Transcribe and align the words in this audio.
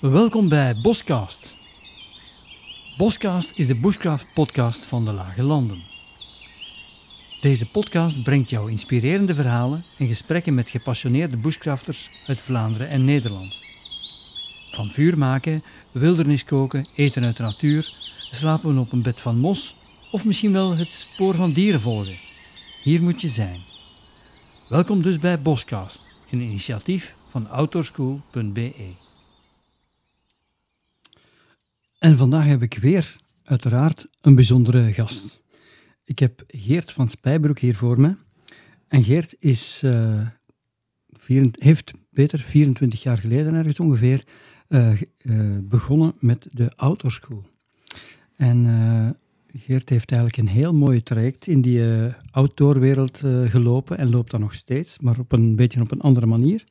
Welkom 0.00 0.48
bij 0.48 0.80
Boscast. 0.80 1.56
Boscast 2.96 3.52
is 3.54 3.66
de 3.66 3.76
bushcraft 3.76 4.26
podcast 4.34 4.86
van 4.86 5.04
de 5.04 5.12
Lage 5.12 5.42
Landen. 5.42 5.82
Deze 7.40 7.70
podcast 7.70 8.22
brengt 8.22 8.50
jou 8.50 8.70
inspirerende 8.70 9.34
verhalen 9.34 9.84
en 9.98 10.06
gesprekken 10.06 10.54
met 10.54 10.70
gepassioneerde 10.70 11.36
bushcrafters 11.36 12.10
uit 12.26 12.40
Vlaanderen 12.40 12.88
en 12.88 13.04
Nederland. 13.04 13.64
Van 14.70 14.88
vuur 14.88 15.18
maken, 15.18 15.62
wildernis 15.92 16.44
koken, 16.44 16.88
eten 16.96 17.24
uit 17.24 17.36
de 17.36 17.42
natuur, 17.42 17.94
slapen 18.30 18.78
op 18.78 18.92
een 18.92 19.02
bed 19.02 19.20
van 19.20 19.38
mos 19.38 19.76
of 20.10 20.24
misschien 20.24 20.52
wel 20.52 20.76
het 20.76 20.92
spoor 20.92 21.34
van 21.34 21.52
dieren 21.52 21.80
volgen. 21.80 22.18
Hier 22.82 23.02
moet 23.02 23.20
je 23.20 23.28
zijn. 23.28 23.60
Welkom 24.68 25.02
dus 25.02 25.18
bij 25.18 25.40
Boscast, 25.40 26.14
een 26.30 26.40
initiatief 26.40 27.14
van 27.30 27.48
outdoorschool.be. 27.48 29.04
En 31.98 32.16
vandaag 32.16 32.46
heb 32.46 32.62
ik 32.62 32.78
weer, 32.78 33.16
uiteraard, 33.42 34.06
een 34.20 34.34
bijzondere 34.34 34.92
gast. 34.92 35.42
Ik 36.04 36.18
heb 36.18 36.42
Geert 36.46 36.92
van 36.92 37.08
Spijbroek 37.08 37.58
hier 37.58 37.76
voor 37.76 38.00
me. 38.00 38.16
En 38.88 39.04
Geert 39.04 39.36
is, 39.38 39.82
uh, 39.84 40.26
heeft 41.58 41.92
Peter 42.12 42.38
24 42.38 43.02
jaar 43.02 43.18
geleden 43.18 43.54
ergens 43.54 43.80
ongeveer 43.80 44.24
uh, 44.68 45.00
uh, 45.22 45.58
begonnen 45.62 46.14
met 46.18 46.48
de 46.50 46.76
outdoorschool. 46.76 47.44
En 48.36 48.66
Geert 49.56 49.88
heeft 49.88 50.10
eigenlijk 50.10 50.40
een 50.40 50.54
heel 50.54 50.74
mooi 50.74 51.02
traject 51.02 51.46
in 51.46 51.60
die 51.60 51.82
outdoorwereld 52.30 53.18
gelopen 53.44 53.98
en 53.98 54.10
loopt 54.10 54.30
dat 54.30 54.40
nog 54.40 54.54
steeds, 54.54 54.98
maar 54.98 55.18
op 55.18 55.32
een 55.32 55.56
beetje 55.56 55.80
op 55.80 55.90
een 55.90 56.00
andere 56.00 56.26
manier. 56.26 56.64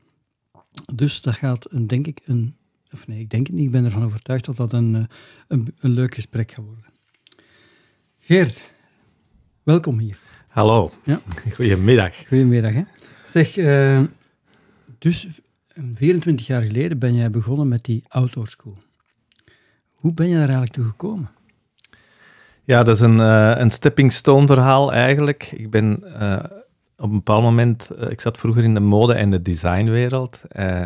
Dus 0.93 1.21
dat 1.21 1.35
gaat, 1.35 1.87
denk 1.89 2.07
ik, 2.07 2.21
een, 2.25 2.55
of 2.95 3.07
nee, 3.07 3.19
ik 3.19 3.29
denk 3.29 3.47
het 3.47 3.55
niet, 3.55 3.65
ik 3.65 3.71
ben 3.71 3.85
ervan 3.85 4.03
overtuigd 4.03 4.45
dat 4.45 4.55
dat 4.55 4.73
een, 4.73 4.95
eh, 4.95 5.03
een, 5.47 5.75
een 5.79 5.91
leuk 5.91 6.15
gesprek 6.15 6.51
gaat 6.51 6.65
worden. 6.65 6.83
Geert, 8.19 8.71
welkom 9.63 9.99
hier. 9.99 10.17
Hallo, 10.47 10.91
ja. 11.03 11.21
goedemiddag. 11.55 12.27
Goedemiddag. 12.27 12.73
Hè. 12.73 12.81
Zeg, 13.25 13.57
uh, 13.57 14.01
dus 14.97 15.27
24 15.93 16.47
jaar 16.47 16.61
geleden 16.61 16.99
ben 16.99 17.15
jij 17.15 17.29
begonnen 17.29 17.67
met 17.67 17.83
die 17.83 18.03
outdoor 18.07 18.47
school. 18.47 18.77
Hoe 19.95 20.13
ben 20.13 20.27
je 20.27 20.33
daar 20.33 20.41
eigenlijk 20.41 20.73
toe 20.73 20.85
gekomen? 20.85 21.29
Ja, 22.63 22.83
dat 22.83 22.95
is 22.95 23.01
een, 23.01 23.21
uh, 23.21 23.53
een 23.57 23.71
stepping 23.71 24.11
stone 24.11 24.47
verhaal 24.47 24.93
eigenlijk. 24.93 25.51
Ik 25.51 25.69
ben 25.69 26.03
uh, 26.05 26.39
op 26.97 27.09
een 27.09 27.11
bepaald 27.11 27.43
moment, 27.43 27.89
uh, 27.99 28.09
ik 28.09 28.21
zat 28.21 28.37
vroeger 28.37 28.63
in 28.63 28.73
de 28.73 28.79
mode- 28.79 29.13
en 29.13 29.29
de 29.29 29.41
designwereld 29.41 30.41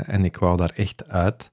en 0.05 0.25
ik 0.25 0.37
wou 0.37 0.57
daar 0.57 0.71
echt 0.75 1.09
uit. 1.09 1.51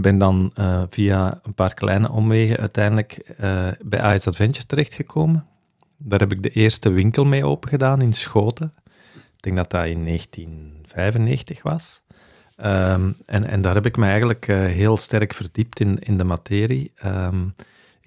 Ben 0.00 0.18
dan 0.18 0.52
via 0.90 1.40
een 1.42 1.54
paar 1.54 1.74
kleine 1.74 2.10
omwegen 2.10 2.56
uiteindelijk 2.56 3.34
bij 3.82 4.14
Ice 4.14 4.28
Adventure 4.28 4.66
terechtgekomen. 4.66 5.46
Daar 5.96 6.18
heb 6.18 6.32
ik 6.32 6.42
de 6.42 6.50
eerste 6.50 6.90
winkel 6.90 7.24
mee 7.24 7.46
opengedaan 7.46 8.02
in 8.02 8.12
Schoten. 8.12 8.72
Ik 9.14 9.42
denk 9.42 9.56
dat 9.56 9.70
dat 9.70 9.86
in 9.86 10.04
1995 10.04 11.62
was. 11.62 12.02
Um, 12.64 13.16
en, 13.24 13.44
en 13.44 13.60
daar 13.60 13.74
heb 13.74 13.86
ik 13.86 13.96
me 13.96 14.06
eigenlijk 14.06 14.46
heel 14.46 14.96
sterk 14.96 15.34
verdiept 15.34 15.80
in, 15.80 15.98
in 15.98 16.18
de 16.18 16.24
materie. 16.24 16.92
Um, 17.04 17.54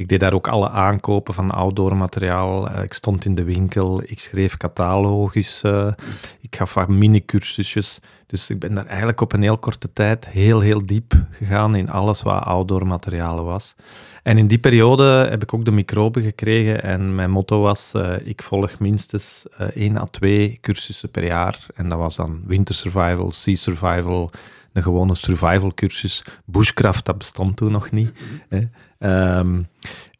ik 0.01 0.07
deed 0.07 0.19
daar 0.19 0.33
ook 0.33 0.47
alle 0.47 0.69
aankopen 0.69 1.33
van 1.33 1.51
outdoor 1.51 1.97
materiaal. 1.97 2.69
Eh, 2.69 2.83
ik 2.83 2.93
stond 2.93 3.25
in 3.25 3.35
de 3.35 3.43
winkel, 3.43 4.01
ik 4.05 4.19
schreef 4.19 4.57
catalogus, 4.57 5.61
uh, 5.65 5.93
ik 6.39 6.55
gaf 6.55 6.73
wat 6.73 6.87
mini-cursusjes. 6.87 7.99
Dus 8.27 8.49
ik 8.49 8.59
ben 8.59 8.75
daar 8.75 8.85
eigenlijk 8.85 9.21
op 9.21 9.33
een 9.33 9.41
heel 9.41 9.57
korte 9.57 9.93
tijd 9.93 10.29
heel, 10.29 10.59
heel 10.59 10.85
diep 10.85 11.13
gegaan 11.31 11.75
in 11.75 11.89
alles 11.89 12.21
wat 12.21 12.43
outdoor 12.43 12.87
materialen 12.87 13.43
was. 13.43 13.75
En 14.23 14.37
in 14.37 14.47
die 14.47 14.59
periode 14.59 15.27
heb 15.29 15.43
ik 15.43 15.53
ook 15.53 15.65
de 15.65 15.71
microben 15.71 16.23
gekregen 16.23 16.83
en 16.83 17.15
mijn 17.15 17.31
motto 17.31 17.61
was, 17.61 17.93
uh, 17.95 18.13
ik 18.23 18.41
volg 18.43 18.79
minstens 18.79 19.45
één 19.73 19.97
à 19.97 20.05
twee 20.11 20.57
cursussen 20.61 21.09
per 21.09 21.25
jaar. 21.25 21.65
En 21.75 21.89
dat 21.89 21.97
was 21.97 22.15
dan 22.15 22.41
winter 22.45 22.75
survival, 22.75 23.31
sea 23.31 23.55
survival, 23.55 24.31
een 24.73 24.83
gewone 24.83 25.15
survival 25.15 25.73
cursus. 25.73 26.23
Bushcraft, 26.45 27.05
dat 27.05 27.17
bestond 27.17 27.57
toen 27.57 27.71
nog 27.71 27.91
niet. 27.91 28.11
Hè. 28.49 28.67
Um, 29.03 29.67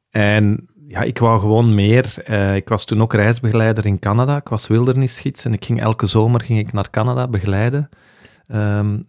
en 0.09 0.68
ja, 0.88 1.02
ik 1.02 1.18
wou 1.18 1.40
gewoon 1.40 1.75
meer. 1.75 2.14
Uh, 2.28 2.56
ik 2.56 2.69
was 2.69 2.86
toen 2.86 3.02
ook 3.02 3.14
reisbegeleider 3.14 3.86
in 3.86 4.00
Canada. 4.00 4.38
Ik 4.38 4.47
was 4.47 4.68
wildernisgids 4.68 5.46
en 5.46 5.53
ik 5.53 5.66
ging 5.66 5.81
elke 5.81 6.06
zomer 6.06 6.42
ging 6.42 6.59
ik 6.59 6.74
naar 6.74 6.90
Canada 6.90 7.28
begeleiden. 7.28 7.90
Um, 8.47 9.03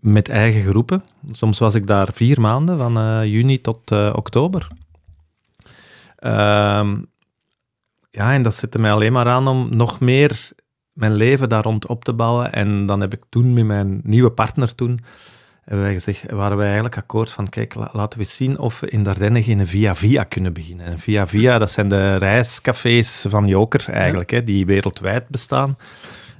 met 0.00 0.28
eigen 0.28 0.62
groepen. 0.62 1.02
Soms 1.32 1.58
was 1.58 1.74
ik 1.74 1.86
daar 1.86 2.08
vier 2.12 2.40
maanden, 2.40 2.78
van 2.78 2.98
uh, 2.98 3.24
juni 3.24 3.60
tot 3.60 3.90
uh, 3.90 4.12
oktober. 4.16 4.66
Um, 6.24 7.06
ja, 8.10 8.32
en 8.32 8.42
dat 8.42 8.54
zette 8.54 8.78
mij 8.78 8.92
alleen 8.92 9.12
maar 9.12 9.28
aan 9.28 9.48
om 9.48 9.76
nog 9.76 10.00
meer 10.00 10.50
mijn 10.92 11.14
leven 11.14 11.48
daar 11.48 11.62
rond 11.62 11.86
op 11.86 12.04
te 12.04 12.12
bouwen. 12.12 12.52
En 12.52 12.86
dan 12.86 13.00
heb 13.00 13.12
ik 13.12 13.22
toen 13.28 13.52
met 13.52 13.64
mijn 13.64 14.00
nieuwe 14.04 14.30
partner 14.30 14.74
toen 14.74 15.00
hebben 15.64 15.84
wij 15.84 15.92
gezegd, 15.92 16.30
waren 16.30 16.56
wij 16.56 16.66
eigenlijk 16.66 16.96
akkoord 16.96 17.30
van, 17.30 17.48
kijk, 17.48 17.74
laten 17.92 18.18
we 18.18 18.24
zien 18.24 18.58
of 18.58 18.80
we 18.80 18.88
in 18.88 19.02
Dardenne 19.02 19.42
geen 19.42 19.66
via-via 19.66 20.24
kunnen 20.24 20.52
beginnen. 20.52 20.86
En 20.86 20.98
via-via, 20.98 21.58
dat 21.58 21.70
zijn 21.70 21.88
de 21.88 22.16
reiscafés 22.16 23.24
van 23.28 23.46
Joker 23.46 23.84
eigenlijk, 23.88 24.30
hè, 24.30 24.44
die 24.44 24.66
wereldwijd 24.66 25.28
bestaan. 25.28 25.76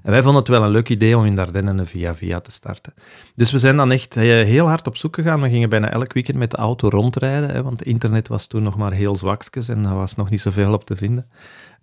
En 0.02 0.10
wij 0.10 0.22
vonden 0.22 0.40
het 0.40 0.50
wel 0.50 0.62
een 0.62 0.70
leuk 0.70 0.88
idee 0.88 1.18
om 1.18 1.24
in 1.24 1.34
Dardenne 1.34 1.70
een 1.70 1.86
via-via 1.86 2.40
te 2.40 2.50
starten. 2.50 2.94
Dus 3.34 3.52
we 3.52 3.58
zijn 3.58 3.76
dan 3.76 3.92
echt 3.92 4.16
eh, 4.16 4.22
heel 4.22 4.66
hard 4.66 4.86
op 4.86 4.96
zoek 4.96 5.14
gegaan. 5.14 5.40
We 5.40 5.48
gingen 5.48 5.68
bijna 5.68 5.90
elk 5.90 6.12
weekend 6.12 6.38
met 6.38 6.50
de 6.50 6.56
auto 6.56 6.88
rondrijden, 6.88 7.50
hè, 7.50 7.62
want 7.62 7.82
internet 7.82 8.28
was 8.28 8.46
toen 8.46 8.62
nog 8.62 8.76
maar 8.76 8.92
heel 8.92 9.16
zwakjes 9.16 9.68
en 9.68 9.84
er 9.84 9.94
was 9.94 10.14
nog 10.14 10.30
niet 10.30 10.40
zoveel 10.40 10.72
op 10.72 10.84
te 10.84 10.96
vinden. 10.96 11.26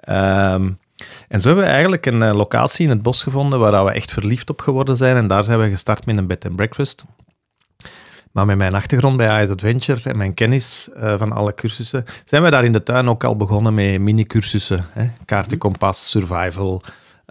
Um, 0.09 0.77
en 1.27 1.41
zo 1.41 1.47
hebben 1.47 1.65
we 1.65 1.71
eigenlijk 1.71 2.05
een 2.05 2.23
uh, 2.23 2.33
locatie 2.33 2.83
in 2.85 2.89
het 2.89 3.01
bos 3.01 3.23
gevonden 3.23 3.59
waar 3.59 3.85
we 3.85 3.91
echt 3.91 4.11
verliefd 4.11 4.49
op 4.49 4.61
geworden 4.61 4.95
zijn. 4.95 5.15
En 5.15 5.27
daar 5.27 5.43
zijn 5.43 5.59
we 5.59 5.69
gestart 5.69 6.05
met 6.05 6.17
een 6.17 6.27
bed 6.27 6.45
and 6.45 6.55
breakfast. 6.55 7.05
Maar 8.31 8.45
met 8.45 8.57
mijn 8.57 8.73
achtergrond 8.73 9.17
bij 9.17 9.43
Ice 9.43 9.51
Adventure 9.51 10.09
en 10.09 10.17
mijn 10.17 10.33
kennis 10.33 10.89
uh, 10.97 11.17
van 11.17 11.31
alle 11.31 11.55
cursussen, 11.55 12.05
zijn 12.25 12.43
we 12.43 12.49
daar 12.49 12.63
in 12.63 12.71
de 12.71 12.83
tuin 12.83 13.09
ook 13.09 13.23
al 13.23 13.35
begonnen 13.35 13.73
met 13.73 13.99
mini-cursussen. 13.99 14.85
Kaartenkompas, 15.25 16.09
survival. 16.09 16.81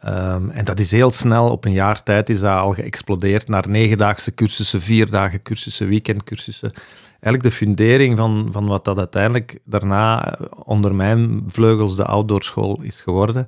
Um, 0.04 0.50
en 0.50 0.64
dat 0.64 0.80
is 0.80 0.90
heel 0.90 1.10
snel, 1.10 1.50
op 1.50 1.64
een 1.64 1.72
jaar 1.72 2.02
tijd 2.02 2.28
is 2.28 2.40
dat 2.40 2.58
al 2.58 2.72
geëxplodeerd 2.72 3.48
naar 3.48 3.68
negendaagse 3.68 4.34
cursussen, 4.34 4.80
vier 4.80 5.10
dagen 5.10 5.42
cursussen, 5.42 5.88
weekendcursussen. 5.88 6.72
Eigenlijk 7.10 7.42
de 7.42 7.50
fundering 7.50 8.16
van, 8.16 8.48
van 8.52 8.66
wat 8.66 8.84
dat 8.84 8.98
uiteindelijk 8.98 9.58
daarna 9.64 10.34
eh, 10.34 10.46
onder 10.64 10.94
mijn 10.94 11.42
vleugels 11.46 11.96
de 11.96 12.04
outdoorschool 12.04 12.82
is 12.82 13.00
geworden, 13.00 13.46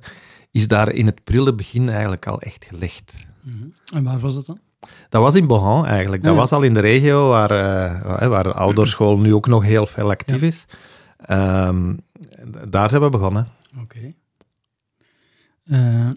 is 0.51 0.67
daar 0.67 0.91
in 0.91 1.05
het 1.05 1.23
prille 1.23 1.53
begin 1.53 1.89
eigenlijk 1.89 2.27
al 2.27 2.41
echt 2.41 2.65
gelegd. 2.65 3.13
-hmm. 3.41 3.73
En 3.93 4.03
waar 4.03 4.19
was 4.19 4.35
dat 4.35 4.45
dan? 4.45 4.59
Dat 5.11 5.21
was 5.21 5.35
in 5.35 5.47
Bohan 5.47 5.85
eigenlijk. 5.85 6.23
Dat 6.23 6.33
ja. 6.33 6.39
was 6.39 6.51
al 6.51 6.61
in 6.61 6.73
de 6.73 6.79
regio 6.79 7.29
waar, 7.29 7.51
uh, 7.51 8.27
waar 8.27 8.43
de 8.43 8.53
outdoorschool 8.53 9.19
nu 9.19 9.33
ook 9.33 9.47
nog 9.47 9.63
heel 9.63 9.85
veel 9.85 10.09
actief 10.09 10.41
ja. 10.41 10.47
is. 10.47 10.65
Um, 11.29 11.99
daar 12.69 12.89
zijn 12.89 13.01
we 13.01 13.09
begonnen. 13.09 13.47
Oké. 13.81 13.97
Okay. 13.97 14.15
Uh, 15.65 16.09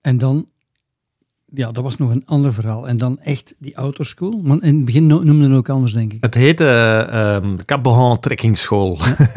en 0.00 0.18
dan, 0.18 0.46
ja, 1.44 1.72
dat 1.72 1.82
was 1.82 1.96
nog 1.96 2.10
een 2.10 2.22
ander 2.26 2.52
verhaal. 2.52 2.88
En 2.88 2.98
dan 2.98 3.18
echt 3.18 3.54
die 3.58 3.78
outdoorschool. 3.78 4.40
Want 4.42 4.62
in 4.62 4.76
het 4.76 4.84
begin 4.84 5.06
noemden 5.06 5.50
we 5.50 5.56
ook 5.56 5.68
anders, 5.68 5.92
denk 5.92 6.12
ik. 6.12 6.22
Het 6.22 6.34
heette 6.34 7.08
uh, 7.12 7.34
um, 7.34 7.64
Cap 7.64 7.82
Bohan 7.82 8.18
Trekkingschool. 8.18 8.98
Uh 8.98 9.06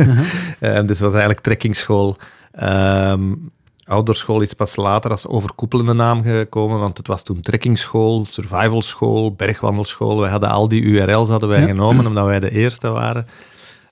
-huh. 0.60 0.88
dus 0.88 0.88
het 0.88 1.00
was 1.00 1.12
eigenlijk 1.12 1.40
trekkingschool. 1.40 2.18
Um, 2.64 3.52
Ouderschool 3.94 4.42
is 4.42 4.54
pas 4.54 4.76
later 4.76 5.12
als 5.12 5.28
overkoepelende 5.28 5.94
naam 5.94 6.22
gekomen, 6.22 6.80
want 6.80 6.98
het 6.98 7.08
was 7.08 7.24
toen 7.24 7.42
trekkingschool, 7.42 8.26
survivalschool, 8.30 9.34
bergwandelschool. 9.34 10.22
We 10.22 10.28
hadden 10.28 10.50
al 10.50 10.68
die 10.68 10.82
URL's 10.82 11.30
hadden 11.30 11.50
wij 11.50 11.60
ja. 11.60 11.68
genomen, 11.68 12.06
omdat 12.06 12.26
wij 12.26 12.40
de 12.40 12.52
eerste 12.52 12.90
waren. 12.90 13.26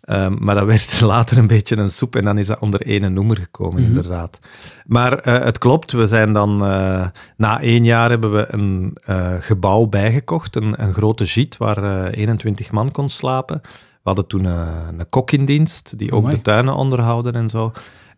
Um, 0.09 0.38
maar 0.39 0.56
dat 0.56 0.65
werd 0.65 1.01
later 1.15 1.38
een 1.38 1.48
beetje 1.48 1.77
een 1.77 1.92
soep 1.92 2.15
en 2.15 2.24
dan 2.24 2.38
is 2.38 2.48
dat 2.48 2.59
onder 2.59 2.81
één 2.81 3.13
noemer 3.13 3.38
gekomen, 3.38 3.81
mm 3.81 3.88
-hmm. 3.88 3.95
inderdaad. 3.95 4.39
Maar 4.86 5.27
uh, 5.27 5.44
het 5.44 5.57
klopt, 5.57 5.92
we 5.92 6.07
zijn 6.07 6.33
dan... 6.33 6.63
Uh, 6.63 7.06
na 7.38 7.62
één 7.62 7.83
jaar 7.83 8.09
hebben 8.09 8.33
we 8.33 8.45
een 8.50 8.98
uh, 9.09 9.33
gebouw 9.39 9.86
bijgekocht, 9.86 10.56
een, 10.56 10.83
een 10.83 10.94
grote 10.94 11.30
gîte 11.30 11.57
waar 11.57 12.07
21 12.07 12.71
man 12.71 12.92
kon 12.92 13.09
slapen. 13.09 13.59
We 13.63 14.09
hadden 14.09 14.27
toen 14.27 14.45
een 14.45 15.09
kok 15.09 15.31
in 15.31 15.45
dienst, 15.45 15.98
die 15.98 16.12
ook 16.12 16.24
oh 16.24 16.30
de 16.30 16.42
tuinen 16.42 16.75
onderhouden 16.75 17.33
en 17.33 17.50
zo. 17.50 17.71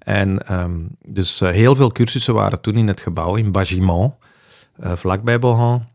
En 0.04 0.54
um, 0.60 0.96
dus 1.06 1.42
uh, 1.42 1.50
heel 1.50 1.76
veel 1.76 1.92
cursussen 1.92 2.34
waren 2.34 2.62
toen 2.62 2.76
in 2.76 2.88
het 2.88 3.02
gebouw 3.02 3.36
in 3.36 3.52
Bagimont, 3.52 4.14
uh, 4.84 4.96
vlakbij 4.96 5.40
Bohan. 5.40 5.86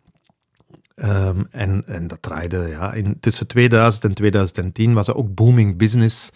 Um, 0.94 1.46
en, 1.50 1.82
en 1.86 2.06
dat 2.06 2.22
draaide, 2.22 2.66
ja, 2.68 2.92
in, 2.92 3.16
tussen 3.20 3.46
2000 3.46 4.04
en 4.04 4.14
2010 4.14 4.94
was 4.94 5.08
er 5.08 5.16
ook 5.16 5.34
booming 5.34 5.76
business 5.76 6.32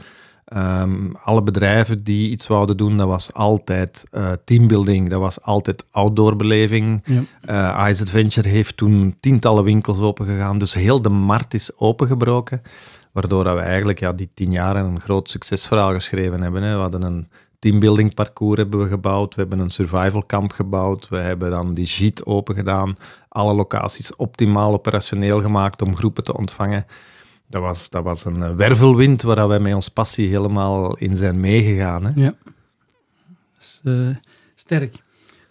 Ehm, 0.52 1.12
alle 1.24 1.42
bedrijven 1.42 2.04
die 2.04 2.30
iets 2.30 2.46
wouden 2.46 2.76
doen, 2.76 2.96
dat 2.96 3.06
was 3.06 3.32
altijd 3.32 4.04
uh, 4.12 4.30
teambuilding, 4.44 5.10
dat 5.10 5.20
was 5.20 5.42
altijd 5.42 5.84
outdoorbeleving. 5.90 7.04
Ja. 7.44 7.88
Ice 7.88 8.02
Adventure 8.02 8.48
heeft 8.48 8.76
toen 8.76 9.16
tientallen 9.20 9.64
winkels 9.64 10.00
opengegaan, 10.00 10.58
dus 10.58 10.74
heel 10.74 11.02
de 11.02 11.08
markt 11.08 11.54
is 11.54 11.70
opengebroken. 11.76 12.62
Waardoor 13.12 13.44
we 13.44 13.60
eigenlijk 13.60 13.98
ja, 13.98 14.10
die 14.10 14.30
tien 14.34 14.50
jaar 14.50 14.76
een 14.76 15.00
groot 15.00 15.30
succesverhaal 15.30 15.92
geschreven 15.92 16.42
hebben. 16.42 16.62
Hè. 16.62 16.74
We 16.74 16.80
hadden 16.80 17.02
een 17.02 17.28
teambuilding 17.62 18.14
parcours 18.14 18.58
hebben 18.58 18.82
we 18.82 18.88
gebouwd, 18.88 19.34
we 19.34 19.40
hebben 19.40 19.58
een 19.58 19.70
survival 19.70 20.26
camp 20.26 20.52
gebouwd, 20.52 21.08
we 21.08 21.16
hebben 21.16 21.50
dan 21.50 21.74
die 21.74 21.86
JIT 21.86 22.24
open 22.24 22.54
gedaan, 22.54 22.96
alle 23.28 23.54
locaties 23.54 24.16
optimaal 24.16 24.72
operationeel 24.72 25.40
gemaakt 25.40 25.82
om 25.82 25.96
groepen 25.96 26.24
te 26.24 26.36
ontvangen. 26.36 26.86
Dat 27.48 27.62
was, 27.62 27.90
dat 27.90 28.04
was 28.04 28.24
een 28.24 28.42
eh, 28.42 28.54
wervelwind 28.54 29.22
waar 29.22 29.48
wij 29.48 29.58
met 29.58 29.74
ons 29.74 29.88
passie 29.88 30.28
helemaal 30.28 30.96
in 30.96 31.16
zijn 31.16 31.40
meegegaan. 31.40 32.04
Hè. 32.04 32.12
Ja, 32.14 32.34
is 33.58 33.80
uh, 33.82 34.08
sterk. 34.54 34.96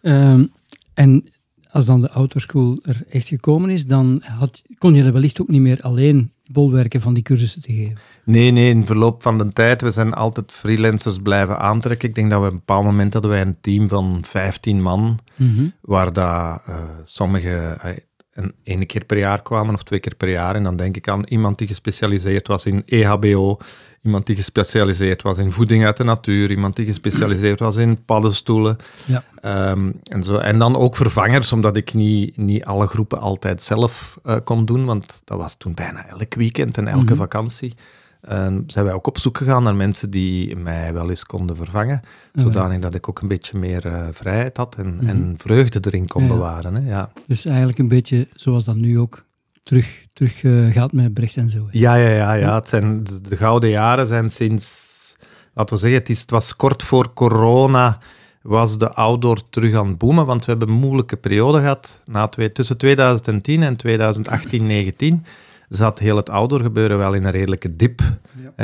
Um, 0.01 0.51
en 0.93 1.25
als 1.69 1.85
dan 1.85 2.01
de 2.01 2.09
autoschool 2.09 2.79
er 2.83 3.01
echt 3.09 3.27
gekomen 3.27 3.69
is, 3.69 3.85
dan 3.85 4.21
had, 4.23 4.61
kon 4.77 4.93
je 4.93 5.03
er 5.03 5.13
wellicht 5.13 5.41
ook 5.41 5.47
niet 5.47 5.61
meer 5.61 5.81
alleen 5.81 6.31
bolwerken 6.51 7.01
van 7.01 7.13
die 7.13 7.23
cursussen 7.23 7.61
te 7.61 7.73
geven. 7.73 7.95
Nee, 8.23 8.51
nee, 8.51 8.69
in 8.69 8.85
verloop 8.85 9.21
van 9.21 9.37
de 9.37 9.49
tijd, 9.53 9.81
we 9.81 9.91
zijn 9.91 10.13
altijd 10.13 10.51
freelancers 10.51 11.17
blijven 11.17 11.59
aantrekken. 11.59 12.09
Ik 12.09 12.15
denk 12.15 12.29
dat 12.29 12.39
we 12.39 12.45
op 12.45 12.51
een 12.51 12.57
bepaald 12.57 12.85
moment 12.85 13.13
hadden 13.13 13.31
wij 13.31 13.41
een 13.41 13.57
team 13.61 13.89
van 13.89 14.19
15 14.25 14.81
man, 14.81 15.19
mhm. 15.35 15.65
waar 15.81 16.13
daar 16.13 16.61
uh, 16.69 16.75
sommige 17.03 17.77
uh, 17.85 17.91
een 18.33 18.53
ene 18.63 18.85
keer 18.85 19.05
per 19.05 19.17
jaar 19.17 19.41
kwamen 19.41 19.73
of 19.73 19.83
twee 19.83 19.99
keer 19.99 20.15
per 20.15 20.29
jaar. 20.29 20.55
En 20.55 20.63
dan 20.63 20.75
denk 20.75 20.97
ik 20.97 21.07
aan 21.07 21.25
iemand 21.25 21.57
die 21.57 21.67
gespecialiseerd 21.67 22.47
was 22.47 22.65
in 22.65 22.83
EHBO, 22.85 23.57
iemand 24.03 24.25
die 24.25 24.35
gespecialiseerd 24.35 25.21
was 25.21 25.37
in 25.37 25.51
voeding 25.51 25.85
uit 25.85 25.97
de 25.97 26.03
natuur, 26.03 26.51
iemand 26.51 26.75
die 26.75 26.85
gespecialiseerd 26.85 27.59
was 27.59 27.75
in 27.75 28.03
paddenstoelen. 28.05 28.77
Ja. 29.05 29.23
Ehm, 29.41 29.91
en, 30.03 30.23
zo. 30.23 30.35
en 30.35 30.59
dan 30.59 30.75
ook 30.75 30.95
vervangers, 30.95 31.51
omdat 31.51 31.75
ik 31.75 31.93
niet, 31.93 32.37
niet 32.37 32.65
alle 32.65 32.87
groepen 32.87 33.19
altijd 33.19 33.61
zelf 33.61 34.19
uh, 34.25 34.35
kon 34.43 34.65
doen, 34.65 34.85
want 34.85 35.21
dat 35.25 35.37
was 35.37 35.55
toen 35.55 35.73
bijna 35.73 36.07
elk 36.07 36.33
weekend 36.33 36.77
en 36.77 36.87
elke 36.87 37.03
mhm. 37.03 37.15
vakantie. 37.15 37.73
En 38.21 38.63
zijn 38.67 38.85
wij 38.85 38.93
ook 38.93 39.07
op 39.07 39.17
zoek 39.17 39.37
gegaan 39.37 39.63
naar 39.63 39.75
mensen 39.75 40.09
die 40.09 40.55
mij 40.55 40.93
wel 40.93 41.09
eens 41.09 41.25
konden 41.25 41.55
vervangen, 41.55 42.01
zodanig 42.33 42.79
dat 42.79 42.95
ik 42.95 43.09
ook 43.09 43.21
een 43.21 43.27
beetje 43.27 43.57
meer 43.57 43.85
uh, 43.85 44.07
vrijheid 44.11 44.57
had 44.57 44.75
en, 44.75 44.93
mm 44.93 45.07
en, 45.07 45.33
vreugde 45.37 45.79
erin 45.81 46.07
kon 46.07 46.27
bewaren. 46.27 46.75
Hè, 46.75 46.89
ja. 46.89 47.11
Dus 47.27 47.45
eigenlijk 47.45 47.77
een 47.77 47.87
beetje 47.87 48.27
zoals 48.35 48.63
dat 48.65 48.75
nu 48.75 48.99
ook 48.99 49.23
terug, 49.63 50.05
terug 50.13 50.43
uh, 50.43 50.71
gaat 50.71 50.91
met 50.91 51.13
Brecht 51.13 51.37
en 51.37 51.49
zo. 51.49 51.67
Ja, 51.71 51.95
ja, 51.95 52.09
ja, 52.09 52.33
ja. 52.33 52.55
Het 52.55 52.69
zijn, 52.69 53.03
de, 53.03 53.37
gouden 53.37 53.69
jaren 53.69 54.07
zijn 54.07 54.29
sinds, 54.29 55.15
laten 55.53 55.73
we 55.73 55.81
zeggen, 55.81 55.99
het, 55.99 56.09
is, 56.09 56.21
het 56.21 56.29
was 56.29 56.55
kort 56.55 56.83
voor 56.83 57.13
corona 57.13 57.99
was 58.41 58.77
de 58.77 58.93
outdoor 58.93 59.49
terug 59.49 59.75
aan 59.75 59.87
het 59.87 59.97
boomen, 59.97 60.25
want 60.25 60.45
we 60.45 60.51
hebben 60.51 60.69
een 60.69 60.79
moeilijke 60.79 61.17
periode 61.17 61.59
gehad 61.59 62.01
na 62.05 62.27
twee, 62.27 62.49
tussen 62.49 62.77
2010 62.77 63.63
en 63.63 63.75
2018, 63.75 64.65
19 64.65 65.25
zat 65.69 65.99
heel 65.99 66.15
het 66.15 66.29
outdoor 66.29 66.61
gebeuren 66.61 66.97
wel 66.97 67.13
in 67.13 67.23
een 67.23 67.31
redelijke 67.31 67.71
dip. 67.71 68.01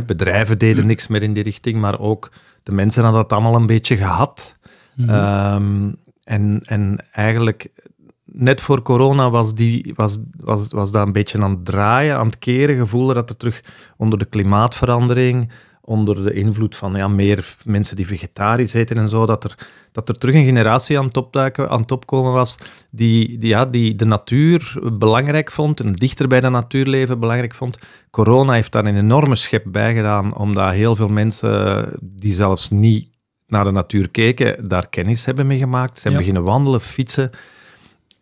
bedrijven 0.05 0.57
deden 0.57 0.85
niks 0.85 1.07
meer 1.07 1.23
in 1.23 1.33
die 1.33 1.43
richting, 1.43 1.79
maar 1.79 1.99
ook 1.99 2.31
de 2.63 2.71
mensen 2.71 3.03
hadden 3.03 3.21
het 3.21 3.31
allemaal 3.33 3.55
een 3.55 3.65
beetje 3.65 3.97
gehad. 3.97 4.55
Mhm. 4.95 5.09
Ehm, 5.09 5.91
en, 6.23 6.61
en 6.65 7.05
eigenlijk 7.11 7.69
net 8.37 8.61
voor 8.61 8.81
corona 8.81 9.29
was, 9.29 9.55
die, 9.55 9.93
was, 9.95 10.19
was, 10.39 10.67
was 10.67 10.91
dat 10.91 11.05
een 11.05 11.13
beetje 11.13 11.41
aan 11.41 11.51
het 11.51 11.65
draaien, 11.65 12.17
aan 12.17 12.25
het 12.25 12.39
keren. 12.39 12.77
Gevoelde 12.77 13.13
dat 13.13 13.29
er 13.29 13.37
terug 13.37 13.63
onder 13.97 14.19
de 14.19 14.25
klimaatverandering, 14.25 15.51
onder 15.81 16.23
de 16.23 16.33
invloed 16.33 16.75
van 16.75 16.95
ja, 16.95 17.07
meer 17.07 17.55
mensen 17.65 17.95
die 17.95 18.07
vegetarisch 18.07 18.73
eten 18.73 18.97
en 18.97 19.07
zo, 19.07 19.25
dat 19.25 19.43
er, 19.43 19.67
dat 19.91 20.09
er 20.09 20.17
terug 20.17 20.35
een 20.35 20.45
generatie 20.45 20.97
aan 20.99 21.05
het, 21.05 21.17
opduiken, 21.17 21.69
aan 21.69 21.81
het 21.81 21.91
opkomen 21.91 22.31
was 22.31 22.57
die, 22.91 23.37
die, 23.37 23.49
ja, 23.49 23.65
die 23.65 23.95
de 23.95 24.05
natuur 24.05 24.79
belangrijk 24.93 25.51
vond 25.51 25.79
en 25.79 25.93
dichter 25.93 26.27
bij 26.27 26.39
de 26.39 26.49
natuurleven 26.49 27.19
belangrijk 27.19 27.53
vond. 27.53 27.77
Corona 28.11 28.53
heeft 28.53 28.71
daar 28.71 28.85
een 28.85 28.97
enorme 28.97 29.35
schep 29.35 29.63
bij 29.67 29.95
gedaan, 29.95 30.35
omdat 30.35 30.71
heel 30.71 30.95
veel 30.95 31.09
mensen 31.09 31.85
die 32.01 32.33
zelfs 32.33 32.69
niet 32.69 33.09
naar 33.47 33.63
de 33.63 33.71
natuur 33.71 34.09
keken, 34.09 34.67
daar 34.67 34.89
kennis 34.89 35.25
hebben 35.25 35.47
mee 35.47 35.57
gemaakt. 35.57 35.95
Ze 35.95 36.01
hebben 36.01 36.25
beginnen 36.25 36.43
wandelen, 36.43 36.81
fietsen. 36.81 37.31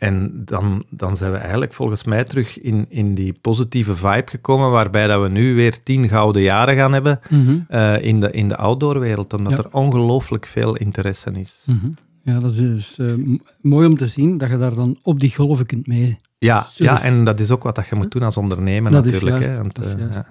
En 0.05 0.41
dan, 0.45 0.83
dan 0.89 1.17
zijn 1.17 1.31
we 1.31 1.37
eigenlijk 1.37 1.73
volgens 1.73 2.03
mij 2.03 2.23
terug 2.23 2.61
in, 2.61 2.85
in 2.89 3.13
die 3.13 3.33
positieve 3.41 3.95
vibe 3.95 4.23
gekomen, 4.25 4.71
waarbij 4.71 5.07
dat 5.07 5.21
we 5.21 5.29
nu 5.29 5.55
weer 5.55 5.83
tien 5.83 6.07
gouden 6.07 6.41
jaren 6.41 6.75
gaan 6.75 6.93
hebben 6.93 7.19
mhm. 7.29 7.57
eh, 7.67 8.01
in, 8.01 8.19
de, 8.19 8.31
in 8.31 8.47
de 8.47 8.57
outdoorwereld, 8.57 9.33
omdat 9.33 9.57
er 9.57 9.67
ongelooflijk 9.71 10.45
veel 10.45 10.75
interesse 10.75 11.31
is. 11.31 11.63
Mhm. 11.65 11.87
Ja, 12.21 12.39
dat 12.39 12.51
is 12.51 12.57
dus, 12.57 12.99
uh, 12.99 13.37
mooi 13.61 13.87
om 13.87 13.97
te 13.97 14.07
zien 14.07 14.37
dat 14.37 14.49
je 14.49 14.57
daar 14.57 14.75
dan 14.75 14.97
op 15.03 15.19
die 15.19 15.35
golven 15.35 15.65
kunt 15.65 15.87
mee. 15.87 16.19
Ja, 16.37 16.67
ja 16.75 17.01
en 17.01 17.23
dat 17.23 17.39
is 17.39 17.51
ook 17.51 17.63
wat 17.63 17.75
dat 17.75 17.87
je 17.87 17.95
moet 17.95 18.11
doen 18.11 18.23
als 18.23 18.37
ondernemer 18.37 18.91
dat 18.91 19.05
natuurlijk. 19.05 19.39
Is 19.39 19.45
juist, 19.45 19.57
hè, 19.57 19.61
want, 19.63 19.75
dat 19.75 19.85
is 19.85 19.93
uh, 19.93 20.11
ja. 20.11 20.25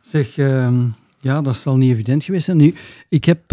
Zeg, 0.00 0.38
ehm, 0.38 0.82
ja, 1.20 1.42
dat 1.42 1.56
zal 1.56 1.76
niet 1.76 1.90
evident 1.90 2.24
geweest 2.24 2.44
zijn. 2.44 2.56
Nu, 2.56 2.74
ik 3.08 3.24
heb 3.24 3.52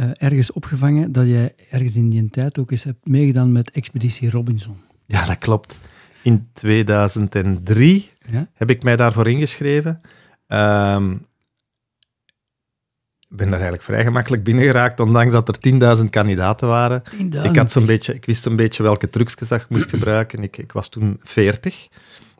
uh, 0.00 0.10
ergens 0.16 0.52
opgevangen 0.52 1.12
dat 1.12 1.26
jij 1.26 1.54
ergens 1.70 1.96
in 1.96 2.10
die 2.10 2.30
tijd 2.30 2.58
ook 2.58 2.70
eens 2.70 2.84
hebt 2.84 3.08
meegedaan 3.08 3.52
met 3.52 3.70
Expeditie 3.70 4.30
Robinson. 4.30 4.76
Ja, 5.06 5.26
dat 5.26 5.38
klopt. 5.38 5.78
In 6.22 6.48
2003 6.52 8.08
ja? 8.30 8.48
heb 8.54 8.70
ik 8.70 8.82
mij 8.82 8.96
daarvoor 8.96 9.28
ingeschreven. 9.28 10.00
Um, 10.48 11.28
ben 13.28 13.46
daar 13.46 13.60
eigenlijk 13.60 13.82
vrij 13.82 14.02
gemakkelijk 14.02 14.44
binnengeraakt, 14.44 15.00
ondanks 15.00 15.32
dat 15.32 15.48
er 15.48 15.98
10.000 15.98 16.04
kandidaten 16.10 16.68
waren. 16.68 17.02
Ik, 17.42 17.56
had 17.56 17.70
zo'n 17.70 17.86
beetje, 17.86 18.14
ik 18.14 18.24
wist 18.24 18.46
een 18.46 18.56
beetje 18.56 18.82
welke 18.82 19.08
trucjes 19.08 19.50
ik 19.50 19.68
moest 19.68 19.90
gebruiken. 19.90 20.42
Ik, 20.42 20.56
ik 20.58 20.72
was 20.72 20.88
toen 20.88 21.20
40. 21.22 21.88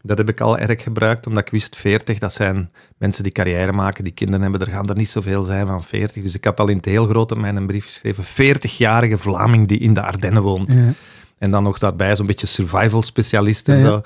Dat 0.02 0.19
heb 0.19 0.29
ik 0.29 0.41
al 0.41 0.58
erg 0.58 0.82
gebruikt, 0.82 1.26
omdat 1.26 1.44
ik 1.44 1.50
wist 1.50 1.76
40, 1.76 2.19
dat 2.19 2.32
zijn 2.32 2.70
mensen 2.99 3.23
die 3.23 3.32
carrière 3.32 3.73
maken, 3.73 4.05
die 4.05 4.12
kinderen 4.12 4.43
hebben, 4.43 4.61
er 4.61 4.73
gaan 4.73 4.88
er 4.88 4.97
niet 4.97 5.11
zoveel 5.11 5.43
zijn 5.43 5.67
van 5.67 5.82
40. 5.82 6.23
Dus 6.23 6.35
ik 6.35 6.44
had 6.44 6.61
al 6.61 6.69
in 6.69 6.76
het 6.76 6.85
heel 6.85 7.06
grote 7.06 7.37
mijn 7.37 7.56
een 7.56 7.67
brief 7.67 7.85
geschreven, 7.85 8.25
40-jarige 8.25 9.19
Vlaming 9.19 9.69
die 9.69 9.79
in 9.79 9.94
de 9.94 10.02
Ardennen 10.02 10.43
woont. 10.43 10.73
Ja. 10.73 10.93
En 11.38 11.50
dan 11.50 11.62
nog 11.62 11.79
daarbij 11.79 12.17
zo'n 12.17 12.26
beetje 12.26 12.47
survival 12.47 13.02
specialist 13.02 13.69
en 13.69 13.81
zo. 13.81 14.00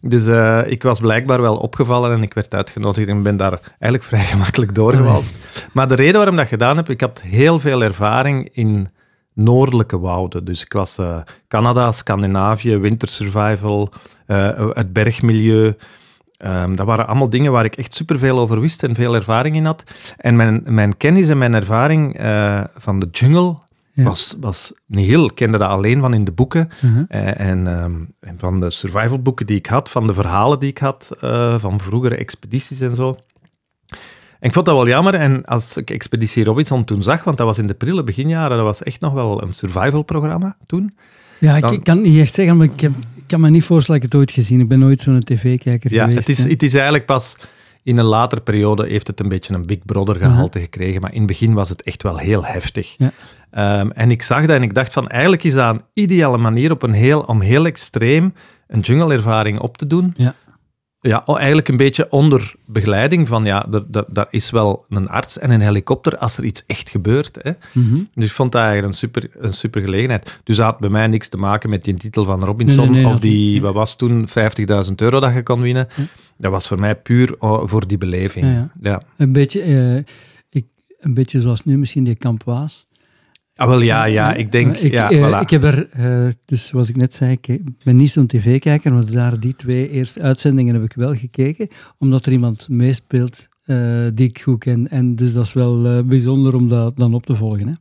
Dus 0.00 0.26
uh, 0.26 0.60
ik 0.66 0.82
was 0.82 0.98
blijkbaar 0.98 1.40
wel 1.40 1.56
opgevallen 1.56 2.12
en 2.12 2.22
ik 2.22 2.34
werd 2.34 2.54
uitgenodigd 2.54 3.08
en 3.08 3.22
ben 3.22 3.36
daar 3.36 3.58
eigenlijk 3.62 4.02
vrij 4.10 4.24
gemakkelijk 4.24 4.74
doorgewalst. 4.74 5.36
Maar 5.72 5.88
de 5.88 5.94
reden 5.94 6.14
waarom 6.14 6.36
dat 6.36 6.48
gedaan 6.48 6.76
heb, 6.76 6.90
ik 6.90 7.00
had 7.00 7.20
heel 7.20 7.58
veel 7.58 7.82
ervaring 7.82 8.48
in 8.52 8.88
noordelijke 9.34 9.98
wouden. 9.98 10.44
Dus 10.44 10.62
ik 10.62 10.72
was 10.72 10.98
uh, 10.98 11.20
Canada, 11.48 11.92
Scandinavië, 11.92 12.76
wintersurvival, 12.76 13.92
uh, 14.32 14.68
het 14.72 14.92
bergmilieu. 14.92 15.74
Um, 16.38 16.76
dat 16.76 16.86
waren 16.86 17.06
allemaal 17.06 17.30
dingen 17.30 17.52
waar 17.52 17.64
ik 17.64 17.76
echt 17.76 17.94
superveel 17.94 18.38
over 18.38 18.60
wist 18.60 18.82
en 18.82 18.94
veel 18.94 19.14
ervaring 19.14 19.56
in 19.56 19.64
had. 19.64 19.84
En 20.16 20.36
mijn, 20.36 20.62
mijn 20.64 20.96
kennis 20.96 21.28
en 21.28 21.38
mijn 21.38 21.54
ervaring 21.54 22.20
uh, 22.20 22.64
van 22.76 22.98
de 22.98 23.08
jungle 23.10 23.58
was, 23.94 24.36
was 24.40 24.72
niet 24.86 25.06
heel. 25.06 25.24
Ik 25.24 25.34
kende 25.34 25.58
dat 25.58 25.68
alleen 25.68 26.00
van 26.00 26.14
in 26.14 26.24
de 26.24 26.32
boeken 26.32 26.68
uh-huh. 26.84 27.40
en, 27.40 27.82
um, 27.82 28.08
en, 28.20 28.34
van 28.38 28.60
de 28.60 28.70
survivalboeken 28.70 29.46
die 29.46 29.56
ik 29.56 29.66
had, 29.66 29.90
van 29.90 30.06
de 30.06 30.14
verhalen 30.14 30.60
die 30.60 30.70
ik 30.70 30.78
had, 30.78 31.10
van 31.56 31.80
vroegere 31.80 32.16
expedities 32.16 32.80
en 32.80 32.96
zo. 32.96 33.16
En 34.42 34.48
ik 34.48 34.54
vond 34.54 34.66
dat 34.66 34.74
wel 34.74 34.88
jammer. 34.88 35.14
En 35.14 35.44
als 35.44 35.76
ik 35.76 35.90
Expeditie 35.90 36.44
Robinson 36.44 36.84
toen 36.84 37.02
zag, 37.02 37.24
want 37.24 37.36
dat 37.36 37.46
was 37.46 37.58
in 37.58 37.66
de 37.66 37.74
prille 37.74 38.04
beginjaren, 38.04 38.56
dat 38.56 38.66
was 38.66 38.82
echt 38.82 39.00
nog 39.00 39.12
wel 39.12 39.42
een 39.42 39.52
survival-programma 39.52 40.56
toen. 40.66 40.94
Ja, 41.38 41.56
ik, 41.56 41.84
kan 41.84 41.96
het 41.96 42.06
niet 42.06 42.20
echt 42.20 42.34
zeggen, 42.34 42.56
maar 42.56 42.66
ik, 42.66 42.80
heb, 42.80 42.92
ik 43.14 43.21
kan 43.32 43.40
me 43.40 43.50
niet 43.50 43.64
voorstellen 43.64 44.00
dat 44.00 44.10
ik 44.10 44.14
het 44.14 44.22
ooit 44.22 44.36
gezien 44.38 44.60
Ik 44.60 44.68
ben 44.68 44.78
nooit 44.78 45.00
zo'n 45.00 45.22
tv-kijker 45.22 45.92
ja, 45.92 46.04
geweest. 46.04 46.26
Het 46.26 46.38
is, 46.38 46.44
het 46.44 46.62
is 46.62 46.74
eigenlijk 46.74 47.06
pas 47.06 47.36
in 47.82 47.98
een 47.98 48.04
later 48.04 48.40
periode 48.40 48.86
heeft 48.86 49.06
het 49.06 49.20
een 49.20 49.28
beetje 49.28 49.54
een 49.54 49.66
Big 49.66 49.78
Brother 49.84 50.16
gehalte 50.16 50.58
uh 50.58 50.64
gekregen, 50.64 51.00
maar 51.00 51.12
in 51.12 51.18
het 51.18 51.26
begin 51.26 51.52
was 51.52 51.68
het 51.68 51.82
echt 51.82 52.02
wel 52.02 52.16
heel 52.16 52.44
heftig. 52.44 52.94
Ja. 52.98 53.12
Ehm, 53.50 53.90
en 53.90 54.10
ik 54.10 54.22
zag 54.22 54.40
dat 54.40 54.56
en 54.56 54.62
ik 54.62 54.74
dacht 54.74 54.92
van, 54.92 55.08
eigenlijk 55.08 55.44
is 55.44 55.54
dat 55.54 55.74
een 55.74 55.82
ideale 55.92 56.38
manier 56.38 56.70
op 56.70 56.82
een 56.82 56.92
heel, 56.92 57.20
om 57.20 57.40
heel 57.40 57.66
extreem 57.66 58.34
een 58.68 58.80
jungle-ervaring 58.80 59.58
op 59.58 59.76
te 59.76 59.86
doen. 59.86 60.14
Ja. 60.16 60.34
Ja, 61.04 61.24
eigenlijk 61.26 61.68
een 61.68 61.76
beetje 61.76 62.10
onder 62.10 62.54
begeleiding 62.64 63.28
van, 63.28 63.44
ja, 63.44 63.66
daar 64.08 64.26
is 64.30 64.50
wel 64.50 64.84
een 64.88 65.08
arts 65.08 65.38
en 65.38 65.50
een 65.50 65.60
helikopter 65.60 66.18
als 66.18 66.38
er 66.38 66.44
iets 66.44 66.64
echt 66.66 66.88
gebeurt. 66.88 67.38
Hè. 67.42 67.50
Mhm. 67.72 68.00
Dus 68.14 68.24
ik 68.24 68.32
vond 68.32 68.52
dat 68.52 68.60
eigenlijk 68.60 68.92
een 68.92 68.98
super, 68.98 69.30
een 69.38 69.54
super 69.54 69.82
gelegenheid. 69.82 70.40
Dus 70.44 70.56
dat 70.56 70.64
had 70.64 70.78
bij 70.78 70.90
mij 70.90 71.06
niks 71.06 71.28
te 71.28 71.36
maken 71.36 71.70
met 71.70 71.84
die 71.84 71.94
titel 71.94 72.24
van 72.24 72.44
Robinson 72.44 73.04
of 73.04 73.18
die, 73.18 73.60
wat 73.60 73.74
was 73.74 73.96
toen, 73.96 74.28
50.000 74.28 74.94
euro 74.96 75.20
dat 75.20 75.34
je 75.34 75.42
kon 75.42 75.60
winnen. 75.60 75.88
Dat 76.36 76.50
was 76.50 76.68
voor 76.68 76.78
mij 76.78 76.96
puur 76.96 77.34
oh, 77.38 77.68
voor 77.68 77.86
die 77.86 77.98
beleving. 77.98 78.70
Ja, 78.80 79.02
Een, 79.16 79.32
beetje, 79.32 79.66
uh, 79.66 79.96
ik, 80.50 80.64
een 81.00 81.14
beetje 81.14 81.40
zoals 81.40 81.64
nu 81.64 81.78
misschien 81.78 82.04
die 82.04 82.14
Kamp 82.14 82.44
Waas. 82.44 82.86
Ah, 83.54 83.68
wel 83.68 83.80
ja, 83.80 84.04
ja, 84.04 84.34
ik 84.34 84.52
denk... 84.52 84.76
Ik, 84.76 84.92
ja, 84.92 85.10
uh, 85.12 85.40
ik 85.40 85.50
heb 85.50 85.64
er, 85.64 85.88
uh, 85.98 86.32
dus 86.44 86.66
zoals 86.66 86.88
ik 86.88 86.96
net 86.96 87.14
zei, 87.14 87.32
ik 87.40 87.60
ben 87.84 87.96
niet 87.96 88.10
zo'n 88.10 88.26
tv-kijker, 88.26 88.92
maar 88.92 89.10
daar 89.10 89.40
die 89.40 89.56
twee 89.56 89.90
eerste 89.90 90.20
uitzendingen 90.20 90.74
heb 90.74 90.82
ik 90.84 90.92
wel 90.92 91.14
gekeken, 91.14 91.68
omdat 91.98 92.26
er 92.26 92.32
iemand 92.32 92.68
meespeelt 92.68 93.48
eh, 93.64 93.76
die 94.14 94.28
ik 94.28 94.40
goed 94.42 94.58
ken. 94.58 94.88
En 94.88 95.14
dus 95.14 95.32
dat 95.32 95.44
is 95.44 95.52
wel 95.52 95.86
eh, 95.86 96.02
bijzonder 96.04 96.54
om 96.54 96.68
dat 96.68 96.96
dan 96.96 97.14
op 97.14 97.26
te 97.26 97.36
volgen. 97.36 97.66
Hè. 97.68 97.74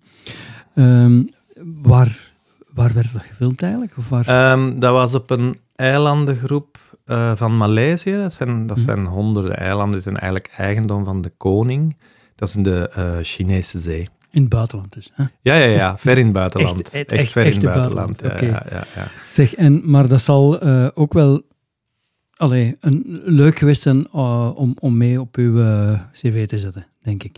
Ehm, 0.76 1.24
waar, 1.82 2.32
waar 2.74 2.94
werd 2.94 3.14
dat 3.14 3.22
gefilmd 3.22 3.62
eigenlijk? 3.62 3.94
Of 3.98 4.10
waar? 4.10 4.28
Ehm, 4.28 4.80
dat 4.80 4.92
was 4.92 5.14
op 5.16 5.30
een 5.30 5.56
eilandengroep 5.76 6.78
eh, 7.06 7.32
van 7.36 7.58
Maleisië. 7.58 8.12
Dat 8.16 8.34
zijn, 8.34 8.68
dat 8.68 8.78
Mhm. 8.78 8.86
zijn 8.86 9.06
honderden 9.06 9.58
eilanden, 9.58 9.92
die 9.92 10.02
zijn 10.02 10.18
eigenlijk 10.18 10.54
eigendom 10.58 11.06
van 11.06 11.22
de 11.22 11.32
koning. 11.38 11.98
Dat 12.36 12.48
is 12.48 12.56
in 12.56 12.64
de 12.64 12.90
eh, 12.90 13.18
Chinese 13.22 13.80
zee. 13.80 14.10
In 14.32 14.42
het 14.42 14.50
buitenland 14.50 14.94
dus. 14.94 15.12
Hè? 15.14 15.24
Ja, 15.42 15.56
ja, 15.56 15.66
ja, 15.66 15.98
ver 15.98 16.18
in 16.18 16.24
het 16.24 16.34
buitenland. 16.34 16.82
Echt- 16.82 16.94
Echt, 16.94 17.12
echt- 17.12 17.32
ver 17.32 17.46
echt 17.46 17.56
in 17.58 17.64
het 17.66 17.74
buitenland. 17.74 18.22
buitenland, 18.22 18.64
Ja, 18.70 18.76
ja, 18.78 18.78
ja, 18.96 19.02
ja. 19.02 19.08
Zeg, 19.30 19.56
en, 19.56 19.82
maar 19.90 20.08
dat 20.08 20.22
zal 20.22 20.60
eh, 20.60 20.88
ook 20.94 21.14
wel 21.14 21.42
allee, 22.36 22.76
een, 22.80 23.22
leuk 23.26 23.58
geweest 23.60 23.82
zijn 23.82 24.08
eh, 24.14 24.52
om, 24.56 24.76
om 24.80 24.98
mee 24.98 25.22
op 25.22 25.36
uw 25.38 25.62
eh, 25.64 26.00
cv 26.12 26.48
te 26.48 26.58
zetten, 26.58 26.88
denk 27.04 27.24
ik. 27.24 27.38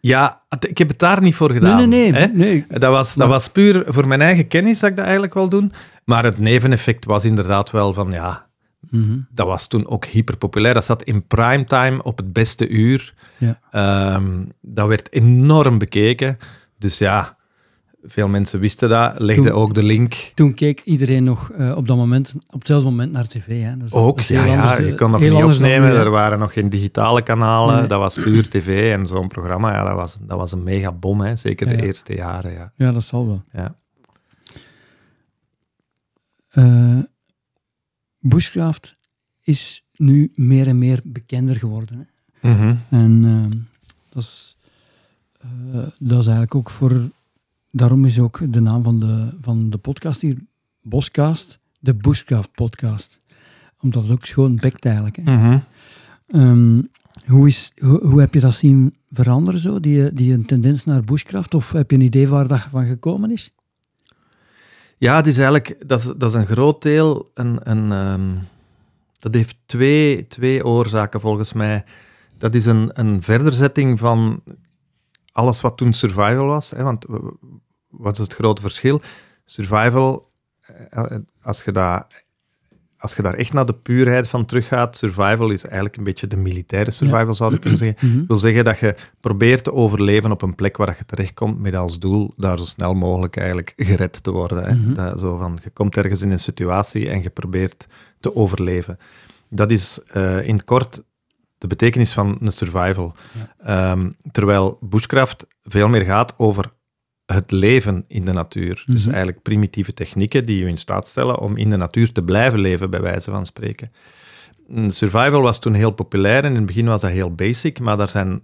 Ja, 0.00 0.42
ik 0.68 0.78
heb 0.78 0.88
het 0.88 0.98
daar 0.98 1.22
niet 1.22 1.34
voor 1.34 1.50
gedaan. 1.50 1.76
nee, 1.88 2.10
nee, 2.10 2.20
hè. 2.20 2.26
nee. 2.26 2.64
Dat 2.68 2.90
was, 2.90 3.14
dat 3.14 3.28
was 3.28 3.48
puur 3.48 3.84
voor 3.86 4.06
mijn 4.08 4.20
eigen 4.20 4.46
kennis 4.48 4.78
dat 4.78 4.90
ik 4.90 4.94
dat 4.96 5.04
eigenlijk 5.04 5.34
wel 5.34 5.48
doen. 5.48 5.72
Maar 6.04 6.24
het 6.24 6.38
neveneffect 6.38 7.04
was 7.04 7.24
inderdaad 7.24 7.70
wel 7.70 7.92
van, 7.92 8.10
ja, 8.10 8.46
Mhm. 8.90 9.18
dat 9.30 9.46
was 9.46 9.66
toen 9.66 9.86
ook 9.88 10.04
hyperpopulair. 10.04 10.74
Dat 10.74 10.84
zat 10.84 11.02
in 11.02 11.26
primetime 11.26 12.02
op 12.02 12.16
het 12.16 12.32
beste 12.32 12.68
uur. 12.68 13.14
Ja. 13.38 13.58
Ehm, 13.70 14.44
dat 14.60 14.88
werd 14.88 15.12
enorm 15.12 15.78
bekeken. 15.78 16.38
Dus 16.78 16.98
ja, 16.98 17.36
veel 18.04 18.28
mensen 18.28 18.60
wisten 18.60 18.88
dat. 18.88 19.18
Legden 19.18 19.44
Toen- 19.44 19.54
ook 19.54 19.74
de 19.74 19.82
link. 19.82 20.14
Toen 20.34 20.54
keek 20.54 20.80
iedereen 20.80 21.24
nog 21.24 21.50
eh, 21.50 21.76
op 21.76 21.86
dat 21.86 21.96
moment, 21.96 22.34
op 22.46 22.58
hetzelfde 22.58 22.88
moment 22.88 23.12
naar 23.12 23.26
tv. 23.26 23.62
Hè. 23.62 23.72
Ook, 23.90 24.20
ja, 24.20 24.44
ja, 24.44 24.78
je 24.78 24.90
eh, 24.90 24.96
kon 24.96 25.10
nog 25.10 25.20
niet 25.20 25.32
opnemen. 25.32 25.88
nu, 25.88 25.94
er 25.96 26.10
waren 26.10 26.38
nog 26.38 26.52
geen 26.52 26.68
digitale 26.68 27.22
kanalen. 27.22 27.76
Nee. 27.76 27.86
Dat 27.86 27.98
was 27.98 28.14
puur 28.18 28.48
tv 28.48 28.92
en 28.92 29.06
zo'n 29.06 29.28
programma. 29.28 29.72
Ja, 29.72 29.84
dat, 29.84 29.94
was, 29.94 30.16
dat 30.20 30.38
was 30.38 30.52
een 30.52 30.62
mega 30.62 30.92
bom, 30.92 31.20
hè. 31.20 31.36
zeker 31.36 31.68
de 31.68 31.82
eerste 31.82 32.14
jaren. 32.14 32.52
Ja. 32.52 32.72
Ja, 32.76 32.92
dat 32.92 33.04
zal 33.04 33.26
wel. 33.26 33.42
Ja. 33.52 33.74
Eh, 36.48 36.98
bushcraft 38.22 38.94
is 39.40 39.84
nu 39.96 40.32
meer 40.34 40.66
en 40.66 40.78
meer 40.78 41.00
bekender 41.04 41.56
geworden. 41.56 42.08
Hè. 42.40 42.50
Mhm. 42.50 42.76
En 42.90 43.24
ehm, 43.24 43.58
dat, 44.08 44.22
is, 44.22 44.56
eh, 45.40 45.48
dat 45.98 46.18
is 46.18 46.26
eigenlijk 46.26 46.54
ook 46.54 46.70
voor... 46.70 47.10
Daarom 47.70 48.04
is 48.04 48.18
ook 48.18 48.52
de 48.52 48.60
naam 48.60 48.82
van 48.82 49.00
de, 49.00 49.28
van 49.40 49.70
de 49.70 49.78
podcast 49.78 50.20
hier, 50.20 50.36
Boscast, 50.82 51.58
de 51.78 51.94
Bushcraft 51.94 52.52
podcast. 52.52 53.20
Omdat 53.80 54.02
het 54.02 54.12
ook 54.12 54.24
schoon 54.24 54.56
bekt 54.56 54.84
eigenlijk. 54.84 55.16
Hè. 55.16 55.22
Mhm. 55.22 55.58
Ehm, 56.26 56.80
hoe, 57.26 57.46
is, 57.46 57.72
hoe, 57.78 58.06
hoe 58.06 58.20
heb 58.20 58.34
je 58.34 58.40
dat 58.40 58.54
zien 58.54 58.94
veranderen, 59.10 59.60
zo? 59.60 59.80
Die, 59.80 60.12
die 60.12 60.32
een 60.32 60.44
tendens 60.44 60.84
naar 60.84 61.04
bushcraft? 61.04 61.54
Of 61.54 61.72
heb 61.72 61.90
je 61.90 61.96
een 61.96 62.02
idee 62.02 62.28
waar 62.28 62.48
dat 62.48 62.60
van 62.60 62.86
gekomen 62.86 63.30
is? 63.30 63.52
Ja, 65.02 65.16
het 65.16 65.26
is 65.26 65.36
eigenlijk, 65.36 65.88
dat 65.88 65.98
is, 65.98 66.04
dat 66.04 66.30
is 66.30 66.34
een 66.34 66.46
groot 66.46 66.82
deel. 66.82 67.30
Een, 67.34 67.58
een, 67.62 67.92
ehm, 67.92 68.34
dat 69.18 69.34
heeft 69.34 69.56
twee, 69.66 70.26
twee 70.26 70.64
oorzaken 70.64 71.20
volgens 71.20 71.52
mij. 71.52 71.84
Dat 72.38 72.54
is 72.54 72.66
een, 72.66 72.90
een 72.92 73.22
verderzetting 73.22 73.98
van 73.98 74.42
alles 75.32 75.60
wat 75.60 75.76
toen 75.76 75.92
survival 75.92 76.46
was. 76.46 76.70
Hè, 76.70 76.82
want 76.82 77.06
wat 77.88 78.12
is 78.12 78.18
het 78.18 78.34
grote 78.34 78.60
verschil? 78.60 79.00
Survival, 79.44 80.32
eh, 80.60 81.04
eh, 81.04 81.18
als 81.42 81.64
je, 81.64 81.72
dat, 81.72 82.21
als 83.02 83.14
je 83.14 83.22
daar 83.22 83.34
echt 83.34 83.52
naar 83.52 83.66
de 83.66 83.74
puurheid 83.74 84.28
van 84.28 84.44
teruggaat, 84.44 84.96
survival 84.96 85.50
is 85.50 85.64
eigenlijk 85.64 85.96
een 85.96 86.04
beetje 86.04 86.26
de 86.26 86.36
militaire 86.36 86.90
survival, 86.90 87.34
zou 87.34 87.52
je 87.52 87.58
kunnen 87.58 87.78
zeggen. 87.78 88.08
Mhm. 88.08 88.18
Dat 88.18 88.26
wil 88.26 88.38
zeggen 88.38 88.64
dat 88.64 88.78
je 88.78 88.94
probeert 89.20 89.64
te 89.64 89.72
overleven 89.72 90.30
op 90.30 90.42
een 90.42 90.54
plek 90.54 90.76
waar 90.76 90.96
je 90.98 91.04
terechtkomt 91.04 91.60
met 91.60 91.74
als 91.74 91.98
doel 91.98 92.34
daar 92.36 92.58
zo 92.58 92.64
snel 92.64 92.94
mogelijk 92.94 93.36
eigenlijk 93.36 93.72
gered 93.76 94.22
te 94.22 94.30
worden. 94.30 94.64
Hè. 94.64 94.74
Mhm. 94.74 94.94
dat, 94.94 95.20
zo 95.20 95.36
van, 95.36 95.58
je 95.62 95.70
komt 95.70 95.96
ergens 95.96 96.22
in 96.22 96.30
een 96.30 96.38
situatie 96.38 97.08
en 97.08 97.22
je 97.22 97.30
probeert 97.30 97.86
te 98.20 98.34
overleven. 98.34 98.98
Dat 99.48 99.70
is 99.70 100.00
eh, 100.06 100.46
in 100.46 100.54
het 100.54 100.64
kort 100.64 101.02
de 101.58 101.66
betekenis 101.66 102.12
van 102.12 102.36
een 102.40 102.52
survival. 102.52 103.14
Ehm, 103.58 104.10
terwijl 104.32 104.78
bushcraft 104.80 105.46
veel 105.64 105.88
meer 105.88 106.04
gaat 106.04 106.34
over 106.36 106.70
het 107.26 107.50
leven 107.50 108.04
in 108.08 108.24
de 108.24 108.32
natuur. 108.32 108.82
Dus 108.86 109.00
Mhm. 109.02 109.08
eigenlijk 109.14 109.42
primitieve 109.42 109.94
technieken 109.94 110.46
die 110.46 110.58
je 110.58 110.66
in 110.66 110.78
staat 110.78 111.08
stellen 111.08 111.38
om 111.38 111.56
in 111.56 111.70
de 111.70 111.76
natuur 111.76 112.12
te 112.12 112.22
blijven 112.22 112.58
leven, 112.60 112.90
bij 112.90 113.00
wijze 113.00 113.30
van 113.30 113.46
spreken. 113.46 113.92
Survival 114.88 115.40
was 115.40 115.58
toen 115.60 115.74
heel 115.74 115.90
populair 115.90 116.44
en 116.44 116.50
in 116.50 116.56
het 116.56 116.66
begin 116.66 116.86
was 116.86 117.00
dat 117.00 117.10
heel 117.10 117.34
basic, 117.34 117.78
maar 117.80 117.96
daar 117.96 118.08
zijn 118.08 118.40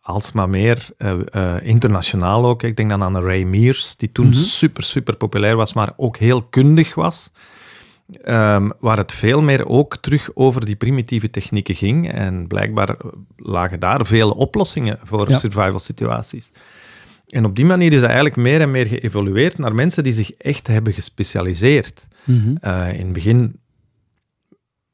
alsmaar 0.00 0.48
meer, 0.48 0.88
eh, 0.98 1.12
eh, 1.32 1.62
internationaal 1.62 2.44
ook. 2.46 2.62
Ik 2.62 2.76
denk 2.76 2.88
dan 2.90 3.02
aan 3.02 3.16
Ray 3.22 3.42
Mears, 3.42 3.96
die 3.96 4.12
toen 4.12 4.26
Mhm. 4.26 4.34
super, 4.36 4.82
super 4.82 5.16
populair 5.16 5.56
was, 5.56 5.72
maar 5.72 5.92
ook 5.96 6.16
heel 6.16 6.42
kundig 6.42 6.94
was. 6.94 7.30
Ehm, 8.22 8.70
waar 8.80 8.96
het 8.96 9.12
veel 9.12 9.42
meer 9.42 9.66
ook 9.68 9.96
terug 9.96 10.30
over 10.34 10.64
die 10.66 10.76
primitieve 10.76 11.28
technieken 11.30 11.74
ging. 11.74 12.10
En 12.12 12.46
blijkbaar 12.46 12.96
lagen 13.36 13.80
daar 13.80 14.06
vele 14.06 14.34
oplossingen 14.34 14.98
voor 15.02 15.28
Ja. 15.30 15.36
survival 15.36 15.78
situaties. 15.78 16.52
En 17.26 17.44
op 17.44 17.56
die 17.56 17.64
manier 17.64 17.92
is 17.92 18.00
dat 18.00 18.08
eigenlijk 18.08 18.36
meer 18.36 18.60
en 18.60 18.70
meer 18.70 18.86
geëvolueerd 18.86 19.58
naar 19.58 19.74
mensen 19.74 20.04
die 20.04 20.12
zich 20.12 20.30
echt 20.30 20.66
hebben 20.66 20.92
gespecialiseerd. 20.92 22.06
Mhm. 22.24 22.56
Eh, 22.60 22.92
in 22.92 23.04
het 23.04 23.12
begin 23.12 23.60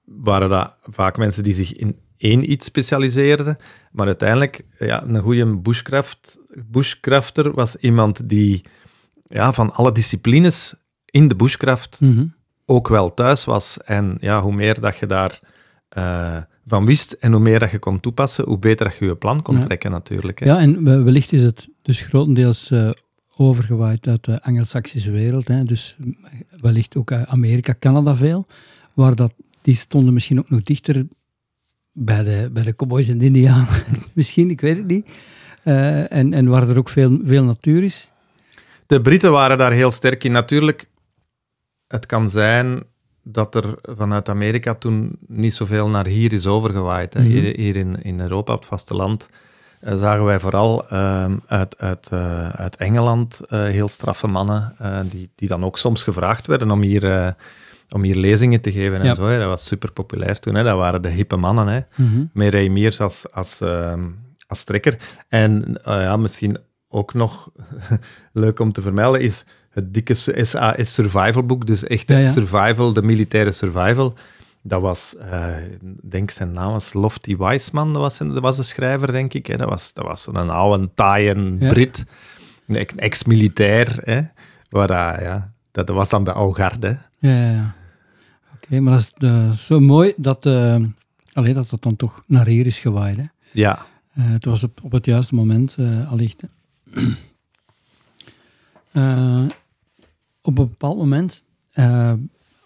waren 0.05 0.49
dat 0.49 0.77
vaak 0.83 1.17
mensen 1.17 1.43
die 1.43 1.55
zich 1.55 1.75
in 1.77 1.99
één 2.17 2.51
iets 2.51 2.67
specialiseerden, 2.67 3.57
maar 3.93 4.07
uiteindelijk, 4.07 4.65
ja, 4.79 5.03
een 5.03 5.21
goede 5.21 5.57
bushcraft, 5.57 6.39
bushcrafter 6.67 7.53
was 7.53 7.77
iemand 7.77 8.29
die 8.29 8.65
ja, 9.29 9.53
van 9.53 9.73
alle 9.73 9.93
disciplines 9.93 10.75
in 11.05 11.29
de 11.29 11.37
bushcraft 11.37 12.01
Mhm. 12.01 12.27
ook 12.67 12.89
wel 12.89 13.15
thuis 13.15 13.45
was. 13.45 13.79
En 13.85 14.17
ja, 14.21 14.41
hoe 14.41 14.55
meer 14.55 14.81
dat 14.81 14.97
je 14.97 15.07
daar 15.07 15.41
eh, 15.89 16.37
van 16.66 16.85
wist 16.87 17.12
en 17.12 17.33
hoe 17.33 17.40
meer 17.40 17.59
dat 17.59 17.71
je 17.71 17.78
kon 17.78 18.00
toepassen, 18.00 18.45
hoe 18.45 18.59
beter 18.59 18.87
dat 18.88 18.97
je 18.97 19.04
je 19.04 19.16
plan 19.16 19.42
kon 19.42 19.54
Ja. 19.57 19.61
trekken 19.61 19.90
natuurlijk. 19.90 20.38
Hè. 20.40 20.47
Ja, 20.47 20.59
en 20.59 20.85
we- 20.85 21.02
wellicht 21.02 21.33
is 21.33 21.42
het 21.42 21.69
dus 21.83 22.00
grotendeels 22.00 22.71
eh, 22.71 22.90
overgewaaid 23.37 24.07
uit 24.07 24.25
de 24.25 24.42
Angelsaksische 24.42 25.11
wereld. 25.11 25.49
Hè. 25.49 25.64
Dus 25.64 25.97
mm, 25.99 26.16
wellicht 26.61 26.97
ook 26.97 27.12
Amerika, 27.12 27.75
Canada 27.78 28.14
veel. 28.16 28.47
Waar 28.95 29.14
dat, 29.14 29.33
die 29.62 29.75
stonden 29.75 30.14
misschien 30.14 30.38
ook 30.38 30.50
nog 30.50 30.62
dichter 30.62 31.07
bij 31.92 32.23
de, 32.23 32.50
bij 32.52 32.62
de 32.62 32.76
cowboys 32.76 33.09
en 33.09 33.19
de 33.19 33.25
indianen. 33.25 33.66
misschien, 34.12 34.50
ik 34.50 34.61
weet 34.61 34.76
het 34.76 34.87
niet. 34.87 35.07
Eh, 35.62 36.12
en, 36.12 36.33
en 36.33 36.47
waar 36.49 36.69
er 36.69 36.78
ook 36.78 36.88
veel, 36.88 37.21
veel 37.25 37.45
natuur 37.45 37.83
is. 37.83 38.11
De 38.87 39.00
Britten 39.00 39.31
waren 39.33 39.59
daar 39.59 39.73
heel 39.73 39.90
sterk 39.90 40.25
in. 40.25 40.33
Natuurlijk, 40.33 40.88
het 41.87 42.07
kan 42.07 42.31
zijn 42.31 42.83
dat 43.23 43.55
er 43.55 43.75
vanuit 43.83 44.29
Amerika 44.29 44.75
toen 44.75 45.17
niet 45.26 45.55
zoveel 45.55 45.88
naar 45.88 46.07
hier 46.07 46.33
is 46.33 46.47
overgewaaid. 46.47 47.14
Hè. 47.14 47.21
Mhm. 47.21 47.29
Hier, 47.31 47.57
hier 47.57 47.76
in, 47.76 48.02
in 48.02 48.21
Europa, 48.21 48.52
op 48.52 48.59
het 48.59 48.69
vasteland, 48.69 49.29
eh, 49.81 49.97
zagen 49.97 50.25
wij 50.25 50.41
vooral 50.41 50.88
ehm, 50.88 51.37
uit, 51.47 51.79
uit, 51.79 52.09
eh, 52.12 52.49
uit 52.49 52.76
Engeland 52.76 53.41
eh, 53.49 53.62
heel 53.62 53.88
straffe 53.88 54.26
mannen, 54.26 54.76
die, 55.11 55.31
die 55.35 55.49
dan 55.49 55.64
ook 55.64 55.79
soms 55.79 56.02
gevraagd 56.02 56.47
werden 56.47 56.71
om 56.71 56.83
hier, 56.83 57.35
om 57.88 58.02
hier 58.02 58.17
lezingen 58.17 58.61
te 58.61 58.73
geven 58.73 58.99
en 58.99 59.05
Ja. 59.05 59.14
zo. 59.14 59.26
Hè. 59.26 59.38
Dat 59.38 59.49
was 59.49 59.67
super 59.67 59.93
populair 59.93 60.38
toen. 60.38 60.55
Hè. 60.55 60.62
Dat 60.62 60.76
waren 60.76 61.02
de 61.02 61.09
hippe 61.09 61.37
mannen. 61.37 61.69
Hè. 61.69 61.81
met 62.33 62.55
Ray 62.55 62.93
als, 62.99 63.33
als, 63.33 63.61
ehm, 63.61 64.05
als 64.47 64.64
trekker. 64.64 64.97
En 65.29 65.81
ja, 65.85 66.17
misschien 66.17 66.59
ook 66.88 67.14
nog 67.14 67.50
leuk 68.33 68.61
om 68.61 68.73
te 68.73 68.83
vermelden 68.83 69.21
is 69.21 69.45
het 69.73 69.95
dikke 69.95 70.14
SAS 70.14 70.95
Survival 70.95 71.43
boek, 71.47 71.67
dus 71.67 71.85
echt 71.85 72.09
Ja, 72.09 72.19
ja. 72.19 72.29
survival, 72.29 72.93
de 72.93 73.02
militaire 73.02 73.52
survival. 73.52 74.14
Dat 74.62 74.81
was, 74.81 75.17
eh, 75.17 75.57
ik 75.73 75.81
denk 76.11 76.31
zijn 76.31 76.50
naam 76.50 76.73
was 76.73 76.93
Lofty 76.93 77.37
Weisman, 77.37 77.93
dat 77.93 78.02
was, 78.02 78.19
dat 78.19 78.38
was 78.38 78.57
de 78.57 78.62
schrijver, 78.62 79.12
denk 79.12 79.35
ik. 79.35 79.47
Hè. 79.47 79.57
Dat 79.57 79.69
was, 79.69 79.93
dat 79.93 80.05
was 80.05 80.26
een 80.26 80.50
oude, 80.50 80.91
taaie 80.95 81.57
Ja. 81.59 81.69
Brit, 81.69 82.05
een 82.67 82.76
ex- 82.76 82.95
ex-militair. 82.95 83.99
hè, 84.05 84.21
Waar, 84.69 84.87
dat, 84.87 85.21
ja, 85.21 85.52
dat 85.71 85.88
was 85.88 86.09
dan 86.09 86.25
de 86.25 86.33
oude. 86.33 86.99
Ja, 87.19 87.31
ja, 87.31 87.50
ja. 87.50 87.75
Oké, 88.55 88.81
maar 88.81 88.93
dat 89.19 89.31
is, 89.52 89.67
zo 89.67 89.81
mooi 89.81 90.12
dat, 90.17 90.47
eh 90.47 90.76
allee, 91.33 91.55
dat 91.55 91.71
het 91.71 91.83
dan 91.83 91.97
toch 91.97 92.23
naar 92.26 92.47
hier 92.47 92.67
is 92.67 92.79
gewaaid. 92.79 93.17
Hè. 93.17 93.25
Ja, 93.52 93.87
Eh, 94.14 94.25
het 94.26 94.45
was 94.45 94.62
op, 94.62 94.81
op 94.83 94.93
het 94.93 95.07
juiste 95.07 95.35
moment, 95.35 95.75
eh 95.79 96.11
allicht. 96.11 96.41
hè. 96.41 96.49
Op 100.43 100.59
een 100.59 100.69
bepaald 100.69 100.97
moment, 100.97 101.43
eh, 101.73 102.13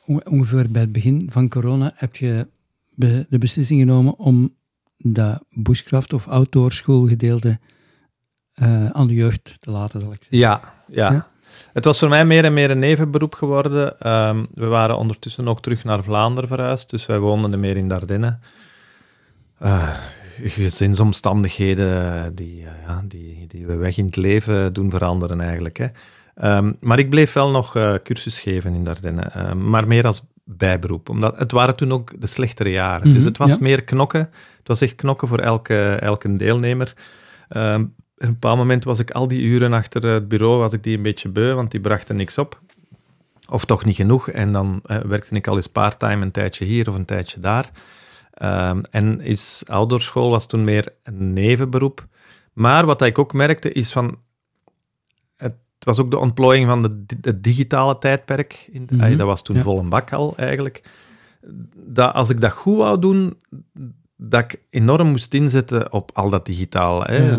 onge- 0.06 0.24
ongeveer 0.24 0.70
bij 0.70 0.80
het 0.82 0.92
begin 0.92 1.28
van 1.30 1.48
corona, 1.48 1.92
heb 1.94 2.16
je 2.16 2.46
be- 2.94 3.26
de 3.28 3.38
beslissing 3.38 3.80
genomen 3.80 4.18
om 4.18 4.54
dat 4.98 5.44
bushcraft 5.50 6.12
of 6.12 6.28
outdoor 6.28 6.72
schoolgedeelte 6.72 7.58
eh, 8.54 8.90
aan 8.90 9.06
de 9.06 9.14
jeugd 9.14 9.56
te 9.60 9.70
laten, 9.70 10.00
zal 10.00 10.12
ik 10.12 10.18
zeggen. 10.24 10.38
Ja, 10.38 10.60
ja. 10.88 11.12
Ja? 11.12 11.28
Het 11.72 11.84
was 11.84 11.98
voor 11.98 12.08
mij 12.08 12.24
meer 12.24 12.44
en 12.44 12.54
meer 12.54 12.70
een 12.70 12.78
nevenberoep 12.78 13.34
geworden. 13.34 14.00
Ehm, 14.00 14.44
we 14.52 14.66
waren 14.66 14.96
ondertussen 14.98 15.48
ook 15.48 15.62
terug 15.62 15.84
naar 15.84 16.02
Vlaanderen 16.02 16.48
verhuisd, 16.48 16.90
dus 16.90 17.06
wij 17.06 17.18
woonden 17.18 17.60
meer 17.60 17.76
in 17.76 17.88
Dardenne. 17.88 18.38
Eh, 19.58 19.98
gezinsomstandigheden 20.42 22.34
die, 22.34 22.60
ja, 22.86 23.02
die, 23.04 23.46
die 23.46 23.66
we 23.66 23.74
weg 23.76 23.96
in 23.98 24.06
het 24.06 24.16
leven 24.16 24.72
doen 24.72 24.90
veranderen 24.90 25.40
eigenlijk. 25.40 25.76
Hè. 25.76 25.86
Ehm, 26.36 26.72
maar 26.80 26.98
ik 26.98 27.10
bleef 27.10 27.32
wel 27.32 27.50
nog 27.50 27.76
uh, 27.76 27.94
cursus 28.02 28.40
geven 28.40 28.74
in 28.74 28.84
Dardenne, 28.84 29.22
ehm, 29.22 29.70
maar 29.70 29.86
meer 29.86 30.06
als 30.06 30.26
bijberoep. 30.44 31.08
Omdat 31.08 31.38
het 31.38 31.52
waren 31.52 31.76
toen 31.76 31.92
ook 31.92 32.20
de 32.20 32.26
slechtere 32.26 32.70
jaren. 32.70 33.08
dus 33.08 33.16
mhm, 33.16 33.26
het 33.26 33.36
was 33.38 33.58
meer 33.58 33.84
knokken. 33.84 34.20
Het 34.58 34.68
was 34.68 34.80
echt 34.80 34.94
knokken 34.94 35.28
voor 35.28 35.38
elke, 35.38 35.90
elke 35.90 36.36
deelnemer. 36.36 36.94
Um, 37.48 37.94
op 38.16 38.22
een 38.22 38.32
bepaald 38.32 38.58
moment 38.58 38.84
was 38.84 38.98
ik 38.98 39.10
al 39.10 39.28
die 39.28 39.40
uren 39.40 39.72
achter 39.72 40.06
het 40.06 40.28
bureau, 40.28 40.58
was 40.58 40.72
ik 40.72 40.82
die 40.82 40.96
een 40.96 41.02
beetje 41.02 41.28
beu, 41.28 41.54
want 41.54 41.70
die 41.70 41.80
brachten 41.80 42.16
niks 42.16 42.38
op. 42.38 42.60
Of 43.48 43.64
toch 43.64 43.84
niet 43.84 43.96
genoeg. 43.96 44.30
En 44.30 44.52
dan 44.52 44.82
uh, 44.86 44.96
werkte 44.96 45.34
ik 45.34 45.46
al 45.46 45.56
eens 45.56 45.66
part-time 45.66 46.24
een 46.24 46.30
tijdje 46.30 46.64
hier 46.64 46.88
of 46.88 46.94
een 46.94 47.04
tijdje 47.04 47.40
daar. 47.40 47.70
Um, 48.42 48.82
en 48.90 49.20
is 49.20 49.62
ouderschool 49.66 50.30
was 50.30 50.46
toen 50.46 50.64
meer 50.64 50.92
een 51.02 51.32
nevenberoep. 51.32 52.06
Maar 52.52 52.86
wat 52.86 53.02
ik 53.02 53.18
ook 53.18 53.32
merkte 53.32 53.72
is 53.72 53.92
van... 53.92 54.18
Het 55.78 55.84
was 55.84 56.00
ook 56.00 56.10
de 56.10 56.18
ontplooiing 56.18 56.68
van 56.68 56.82
de, 56.82 57.16
het 57.20 57.44
digitale 57.44 57.98
tijdperk. 57.98 58.68
In, 58.72 58.88
mhm. 58.90 59.16
dat 59.16 59.26
was 59.26 59.42
toen 59.42 59.56
ja. 59.56 59.62
vol 59.62 59.78
een 59.78 59.88
bak 59.88 60.12
al, 60.12 60.36
eigenlijk. 60.36 60.82
Dat 61.74 62.14
als 62.14 62.30
ik 62.30 62.40
dat 62.40 62.52
goed 62.52 62.76
wou 62.76 62.98
doen, 62.98 63.36
dat 64.16 64.40
ik 64.40 64.60
enorm 64.70 65.08
moest 65.08 65.34
inzetten 65.34 65.92
op 65.92 66.10
al 66.14 66.30
dat 66.30 66.46
digitaal. 66.46 67.04
Hè. 67.04 67.36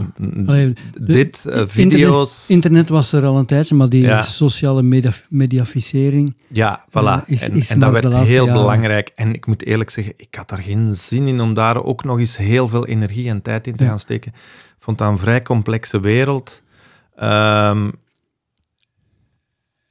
Dit, 1.01 1.45
uh, 1.47 1.61
video's... 1.65 2.49
Internet, 2.49 2.89
was 2.89 3.11
er 3.11 3.25
al 3.25 3.37
een 3.37 3.45
tijdje, 3.45 3.75
maar 3.75 3.89
die 3.89 4.21
sociale 4.21 4.83
media, 4.83 5.11
mediaficering... 5.29 6.35
Ja, 6.47 6.85
voilà. 6.89 7.25
is, 7.25 7.49
is 7.49 7.69
en, 7.69 7.79
dat 7.79 7.91
werd 7.91 8.13
heel 8.13 8.45
belangrijk. 8.45 9.11
En 9.15 9.33
ik 9.33 9.45
moet 9.45 9.65
eerlijk 9.65 9.89
zeggen, 9.89 10.13
ik 10.17 10.35
had 10.35 10.49
daar 10.49 10.61
geen 10.61 10.95
zin 10.95 11.27
in 11.27 11.39
om 11.41 11.53
daar 11.53 11.83
ook 11.83 12.03
nog 12.03 12.19
eens 12.19 12.37
heel 12.37 12.67
veel 12.67 12.85
energie 12.85 13.29
en 13.29 13.41
tijd 13.41 13.67
in 13.67 13.75
te 13.75 13.85
gaan 13.85 13.99
steken. 13.99 14.31
Ik 14.33 14.83
vond 14.83 14.97
dat 14.97 15.09
een 15.09 15.17
vrij 15.17 15.41
complexe 15.41 15.99
wereld. 15.99 16.61
Um, 17.23 17.91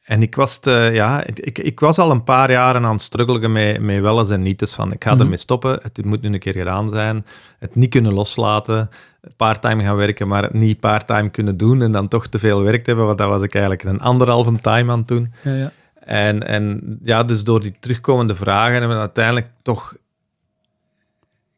en 0.07 0.23
ik 0.23 0.35
was, 0.35 0.59
te, 0.59 0.91
ja, 0.93 1.25
ik, 1.25 1.59
ik, 1.59 1.81
was 1.81 1.99
al 1.99 2.11
een 2.11 2.25
paar 2.25 2.51
jaren 2.51 2.85
aan 2.85 2.93
het 2.93 3.03
struggelen 3.03 3.53
met, 3.53 3.81
met 3.81 4.01
welles 4.01 4.31
en 4.31 4.43
nietes 4.43 4.75
van 4.75 4.93
ik 4.93 5.05
ga 5.05 5.15
mm 5.15 5.21
ermee 5.21 5.37
stoppen, 5.37 5.79
het 5.83 6.05
moet 6.05 6.23
nu 6.23 6.33
een 6.33 6.39
keer 6.39 6.53
gedaan 6.53 6.91
zijn, 6.91 7.27
het 7.59 7.75
niet 7.75 7.91
kunnen 7.91 8.13
loslaten, 8.13 8.89
parttime 9.37 9.83
gaan 9.83 9.97
werken, 9.97 10.29
maar 10.29 10.43
het 10.43 10.53
niet 10.53 10.81
parttime 10.81 11.31
kunnen 11.31 11.57
doen 11.57 11.83
en 11.83 11.93
dan 11.93 12.09
toch 12.09 12.27
te 12.27 12.39
veel 12.39 12.63
werk 12.63 12.87
hebben, 12.87 13.07
want 13.07 13.19
dat 13.19 13.29
was 13.29 13.43
ik 13.43 13.55
eigenlijk 13.55 13.85
een 13.85 14.01
anderhalve 14.01 14.55
time 14.55 14.93
aan 14.93 14.99
het 14.99 15.09
doen. 15.09 15.33
Ja, 15.43 15.55
ja. 15.55 15.73
En, 16.01 16.47
en 16.47 16.99
ja, 17.03 17.23
dus 17.23 17.45
door 17.45 17.61
die 17.61 17.77
terugkomende 17.79 18.35
vragen 18.35 18.73
hebben 18.73 18.91
we 18.91 18.97
uiteindelijk 18.97 19.49
toch 19.63 19.97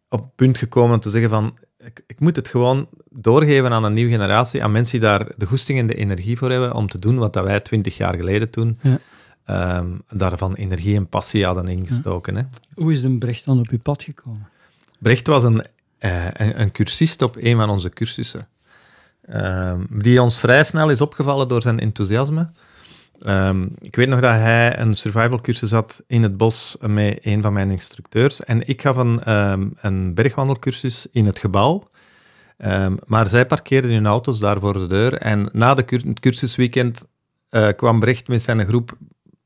op 0.09 0.21
het 0.21 0.35
punt 0.35 0.59
gekomen 0.59 0.95
om 0.95 1.01
te 1.01 1.11
zeggen 1.11 1.31
van 1.31 1.59
ik, 1.89 2.03
ik, 2.07 2.21
moet 2.21 2.37
het 2.37 2.49
gewoon 2.49 2.89
doorgeven 3.11 3.73
aan 3.73 3.85
een 3.85 3.93
nieuwe 3.93 4.11
generatie, 4.11 4.63
aan 4.63 4.73
mensen 4.73 5.01
die 5.01 5.09
daar 5.09 5.27
de 5.37 5.47
goesting 5.47 5.79
en 5.79 5.87
de 5.87 5.95
energie 5.95 6.37
voor 6.37 6.51
hebben 6.51 6.75
om 6.75 6.89
te 6.89 6.99
doen 6.99 7.19
wat 7.19 7.33
dat 7.33 7.45
wij 7.45 7.61
twintig 7.61 7.97
jaar 7.97 8.15
geleden 8.15 8.51
toen 8.51 8.79
ja. 8.83 9.79
um, 9.79 10.03
daarvan 10.11 10.55
energie 10.55 10.97
en 10.97 11.09
passie 11.09 11.45
hadden 11.45 11.69
ingestoken. 11.69 12.37
Hè. 12.37 12.43
Hoe 12.75 12.93
is 12.93 13.03
de 13.03 13.19
Brecht 13.19 13.45
dan 13.45 13.59
op 13.59 13.69
uw 13.69 13.79
pad 13.79 14.03
gekomen? 14.03 14.49
Brecht 14.99 15.27
was 15.27 15.43
een, 15.43 15.65
uh, 16.01 16.25
een, 16.33 16.61
een, 16.61 16.73
cursist 16.73 17.23
op 17.23 17.37
een 17.37 17.57
van 17.57 17.71
onze 17.71 17.89
cursussen, 17.89 18.49
um, 19.35 19.87
die 19.91 20.23
ons 20.23 20.41
vrij 20.41 20.65
snel 20.65 20.91
is 20.91 21.01
opgevallen 21.01 21.49
door 21.49 21.63
zijn 21.63 21.81
enthousiasme. 21.81 22.51
Um, 23.27 23.75
ik 23.81 23.97
weet 23.97 24.09
nog 24.09 24.21
dat 24.21 24.31
hij 24.31 24.79
een 24.79 24.95
survival 24.95 25.41
cursus 25.41 25.71
had 25.71 26.03
in 26.07 26.23
het 26.23 26.37
bos 26.37 26.77
met 26.81 27.19
een 27.23 27.43
van 27.43 27.53
mijn 27.53 27.71
instructeurs. 27.71 28.45
En 28.45 28.69
ik 28.69 28.83
gaf 28.83 28.97
een, 28.97 29.33
um, 29.33 29.73
een 29.81 30.15
bergwandelcursus 30.15 31.07
in 31.13 31.27
het 31.27 31.39
gebouw. 31.39 31.89
Um, 32.59 32.99
maar 33.07 33.27
zij 33.27 33.47
parkeerden 33.47 33.91
hun 33.91 34.07
auto's 34.07 34.39
daar 34.39 34.61
voor 34.61 34.73
de 34.73 34.87
deur. 34.87 35.15
En 35.15 35.49
na 35.53 35.75
de 35.75 35.85
cur 35.85 36.03
het 36.07 36.21
cursusweekend 36.21 37.07
uh, 37.51 37.69
kwam 37.77 38.01
Brecht 38.01 38.29
met 38.29 38.43
zijn 38.43 38.67
groep 38.67 38.97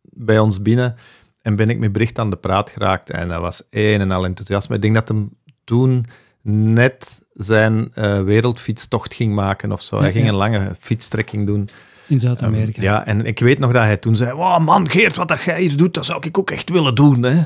bij 0.02 0.38
ons 0.38 0.62
binnen. 0.62 0.96
En 1.42 1.56
ben 1.56 1.70
ik 1.70 1.78
met 1.78 1.92
Brecht 1.92 2.18
aan 2.18 2.30
de 2.30 2.37
praat 2.37 2.70
geraakt. 2.70 3.11
En 3.11 3.28
dat 3.28 3.40
was 3.40 3.62
een 3.70 4.00
en 4.00 4.11
al 4.11 4.24
enthousiasme. 4.24 4.74
Ik 4.74 4.82
denk 4.82 4.94
dat 4.94 5.08
hem 5.08 5.30
toen 5.64 6.04
net 6.42 7.26
zijn 7.32 7.92
uh, 7.94 8.22
wereldfietstocht 8.22 9.14
ging 9.14 9.35
maken 9.35 9.72
of 9.72 9.82
zo. 9.82 10.00
Hij 10.00 10.12
ging 10.12 10.28
een 10.28 10.35
lange 10.35 10.72
fietstrekking 10.78 11.46
doen. 11.46 11.68
In 12.12 12.20
Zuid-Amerika. 12.20 12.79
Um, 12.79 12.85
ja, 12.85 13.07
en 13.07 13.27
ik 13.27 13.38
weet 13.38 13.59
nog 13.59 13.72
dat 13.72 13.83
hij 13.83 13.96
toen 13.96 14.16
zei: 14.16 14.33
Wow, 14.33 14.64
man, 14.64 14.90
Geert, 14.90 15.16
wat 15.16 15.29
dat 15.29 15.42
jij 15.42 15.61
hier 15.61 15.77
doet, 15.77 15.94
dat 15.94 16.05
zou 16.05 16.27
ik 16.27 16.38
ook 16.38 16.51
echt 16.51 16.70
willen 16.70 16.94
doen. 16.94 17.22
Hè? 17.22 17.38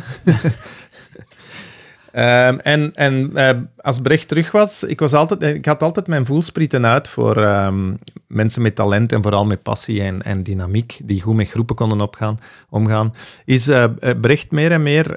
um, 2.48 2.60
en 2.74 2.92
en 2.92 3.30
uh, 3.34 3.50
als 3.76 4.00
Brecht 4.00 4.28
terug 4.28 4.52
was, 4.52 4.82
ik, 4.82 5.00
was 5.00 5.12
altijd, 5.12 5.42
ik 5.42 5.64
had 5.66 5.82
altijd 5.82 6.06
mijn 6.06 6.26
voelsprieten 6.26 6.86
uit 6.86 7.08
voor 7.08 7.36
um, 7.36 7.98
mensen 8.26 8.62
met 8.62 8.74
talent 8.74 9.12
en 9.12 9.22
vooral 9.22 9.44
met 9.44 9.62
passie 9.62 10.02
en, 10.02 10.22
en 10.22 10.42
dynamiek, 10.42 11.00
die 11.04 11.22
goed 11.22 11.36
met 11.36 11.50
groepen 11.50 11.76
konden 11.76 12.00
opgaan, 12.00 12.38
omgaan. 12.68 13.14
Is 13.44 13.68
uh, 13.68 13.84
Brecht 14.20 14.50
meer 14.50 14.72
en 14.72 14.82
meer 14.82 15.14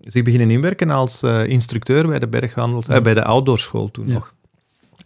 zich 0.00 0.22
beginnen 0.22 0.50
inwerken 0.50 0.90
als 0.90 1.22
uh, 1.22 1.46
instructeur 1.46 2.06
bij 2.06 2.18
de 2.18 2.28
berghandels, 2.28 2.86
bij 2.86 3.14
de 3.14 3.24
outdoorschool 3.24 3.90
toen 3.90 4.12
nog. 4.12 4.33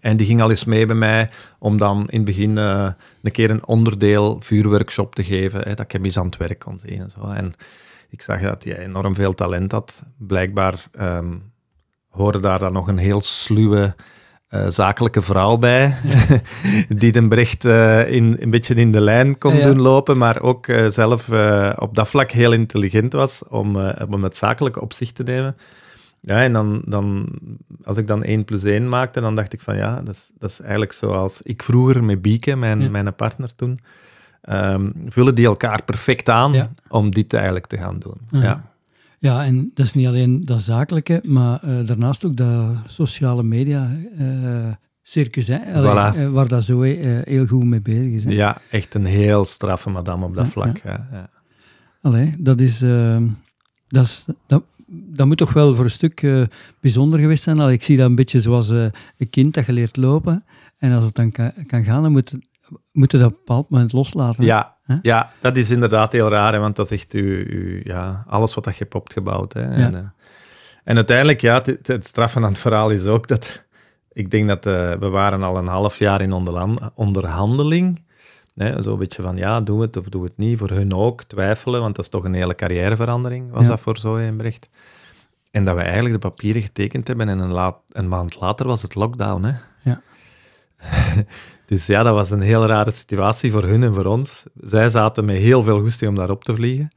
En 0.01 0.17
die 0.17 0.27
ging 0.27 0.41
al 0.41 0.51
eens 0.51 0.65
mee 0.65 0.87
bij 0.87 0.97
mij 0.97 1.29
om 1.59 1.77
dan 1.77 2.07
in 2.09 2.17
het 2.17 2.25
begin 2.25 2.57
uh, 2.57 2.91
een 3.23 3.33
keer 3.33 3.51
een 3.51 3.67
onderdeel 3.67 4.37
vuurworkshop 4.41 5.15
te 5.15 5.25
geven, 5.25 5.61
hè, 5.61 5.75
dat 5.75 5.85
ik 5.85 5.93
hem 5.93 6.05
eens 6.05 6.19
aan 6.19 6.27
het 6.27 6.37
werk 6.37 6.59
kon 6.59 6.79
zien 6.79 7.01
en 7.01 7.11
zo. 7.11 7.21
En 7.31 7.53
ik 8.11 8.23
zag 8.23 8.41
dat 8.41 8.65
hij 8.65 8.79
enorm 8.79 9.15
veel 9.15 9.35
talent 9.35 9.73
had. 9.73 10.03
Blijkbaar 10.17 10.85
um, 11.01 11.53
hoorde 12.09 12.41
daar 12.41 12.59
dan 12.59 12.73
nog 12.73 12.89
een 12.89 12.99
heel 12.99 13.21
sluwe 13.21 13.95
uh, 14.51 14.65
zakelijke 14.69 15.23
vrouw 15.23 15.57
bij, 15.57 15.95
die 16.89 17.13
den 17.13 17.29
Brecht 17.29 17.65
uh, 17.65 18.11
in, 18.11 18.37
een 18.41 18.51
beetje 18.51 18.75
in 18.75 18.93
de 18.93 19.01
lijn 19.01 19.39
kon 19.39 19.63
doen 19.63 19.81
lopen, 19.81 20.19
maar 20.19 20.43
ook 20.43 20.67
zelf 20.87 21.31
op 21.79 21.95
dat 21.95 22.09
vlak 22.09 22.31
heel 22.31 22.53
intelligent 22.53 23.13
was 23.13 23.43
om, 23.49 23.77
om 24.11 24.23
het 24.23 24.37
zakelijke 24.37 24.81
op 24.81 24.93
zich 24.93 25.13
te 25.13 25.23
nemen. 25.23 25.57
Ja, 26.21 26.43
en 26.43 26.53
dan, 26.53 26.83
dan, 26.85 27.29
als 27.85 27.97
ik 27.97 28.07
dan 28.07 28.23
1 28.23 28.45
plus 28.45 28.65
1 28.65 28.89
maakte, 28.89 29.21
dan 29.21 29.35
dacht 29.35 29.53
ik 29.53 29.61
van 29.61 29.77
ja, 29.77 30.03
dat 30.03 30.15
is, 30.15 30.31
dat 30.39 30.51
is 30.51 30.61
eigenlijk 30.61 30.93
zoals 30.93 31.43
ik 31.43 31.63
vroeger 31.63 32.05
met 32.05 32.23
Bieke, 32.23 32.57
mijn, 32.57 32.91
mijn 32.91 33.15
partner 33.15 33.55
toen, 33.55 33.79
um, 34.49 34.93
vullen 35.07 35.35
die 35.35 35.47
elkaar 35.47 35.83
perfect 35.85 36.29
aan 36.29 36.75
om 36.89 37.11
dit 37.11 37.33
eigenlijk 37.33 37.67
te 37.67 37.77
gaan 37.77 37.99
doen. 37.99 38.17
Ja. 38.31 38.73
ja. 39.19 39.45
en 39.45 39.71
dat 39.75 39.87
is 39.87 39.95
niet 39.95 40.07
alleen 40.07 40.45
dat 40.45 40.63
zakelijke, 40.63 41.23
maar 41.27 41.61
uh, 41.65 41.87
daarnaast 41.87 42.25
ook 42.25 42.37
dat 42.37 42.77
sociale 42.87 43.43
media 43.43 43.91
uh, 44.19 44.27
circus, 45.03 45.47
hè? 45.47 45.73
Allee, 45.75 46.25
uh, 46.25 46.31
waar 46.31 46.49
dat 46.49 46.65
zo 46.65 46.81
heel 46.81 47.47
goed 47.47 47.65
mee 47.65 47.81
bezig 47.81 48.13
is. 48.13 48.25
Hè? 48.25 48.31
Ja, 48.31 48.61
echt 48.71 48.95
een 48.95 49.07
heel 49.07 49.45
straffe 49.45 49.91
madame 49.91 50.25
op 50.25 50.35
dat 50.35 50.49
vlak. 50.49 50.81
Ja. 50.85 51.29
Allee, 52.03 52.35
dat 52.39 52.61
is... 52.61 52.83
Ehm, 52.83 53.27
dat 53.89 54.05
is 54.05 54.27
dat, 54.47 54.63
dat 54.91 55.27
moet 55.27 55.37
toch 55.37 55.53
wel 55.53 55.75
voor 55.75 55.85
een 55.85 55.91
stuk 55.91 56.23
uh, 56.23 56.47
bijzonder 56.81 57.21
geweest 57.21 57.43
zijn. 57.43 57.61
Al, 57.61 57.71
ik 57.71 57.83
zie 57.83 57.97
dat 57.97 58.07
een 58.07 58.15
beetje 58.15 58.41
zoals 58.41 58.71
uh, 58.71 58.87
een 59.19 59.31
kind 59.31 59.55
dat 59.55 59.67
je 59.67 59.73
leert 59.73 59.97
lopen. 59.97 60.45
En 60.79 60.93
als 60.93 61.05
het 61.05 61.15
dan 61.15 61.31
kan, 61.31 61.53
kan 61.67 61.85
gaan, 61.85 62.03
dan 62.03 62.13
moet, 62.13 62.33
moet 62.93 63.13
je 63.13 63.19
dat 63.19 63.27
op 63.27 63.33
een 63.33 63.39
bepaald 63.39 63.71
moment 63.71 63.93
loslaten. 63.93 64.45
Ja, 64.45 64.77
ja, 65.03 65.31
dat 65.41 65.57
is 65.57 65.71
inderdaad 65.71 66.13
heel 66.13 66.29
raar, 66.29 66.53
hè, 66.53 66.59
want 66.59 66.77
dat 66.77 66.91
is 66.91 66.99
echt 66.99 67.15
u, 67.15 67.81
ja, 67.85 68.25
alles 68.27 68.55
wat 68.55 68.65
je 68.65 68.73
hebt 68.79 68.95
opgebouwd. 68.95 69.53
Hè. 69.53 69.63
En, 69.63 69.93
uh, 69.93 69.99
en, 70.85 70.97
uiteindelijk, 70.97 71.41
ja, 71.41 71.55
het, 71.55 71.87
het 71.87 72.07
straffen 72.07 72.45
aan 72.45 72.51
het 72.51 72.59
verhaal 72.61 72.91
is 72.91 73.07
ook 73.07 73.29
dat... 73.29 73.67
Ik 74.13 74.31
denk 74.31 74.49
dat 74.49 74.65
we 75.01 75.09
waren 75.11 75.43
al 75.43 75.57
een 75.57 75.67
half 75.67 75.99
jaar 75.99 76.21
in 76.21 76.33
onderhandeling 76.95 78.07
Nee, 78.59 78.83
zo 78.83 78.93
een 78.93 78.99
beetje 78.99 79.23
van, 79.23 79.37
ja, 79.37 79.61
doe 79.61 79.83
het 79.83 79.97
of 79.97 80.09
doe 80.09 80.25
het 80.25 80.37
niet. 80.37 80.59
Voor 80.59 80.71
hun 80.71 80.95
ook 80.95 81.23
twijfelen, 81.25 81.81
want 81.81 81.97
dat 81.97 82.05
is 82.05 82.11
toch 82.11 82.25
een 82.25 82.35
hele 82.35 82.55
carrièreverandering, 82.55 83.51
was 83.51 83.67
dat 83.67 83.81
voor 83.81 83.99
zo 83.99 84.21
Brecht. 84.37 84.69
En 85.51 85.65
dat 85.65 85.75
we 85.75 85.83
eigenlijk 85.83 86.15
de 86.15 86.29
papieren 86.29 86.63
getekend 86.63 87.09
hebben 87.09 87.29
en 87.29 87.39
een, 87.39 87.51
laat, 87.51 87.77
een 87.91 88.09
maand 88.09 88.41
later 88.41 88.67
was 88.67 88.83
het 88.83 88.95
lockdown. 88.95 89.43
Hè? 89.43 89.53
Ja. 89.91 90.01
dus 91.67 91.87
ja, 91.87 92.03
dat 92.03 92.15
was 92.15 92.31
een 92.31 92.41
heel 92.41 92.67
rare 92.67 92.91
situatie 92.91 93.53
voor 93.53 93.63
hun 93.63 93.83
en 93.83 93.95
voor 93.95 94.05
ons. 94.05 94.45
Zij 94.61 94.89
zaten 94.89 95.25
met 95.25 95.37
heel 95.37 95.63
veel 95.63 95.81
goesting 95.81 96.11
om 96.11 96.17
daarop 96.17 96.45
te 96.45 96.55
vliegen. 96.55 96.89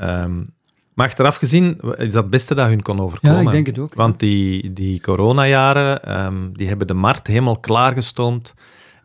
Um, 0.00 0.46
maar 0.94 1.06
achteraf 1.06 1.36
gezien 1.36 1.80
is 1.80 2.12
dat 2.12 2.22
het 2.22 2.30
beste 2.30 2.54
dat 2.54 2.68
hun 2.68 2.82
kon 2.82 3.00
overkomen. 3.00 3.36
Ja, 3.36 3.42
ik 3.42 3.50
denk 3.50 3.66
het 3.66 3.78
ook. 3.78 3.94
Want 3.94 4.18
die, 4.18 4.72
die 4.72 5.00
coronajaren, 5.00 6.24
um, 6.24 6.56
die 6.56 6.68
hebben 6.68 6.86
de 6.86 6.94
markt 6.94 7.26
helemaal 7.26 7.60
klaargestoomd. 7.60 8.54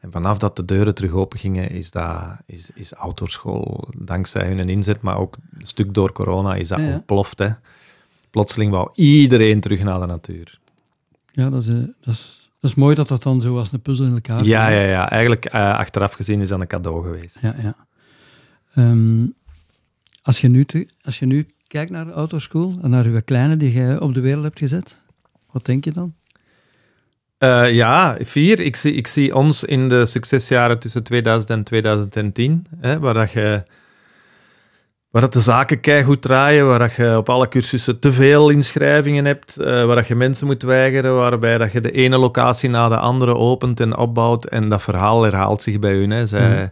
En 0.01 0.11
vanaf 0.11 0.37
dat 0.37 0.55
de 0.55 0.65
deuren 0.65 0.95
terug 0.95 1.11
open 1.11 1.39
gingen, 1.39 1.69
is, 1.69 1.91
dat, 1.91 2.21
is, 2.45 2.69
is 2.73 2.91
autoschool, 2.91 3.87
dankzij 3.97 4.47
hun 4.47 4.69
inzet, 4.69 5.01
maar 5.01 5.17
ook 5.17 5.37
een 5.57 5.65
stuk 5.65 5.93
door 5.93 6.11
corona, 6.11 6.55
is 6.55 6.67
dat 6.67 6.79
ja, 6.79 6.93
ontploft. 6.93 7.39
Hè. 7.39 7.49
Plotseling 8.29 8.71
wou 8.71 8.89
iedereen 8.93 9.59
terug 9.59 9.83
naar 9.83 9.99
de 9.99 10.05
natuur. 10.05 10.59
Ja, 11.31 11.49
dat 11.49 11.61
is, 11.61 11.67
eh, 11.67 11.75
dat 11.75 12.13
is, 12.13 12.51
dat 12.59 12.69
is 12.69 12.75
mooi 12.75 12.95
dat 12.95 13.07
dat 13.07 13.23
dan 13.23 13.41
zo 13.41 13.57
als 13.57 13.71
een 13.71 13.81
puzzel 13.81 14.05
in 14.05 14.13
elkaar 14.13 14.43
Ja, 14.43 14.67
ja, 14.67 14.85
ja. 14.85 15.09
eigenlijk 15.09 15.53
uh, 15.53 15.77
achteraf 15.77 16.13
gezien 16.13 16.41
is 16.41 16.49
dat 16.49 16.59
een 16.59 16.67
cadeau 16.67 17.03
geweest. 17.03 17.39
Ja, 17.41 17.55
ja. 17.61 17.75
Um, 18.75 19.33
als, 20.21 20.41
je 20.41 20.47
nu 20.47 20.65
te, 20.65 20.87
als 21.01 21.19
je 21.19 21.25
nu 21.25 21.45
kijkt 21.67 21.91
naar 21.91 22.05
de 22.05 22.11
autoschool 22.11 22.73
en 22.81 22.89
naar 22.89 23.05
uw 23.05 23.21
kleine 23.25 23.57
die 23.57 23.71
jij 23.71 23.99
op 23.99 24.13
de 24.13 24.21
wereld 24.21 24.43
hebt 24.43 24.59
gezet, 24.59 25.01
wat 25.51 25.65
denk 25.65 25.83
je 25.83 25.91
dan? 25.91 26.13
Uh, 27.43 27.71
ja, 27.71 28.17
vier. 28.19 28.59
Ik 28.59 28.75
zie, 28.75 28.93
ik 28.93 29.07
zie 29.07 29.35
ons 29.35 29.63
in 29.63 29.87
de 29.87 30.05
succesjaren 30.05 30.79
tussen 30.79 31.03
2000 31.03 31.49
en 31.49 31.63
2010, 31.63 32.65
hè, 32.79 32.99
waar 32.99 33.13
dat 33.13 33.31
je 33.31 33.63
waar 35.09 35.21
dat 35.21 35.33
de 35.33 35.41
zaken 35.41 36.03
goed 36.03 36.21
draaien, 36.21 36.67
waar 36.67 36.79
dat 36.79 36.93
je 36.93 37.17
op 37.17 37.29
alle 37.29 37.47
cursussen 37.47 37.99
te 37.99 38.11
veel 38.11 38.49
inschrijvingen 38.49 39.25
hebt, 39.25 39.55
uh, 39.59 39.65
waar 39.65 39.95
dat 39.95 40.07
je 40.07 40.15
mensen 40.15 40.47
moet 40.47 40.63
weigeren, 40.63 41.15
waarbij 41.15 41.57
dat 41.57 41.71
je 41.71 41.81
de 41.81 41.91
ene 41.91 42.17
locatie 42.17 42.69
na 42.69 42.89
de 42.89 42.97
andere 42.97 43.35
opent 43.35 43.79
en 43.79 43.97
opbouwt 43.97 44.45
en 44.45 44.69
dat 44.69 44.81
verhaal 44.81 45.23
herhaalt 45.23 45.61
zich 45.61 45.79
bij 45.79 45.93
hun. 45.93 46.09
Hè. 46.09 46.27
Zij, 46.27 46.55
mhm. 46.55 46.67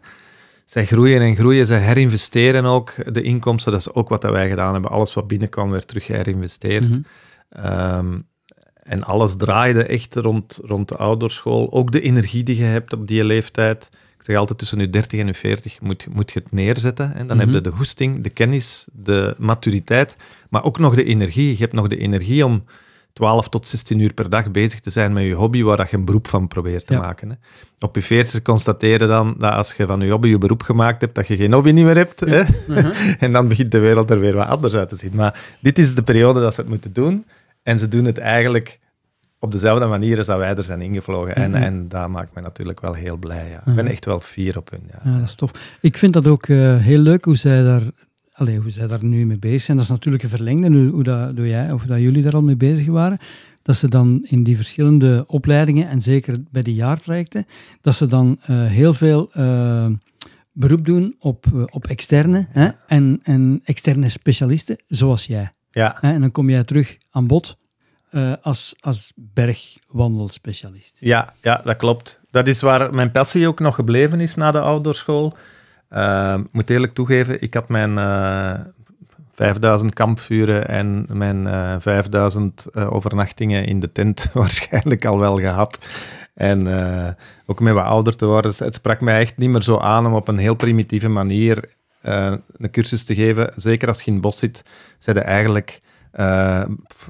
zij 0.66 0.86
groeien 0.86 1.22
en 1.22 1.36
groeien, 1.36 1.66
zij 1.66 1.80
herinvesteren 1.80 2.66
ook 2.66 2.94
de 3.14 3.22
inkomsten. 3.22 3.72
Dat 3.72 3.82
is 3.82 3.94
ook 3.94 4.10
wat 4.10 4.22
dat 4.22 4.32
wij 4.32 4.50
gedaan 4.50 4.74
hebben. 4.74 4.92
Alles 4.92 5.14
wat 5.14 5.28
binnenkwam 5.28 5.70
werd 5.70 5.88
terug 5.88 6.06
geherinvesteerd. 6.06 6.90
Mm 6.90 8.28
en 8.90 9.04
alles 9.04 9.36
draaide 9.36 9.84
echt 9.84 10.16
rond, 10.16 10.60
rond 10.64 10.88
de 10.88 10.98
ouderschool. 10.98 11.72
Ook 11.72 11.92
de 11.92 12.02
energie 12.02 12.44
die 12.44 12.58
je 12.58 12.64
hebt 12.64 12.94
op 12.94 13.08
die 13.08 13.24
leeftijd. 13.24 13.90
Ik 14.18 14.24
zeg 14.24 14.36
altijd 14.36 14.60
tussen 14.60 14.80
je 14.80 14.90
30 14.90 15.20
en 15.20 15.28
je 15.28 15.34
40 15.34 15.82
moet, 15.82 16.08
moet 16.12 16.32
je 16.32 16.40
het 16.40 16.52
neerzetten. 16.52 17.16
En 17.16 17.28
dan 17.28 17.40
heb 17.40 17.48
je 17.48 17.54
mhm. 17.54 17.64
de 17.64 17.72
goesting, 17.72 18.22
de 18.24 18.30
kennis, 18.30 18.88
de 18.92 19.36
maturiteit, 19.38 20.16
maar 20.50 20.64
ook 20.64 20.80
nog 20.80 20.96
de 20.96 21.04
energie. 21.04 21.52
Je 21.52 21.58
hebt 21.58 21.74
nog 21.74 21.88
de 21.88 21.98
energie 21.98 22.46
om 22.46 22.64
12 23.14 23.50
tot 23.50 23.68
16 23.68 24.00
uur 24.00 24.14
per 24.14 24.30
dag 24.30 24.52
bezig 24.52 24.80
te 24.80 24.90
zijn 24.90 25.14
met 25.14 25.24
je 25.24 25.34
hobby, 25.34 25.64
waar 25.64 25.78
dat 25.78 25.90
je 25.90 25.98
een 25.98 26.06
beroep 26.06 26.28
van 26.28 26.48
probeert 26.48 26.86
te 26.86 26.98
maken. 26.98 27.30
Hè. 27.30 27.36
Op 27.80 27.96
je 27.96 28.02
40 28.02 28.42
constateren 28.42 29.08
dan 29.08 29.36
dat 29.38 29.54
als 29.54 29.74
je 29.74 29.86
van 29.86 30.00
je 30.00 30.12
hobby 30.12 30.28
je 30.28 30.38
beroep 30.38 30.64
gemaakt 30.64 31.02
hebt, 31.02 31.16
dat 31.16 31.28
je 31.28 31.36
geen 31.36 31.54
hobby 31.54 31.72
niet 31.72 31.86
meer 31.86 31.96
hebt. 31.96 32.20
Hè? 32.20 32.44
Mhm. 32.68 32.92
en 33.26 33.32
dan 33.32 33.48
begint 33.48 33.72
de 33.72 33.80
wereld 33.80 34.10
er 34.10 34.20
weer 34.20 34.36
wat 34.36 34.48
anders 34.48 34.74
uit 34.74 34.90
te 34.90 34.96
zien. 34.96 35.12
Maar 35.16 35.40
dit 35.60 35.78
is 35.78 35.96
de 35.96 36.04
periode 36.04 36.40
dat 36.40 36.54
ze 36.54 36.62
het 36.62 36.70
moeten 36.70 36.94
doen. 36.94 37.26
En 37.70 37.80
ze 37.80 37.88
doen 37.88 38.06
het 38.06 38.18
eigenlijk 38.18 38.80
op 39.40 39.52
dezelfde 39.52 39.86
manier 39.86 40.18
als 40.18 40.28
dat 40.28 40.38
wij 40.38 40.56
er 40.56 40.64
zijn 40.64 40.82
ingevlogen. 40.82 41.36
En, 41.36 41.52
mhm. 41.52 41.62
en 41.62 41.88
dat 41.88 42.10
maakt 42.10 42.34
mij 42.34 42.44
natuurlijk 42.44 42.80
wel 42.80 42.94
heel 42.94 43.18
blij. 43.18 43.50
Ja. 43.50 43.58
Ik 43.58 43.64
ben 43.64 43.76
mhm. 43.76 43.94
echt 43.94 44.06
wel 44.06 44.20
fier 44.20 44.58
op 44.58 44.70
hun. 44.70 44.82
Ja. 44.92 45.12
ja 45.12 45.20
dat 45.20 45.28
is 45.28 45.36
tof. 45.36 45.52
Ik 45.82 45.98
vind 45.98 46.14
dat 46.14 46.28
ook 46.28 46.48
uh, 46.48 46.78
heel 46.78 47.00
leuk 47.00 47.26
hoe 47.26 47.38
zij 47.38 47.64
daar... 47.64 47.82
Allee, 48.34 48.60
hoe 48.60 48.70
zij 48.70 48.88
daar 48.88 49.04
nu 49.04 49.26
mee 49.26 49.38
bezig 49.38 49.62
zijn. 49.62 49.78
Dat 49.78 49.86
is 49.86 49.92
natuurlijk 49.92 50.24
een 50.24 50.30
verlengde, 50.30 50.70
hoe, 50.70 50.90
hoe, 50.90 51.04
dat, 51.04 51.38
hoe 51.38 51.48
jij 51.48 51.72
of 51.72 51.84
dat 51.84 52.00
jullie 52.00 52.22
daar 52.22 52.34
al 52.34 52.42
mee 52.42 52.56
bezig 52.56 52.88
waren. 52.88 53.18
Dat 53.62 53.76
ze 53.76 53.88
dan 53.88 54.20
in 54.24 54.44
die 54.44 54.56
verschillende 54.56 55.24
opleidingen, 55.28 55.88
en 55.88 56.02
zeker 56.02 56.44
bij 56.52 56.62
de 56.62 56.74
jaartrajecten, 56.74 57.46
dat 57.82 57.96
ze 57.96 58.06
dan 58.06 58.40
uh, 58.50 58.66
heel 58.66 58.94
veel 58.94 59.30
uh, 59.38 59.86
beroep 60.52 60.86
doen 60.86 61.16
op, 61.20 61.46
op 61.72 61.88
externe 61.88 62.48
hè, 62.50 62.70
en, 62.88 63.20
en 63.24 63.62
externe 63.64 64.10
specialisten, 64.10 64.78
zoals 64.88 65.26
jij. 65.26 65.52
Ja. 65.72 66.02
En 66.02 66.22
dan 66.22 66.32
kom 66.32 66.50
jij 66.50 66.64
terug 66.64 66.98
aan 67.12 67.28
bod 67.28 67.58
uh, 68.12 68.34
als, 68.42 68.76
als 68.80 69.14
bergwandelspecialist. 69.16 70.98
Ja, 71.00 71.34
ja, 71.42 71.62
dat 71.64 71.78
klopt. 71.78 72.20
Dat 72.32 72.48
is 72.48 72.62
waar 72.62 72.94
mijn 72.94 73.12
passie 73.12 73.48
ook 73.48 73.60
nog 73.60 73.76
gebleven 73.76 74.20
is 74.20 74.36
na 74.36 74.52
de 74.52 74.60
outdoorschool. 74.60 75.38
Uh, 75.94 76.38
ik 76.44 76.52
moet 76.52 76.70
eerlijk 76.70 76.94
toegeven, 76.94 77.42
ik 77.42 77.54
had 77.54 77.70
mijn 77.70 77.92
uh, 77.98 78.52
eh, 78.52 78.60
5000 79.32 79.94
kampvuren 79.94 80.68
en 80.68 81.06
mijn 81.12 81.46
uh, 81.46 81.76
5000 81.80 82.76
overnachtingen 82.76 83.66
in 83.66 83.80
de 83.80 83.92
tent 83.92 84.30
waarschijnlijk 84.34 85.06
al 85.06 85.20
wel 85.20 85.40
gehad. 85.40 85.78
En 86.34 86.68
ook 87.46 87.60
met 87.60 87.74
wat 87.74 87.84
ouder 87.84 88.16
te 88.16 88.26
worden, 88.26 88.54
het 88.58 88.76
sprak 88.76 89.02
mij 89.02 89.20
echt 89.20 89.38
niet 89.38 89.50
meer 89.50 89.62
zo 89.62 89.78
aan 89.78 90.06
om 90.06 90.14
op 90.14 90.28
een 90.28 90.38
heel 90.38 90.56
primitieve 90.56 91.08
manier 91.08 91.70
een 92.02 92.72
cursus 92.72 93.04
te 93.04 93.16
geven. 93.16 93.52
Zeker 93.56 93.88
als 93.88 94.00
je 94.00 94.06
in 94.06 94.14
het 94.14 94.22
bos 94.22 94.38
zit, 94.38 94.64
zijn 95.00 95.18
eigenlijk 95.18 95.82
uh, 96.14 96.64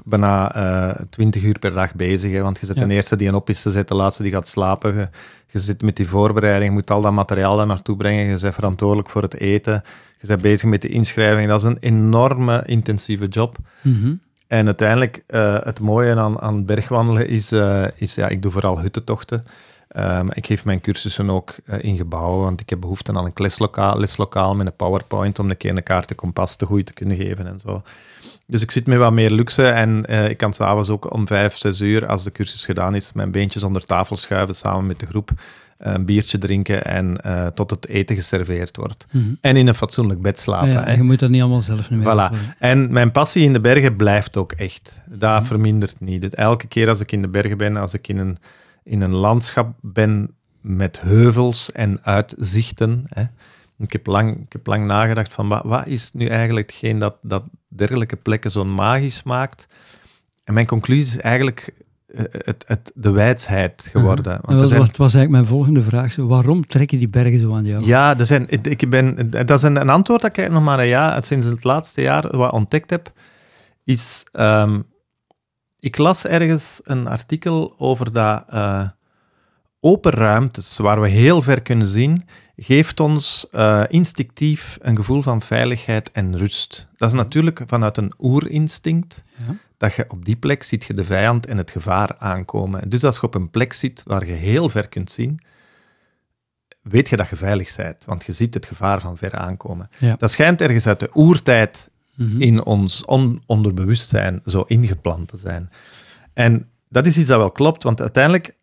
bijna 0.04 0.56
uh, 0.56 0.90
eh, 0.90 0.96
20 1.10 1.42
uur 1.42 1.58
per 1.58 1.72
dag 1.72 1.94
bezig. 1.94 2.32
Hè, 2.32 2.40
want 2.40 2.58
je 2.60 2.66
zit 2.66 2.78
de 2.78 2.88
eerste 2.88 3.16
die 3.16 3.28
een 3.28 3.34
op 3.34 3.48
is 3.48 3.62
te 3.62 3.70
zetten, 3.70 3.96
de 3.96 4.02
laatste 4.02 4.22
die 4.22 4.32
gaat 4.32 4.48
slapen. 4.48 5.10
Je, 5.46 5.58
zit 5.58 5.82
met 5.82 5.96
die 5.96 6.08
voorbereiding, 6.08 6.64
je 6.64 6.70
moet 6.70 6.90
al 6.90 7.02
dat 7.02 7.12
materiaal 7.12 7.56
daar 7.56 7.66
naartoe 7.66 7.96
brengen. 7.96 8.26
Je 8.26 8.38
bent 8.40 8.54
verantwoordelijk 8.54 9.10
voor 9.10 9.22
het 9.22 9.34
eten. 9.34 9.82
Je 10.18 10.26
bent 10.26 10.42
bezig 10.42 10.68
met 10.68 10.82
de 10.82 10.88
inschrijving. 10.88 11.48
Dat 11.48 11.60
is 11.60 11.66
een 11.66 11.78
enorme 11.80 12.62
intensieve 12.66 13.26
job. 13.26 13.56
Mhm. 13.80 14.14
En 14.46 14.66
uiteindelijk, 14.66 15.24
uh, 15.28 15.58
het 15.62 15.80
mooie 15.80 16.16
aan, 16.16 16.40
aan 16.40 16.64
bergwandelen 16.64 17.28
is, 17.28 17.52
is 17.96 18.14
ja, 18.14 18.28
ik 18.28 18.42
doe 18.42 18.52
vooral 18.52 18.80
huttentochten. 18.80 19.44
Um, 19.96 20.28
ik 20.32 20.46
geef 20.46 20.64
mijn 20.64 20.80
cursussen 20.80 21.30
ook 21.30 21.54
in 21.80 21.96
gebouwen, 21.96 22.42
want 22.42 22.60
ik 22.60 22.70
heb 22.70 22.80
behoefte 22.80 23.12
aan 23.12 23.24
een 23.24 23.32
leslokaal, 23.34 23.98
leslokaal 23.98 24.54
met 24.54 24.66
een 24.66 24.76
PowerPoint 24.76 25.38
om 25.38 25.50
een 25.50 25.56
keer 25.56 25.76
een 25.76 25.82
kaart 25.82 26.14
kompas 26.14 26.56
te 26.56 26.66
goed 26.66 26.86
te 26.86 26.92
kunnen 26.92 27.16
geven 27.16 27.46
en 27.46 27.60
zo. 27.60 27.82
Dus 28.50 28.62
ik 28.62 28.70
zit 28.70 28.86
met 28.86 28.98
wat 28.98 29.12
meer 29.12 29.30
luxe 29.30 29.66
en 29.66 30.04
uh, 30.10 30.28
ik 30.28 30.36
kan 30.36 30.52
s'avonds 30.52 30.88
ook 30.88 31.12
om 31.12 31.26
vijf, 31.26 31.56
zes 31.56 31.80
uur, 31.80 32.06
als 32.06 32.24
de 32.24 32.32
cursus 32.32 32.64
gedaan 32.64 32.94
is, 32.94 33.12
mijn 33.12 33.30
beentjes 33.30 33.64
onder 33.64 33.84
tafel 33.84 34.16
schuiven 34.16 34.54
samen 34.54 34.86
met 34.86 35.00
de 35.00 35.06
groep, 35.06 35.30
uh, 35.30 35.92
een 35.92 36.04
biertje 36.04 36.38
drinken 36.38 36.84
en 36.84 37.18
uh, 37.26 37.46
tot 37.46 37.70
het 37.70 37.88
eten 37.88 38.16
geserveerd 38.16 38.76
wordt. 38.76 39.06
Mm 39.10 39.22
-hmm. 39.22 39.38
En 39.40 39.56
in 39.56 39.66
een 39.66 39.74
fatsoenlijk 39.74 40.22
bed 40.22 40.40
slapen. 40.40 40.68
Ja, 40.68 40.90
je 40.90 41.02
moet 41.02 41.18
dat 41.18 41.30
niet 41.30 41.40
allemaal 41.40 41.60
zelf 41.60 41.90
meer 41.90 42.30
voilà. 42.30 42.56
En 42.58 42.92
mijn 42.92 43.12
passie 43.12 43.44
in 43.44 43.52
de 43.52 43.60
bergen 43.60 43.96
blijft 43.96 44.36
ook 44.36 44.52
echt. 44.52 45.00
Dat 45.06 45.30
mm 45.30 45.36
-hmm. 45.36 45.46
vermindert 45.46 46.00
niet. 46.00 46.34
Elke 46.34 46.66
keer 46.66 46.88
als 46.88 47.00
ik 47.00 47.12
in 47.12 47.22
de 47.22 47.28
bergen 47.28 47.56
ben, 47.56 47.76
als 47.76 47.94
ik 47.94 48.08
in 48.08 48.18
een, 48.18 48.38
in 48.84 49.00
een 49.00 49.14
landschap 49.14 49.74
ben 49.80 50.30
met 50.60 51.00
heuvels 51.00 51.72
en 51.72 51.98
uitzichten... 52.02 53.04
Hè, 53.08 53.22
ik 53.80 53.92
heb 53.92 54.06
lang, 54.06 54.36
ik 54.36 54.52
heb 54.52 54.66
lang 54.66 54.86
nagedacht 54.86 55.32
van 55.32 55.48
wat, 55.48 55.64
wat 55.64 55.86
is 55.86 56.10
nu 56.12 56.26
eigenlijk 56.26 56.70
hetgeen 56.70 56.98
dat, 56.98 57.16
dat 57.22 57.42
dergelijke 57.68 58.16
plekken 58.16 58.50
zo 58.50 58.64
magisch 58.64 59.22
maakt. 59.22 59.66
En 60.44 60.54
mijn 60.54 60.66
conclusie 60.66 61.04
is 61.04 61.20
eigenlijk 61.20 61.74
eh, 62.06 62.24
het, 62.30 62.64
het, 62.66 62.92
de 62.94 63.10
wijsheid 63.10 63.88
geworden. 63.90 64.38
Want 64.42 64.58
dat 64.58 64.68
zijn... 64.68 64.80
was 64.80 64.98
eigenlijk 64.98 65.30
mijn 65.30 65.46
volgende 65.46 65.82
vraag. 65.82 66.12
Zo, 66.12 66.26
waarom 66.26 66.66
trekken 66.66 66.98
die 66.98 67.08
bergen 67.08 67.40
zo 67.40 67.54
aan 67.54 67.64
jou? 67.64 67.84
Ja, 67.84 68.18
er 68.18 68.26
zijn, 68.26 68.46
ik 68.48 68.90
ben, 68.90 69.30
dat 69.30 69.50
is 69.50 69.62
een, 69.62 69.80
een 69.80 69.90
antwoord 69.90 70.20
dat 70.22 70.36
ik 70.36 70.50
nog 70.50 70.62
maar 70.62 70.78
een 70.78 70.86
jaar, 70.86 71.24
sinds 71.24 71.46
het 71.46 71.64
laatste 71.64 72.02
jaar 72.02 72.36
wat 72.36 72.52
ontdekt 72.52 72.90
heb, 72.90 73.12
is... 73.84 74.26
Um, 74.32 74.88
ik 75.82 75.98
las 75.98 76.26
ergens 76.26 76.80
een 76.84 77.06
artikel 77.06 77.74
over 77.78 78.12
dat 78.12 78.44
uh, 78.54 78.88
open 79.80 80.12
ruimtes, 80.12 80.78
waar 80.78 81.00
we 81.00 81.08
heel 81.08 81.42
ver 81.42 81.62
kunnen 81.62 81.86
zien, 81.86 82.26
geeft 82.62 83.00
ons 83.00 83.48
uh, 83.52 83.82
instinctief 83.88 84.78
een 84.80 84.96
gevoel 84.96 85.22
van 85.22 85.42
veiligheid 85.42 86.12
en 86.12 86.36
rust. 86.36 86.88
Dat 86.96 87.08
is 87.08 87.14
natuurlijk 87.14 87.62
vanuit 87.66 87.96
een 87.96 88.12
oerinstinct. 88.18 89.22
Ja. 89.46 89.56
Dat 89.76 89.94
je 89.94 90.04
op 90.08 90.24
die 90.24 90.36
plek 90.36 90.62
ziet 90.62 90.84
je 90.84 90.94
de 90.94 91.04
vijand 91.04 91.46
en 91.46 91.56
het 91.56 91.70
gevaar 91.70 92.14
aankomen. 92.18 92.88
Dus 92.88 93.04
als 93.04 93.16
je 93.16 93.22
op 93.22 93.34
een 93.34 93.50
plek 93.50 93.72
zit 93.72 94.02
waar 94.06 94.26
je 94.26 94.32
heel 94.32 94.68
ver 94.68 94.88
kunt 94.88 95.10
zien, 95.10 95.40
weet 96.82 97.08
je 97.08 97.16
dat 97.16 97.28
je 97.28 97.36
veilig 97.36 97.76
bent, 97.76 98.04
want 98.04 98.26
je 98.26 98.32
ziet 98.32 98.54
het 98.54 98.66
gevaar 98.66 99.00
van 99.00 99.16
ver 99.16 99.34
aankomen. 99.34 99.90
Ja. 99.98 100.14
Dat 100.16 100.30
schijnt 100.30 100.60
ergens 100.60 100.86
uit 100.86 101.00
de 101.00 101.10
oertijd 101.14 101.90
mm 102.14 102.42
in 102.42 102.64
ons 102.64 103.04
on 103.04 103.42
onderbewustzijn 103.46 104.40
zo 104.44 104.64
ingeplant 104.66 105.28
te 105.28 105.36
zijn. 105.36 105.70
En 106.32 106.68
dat 106.88 107.06
is 107.06 107.18
iets 107.18 107.28
dat 107.28 107.38
wel 107.38 107.50
klopt, 107.50 107.82
want 107.82 108.00
uiteindelijk 108.00 108.54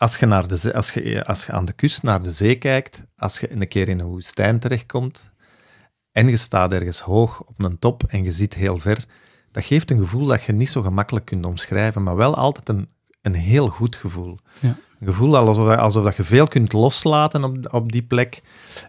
als 0.00 0.16
je, 0.16 0.26
naar 0.26 0.48
de, 0.48 0.74
als, 0.74 0.92
je, 0.92 1.24
als 1.24 1.46
je 1.46 1.52
aan 1.52 1.64
de 1.64 1.72
kust 1.72 2.02
naar 2.02 2.22
de 2.22 2.30
zee 2.30 2.54
kijkt, 2.54 3.02
als 3.16 3.40
je 3.40 3.52
een 3.52 3.68
keer 3.68 3.88
in 3.88 3.98
een 3.98 4.06
woestijn 4.06 4.58
terechtkomt 4.58 5.32
en 6.12 6.28
je 6.28 6.36
staat 6.36 6.72
ergens 6.72 7.00
hoog 7.00 7.40
op 7.40 7.62
een 7.62 7.78
top 7.78 8.02
en 8.08 8.24
je 8.24 8.32
ziet 8.32 8.54
heel 8.54 8.76
ver, 8.76 9.04
dat 9.52 9.64
geeft 9.64 9.90
een 9.90 9.98
gevoel 9.98 10.26
dat 10.26 10.42
je 10.42 10.52
niet 10.52 10.68
zo 10.68 10.82
gemakkelijk 10.82 11.24
kunt 11.24 11.46
omschrijven, 11.46 12.02
maar 12.02 12.16
wel 12.16 12.34
altijd 12.34 12.68
een, 12.68 12.88
een 13.22 13.34
heel 13.34 13.68
goed 13.68 13.96
gevoel. 13.96 14.38
Ja. 14.60 14.76
Een 15.00 15.06
gevoel 15.06 15.36
alsof, 15.36 15.76
alsof 15.76 16.04
dat 16.04 16.16
je 16.16 16.22
veel 16.22 16.46
kunt 16.46 16.72
loslaten 16.72 17.44
op, 17.44 17.74
op 17.74 17.92
die 17.92 18.02
plek 18.02 18.42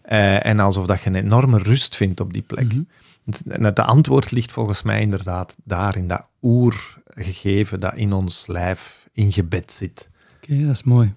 eh, 0.04 0.46
en 0.46 0.60
alsof 0.60 0.86
dat 0.86 1.02
je 1.02 1.10
een 1.10 1.16
enorme 1.16 1.58
rust 1.58 1.96
vindt 1.96 2.20
op 2.20 2.34
die 2.34 2.42
plek. 2.42 2.74
Mm 2.74 2.88
-hmm. 3.26 3.64
Het 3.64 3.80
antwoord 3.80 4.32
ligt 4.32 4.52
volgens 4.52 4.82
mij 4.82 5.02
inderdaad 5.02 5.56
daar, 5.64 5.96
in 5.98 6.08
dat 6.08 6.28
oergegeven 6.42 7.80
dat 7.80 7.96
in 7.96 8.14
ons 8.14 8.48
lijf 8.48 9.10
ingebed 9.14 9.72
zit. 9.72 10.10
Oké, 10.44 10.66
dat 10.66 10.76
is 10.76 10.84
mooi. 10.84 11.14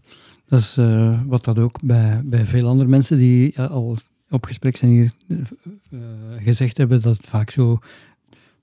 Dat 0.49 0.61
is 0.61 0.79
uh, 0.79 1.21
wat 1.27 1.45
dat 1.45 1.59
ook 1.59 1.83
bij, 1.83 2.21
bij 2.25 2.45
veel 2.45 2.69
andere 2.69 2.89
mensen 2.89 3.19
die 3.19 3.61
al 3.61 3.97
op 4.31 4.45
gesprek 4.45 4.77
zijn 4.77 4.91
hier 4.91 5.13
uh, 5.29 6.01
gezegd 6.39 6.77
hebben, 6.77 7.03
dat 7.03 7.19
vaak 7.21 7.51
zo, 7.51 7.79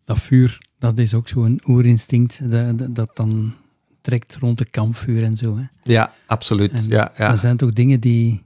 dat 0.05 0.19
vuur, 0.19 0.61
dat 0.79 0.97
is 0.97 1.13
ook 1.13 1.27
zo'n 1.27 1.59
oerinstinct, 1.67 2.51
dat, 2.51 2.77
dat, 2.77 2.95
dat, 2.95 3.09
dan 3.13 3.53
trekt 4.01 4.37
rond 4.39 4.57
de 4.57 4.65
kampvuur 4.65 5.23
en 5.23 5.37
zo. 5.37 5.57
Hè. 5.57 5.63
Ja, 5.83 6.13
absoluut. 6.25 6.71
En 6.71 6.87
ja, 6.87 7.11
ja. 7.17 7.29
Dat 7.29 7.39
zijn 7.39 7.57
toch 7.57 7.71
dingen 7.71 7.99
die, 7.99 8.43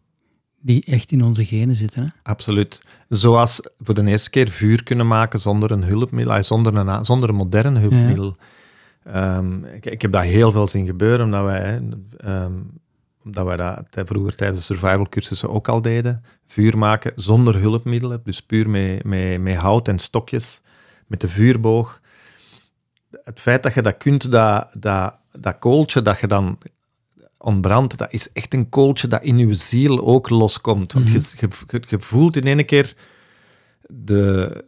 die 0.62 0.84
echt 0.86 1.12
in 1.12 1.22
onze 1.22 1.46
genen 1.46 1.76
zitten. 1.76 2.04
Hè? 2.04 2.10
Absoluut. 2.24 2.82
Zoals 3.10 3.62
voor 3.80 3.94
de 3.94 4.06
eerste 4.06 4.30
keer 4.30 4.50
vuur 4.50 4.84
kunnen 4.84 5.08
maken 5.08 5.40
zonder 5.40 5.72
een 5.72 5.84
hulpmiddel, 5.84 6.44
zonder 6.44 6.76
een, 6.76 7.06
zonder 7.06 7.30
een 7.30 7.36
modern 7.36 7.78
hulpmiddel. 7.78 8.26
Ja. 8.26 8.46
Um, 9.14 9.66
ik, 9.66 9.86
ik, 9.86 10.02
heb 10.02 10.12
dat 10.12 10.24
heel 10.24 10.52
veel 10.52 10.68
zien 10.68 10.86
gebeuren, 10.86 11.26
omdat 11.26 11.44
wij, 11.44 11.82
um, 12.26 12.80
omdat 13.24 13.46
wij 13.46 13.58
dat 13.58 14.08
vroeger 14.08 14.36
tijdens 14.36 14.60
de 14.60 14.66
survival 14.66 15.10
cursussen 15.10 15.50
ook 15.50 15.68
al 15.68 15.82
deden. 15.82 16.24
Vuur 16.46 16.78
maken 16.78 17.12
zonder 17.16 17.60
hulpmiddelen, 17.60 18.22
dus 18.24 18.42
puur 18.42 18.70
met, 18.70 19.04
met, 19.04 19.42
met 19.42 19.56
hout 19.56 19.88
en 19.88 20.00
stokjes, 20.00 20.62
met 21.08 21.22
de 21.22 21.28
vuurboog. 21.28 22.02
Het 23.24 23.40
feit 23.40 23.64
dat 23.64 23.74
je 23.74 23.82
dat 23.82 23.98
kunt, 23.98 24.32
dat, 24.32 24.68
dat, 24.78 25.16
dat 25.32 25.60
kooltje 25.60 26.02
dat 26.02 26.20
je 26.20 26.28
dan 26.28 26.58
ontbrandt, 27.38 27.98
dat 27.98 28.14
is 28.14 28.32
echt 28.32 28.54
een 28.54 28.70
kooltje 28.70 29.08
dat 29.08 29.24
in 29.24 29.38
je 29.38 29.54
ziel 29.54 30.06
ook 30.06 30.30
loskomt. 30.30 30.94
Want 30.94 31.10
je, 31.10 31.48
je, 31.68 31.82
je 31.88 32.00
voelt 32.00 32.36
in 32.36 32.44
één 32.44 32.66
keer 32.66 32.96
de, 33.88 34.66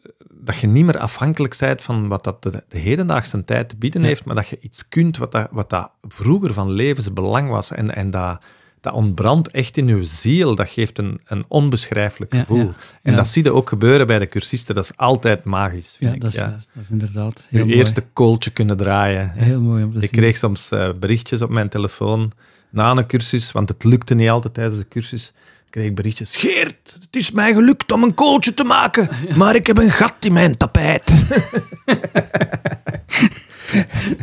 dat 0.47 0.57
je 0.57 0.67
niet 0.67 0.85
meer 0.85 0.97
afhankelijk 0.97 1.57
bent 1.59 1.83
van 1.83 2.07
wat 2.07 2.23
dat 2.23 2.43
de, 2.43 2.63
de 2.67 2.77
hedendaagse 2.77 3.43
tijd 3.43 3.69
te 3.69 3.77
bieden 3.77 4.03
heeft, 4.03 4.25
maar 4.25 4.35
dat 4.35 4.47
je 4.47 4.57
iets 4.61 4.87
kunt 4.87 5.17
wat 5.17 5.31
dat, 5.31 5.47
wat 5.51 5.69
dat 5.69 5.91
vroeger 6.01 6.53
van 6.53 6.71
levensbelang 6.71 7.49
was 7.49 7.71
en, 7.71 7.95
en 7.95 8.09
dat, 8.09 8.41
dat 8.81 8.93
ontbrandt 8.93 9.51
echt 9.51 9.77
in 9.77 9.87
je 9.87 10.03
ziel. 10.03 10.55
Dat 10.55 10.69
geeft 10.69 10.97
een, 10.97 11.21
een 11.25 11.45
onbeschrijfelijk 11.47 12.33
gevoel. 12.35 12.73
En 13.01 13.15
dat 13.15 13.27
zie 13.27 13.43
je 13.43 13.53
ook 13.53 13.69
gebeuren 13.69 14.07
bij 14.07 14.19
de 14.19 14.27
cursisten. 14.27 14.75
Dat 14.75 14.83
is 14.83 14.97
altijd 14.97 15.43
magisch, 15.43 15.95
vind 15.99 16.15
ik. 16.15 16.21
Dat 16.21 16.33
is, 16.33 16.39
dat 16.39 16.59
is 16.81 16.89
inderdaad 16.89 17.47
heel 17.49 17.65
Je 17.65 17.73
eerste 17.73 18.03
kooltje 18.13 18.51
kunnen 18.51 18.77
draaien. 18.77 19.29
Heel 19.29 19.61
mooi 19.61 19.83
om 19.83 19.93
te 19.93 19.99
Ik 19.99 20.11
kreeg 20.11 20.37
soms 20.37 20.71
uh, 20.71 20.89
berichtjes 20.99 21.41
op 21.41 21.49
mijn 21.49 21.69
telefoon 21.69 22.31
na 22.69 22.91
een 22.91 23.07
cursus, 23.07 23.51
want 23.51 23.69
het 23.69 23.83
lukte 23.83 24.15
niet 24.15 24.29
altijd 24.29 24.53
tijdens 24.53 24.77
de 24.77 24.87
cursus 24.87 25.33
kreeg 25.69 25.85
ik 25.85 25.95
berichtjes. 25.95 26.35
Geert, 26.35 26.97
het 26.99 27.15
is 27.15 27.31
mij 27.31 27.53
gelukt 27.53 27.91
om 27.91 28.03
een 28.03 28.13
kooltje 28.13 28.53
te 28.53 28.63
maken, 28.63 29.07
maar 29.35 29.55
ik 29.55 29.67
heb 29.67 29.77
een 29.77 29.91
gat 29.91 30.15
in 30.19 30.33
mijn 30.33 30.57
tapijt. 30.57 31.15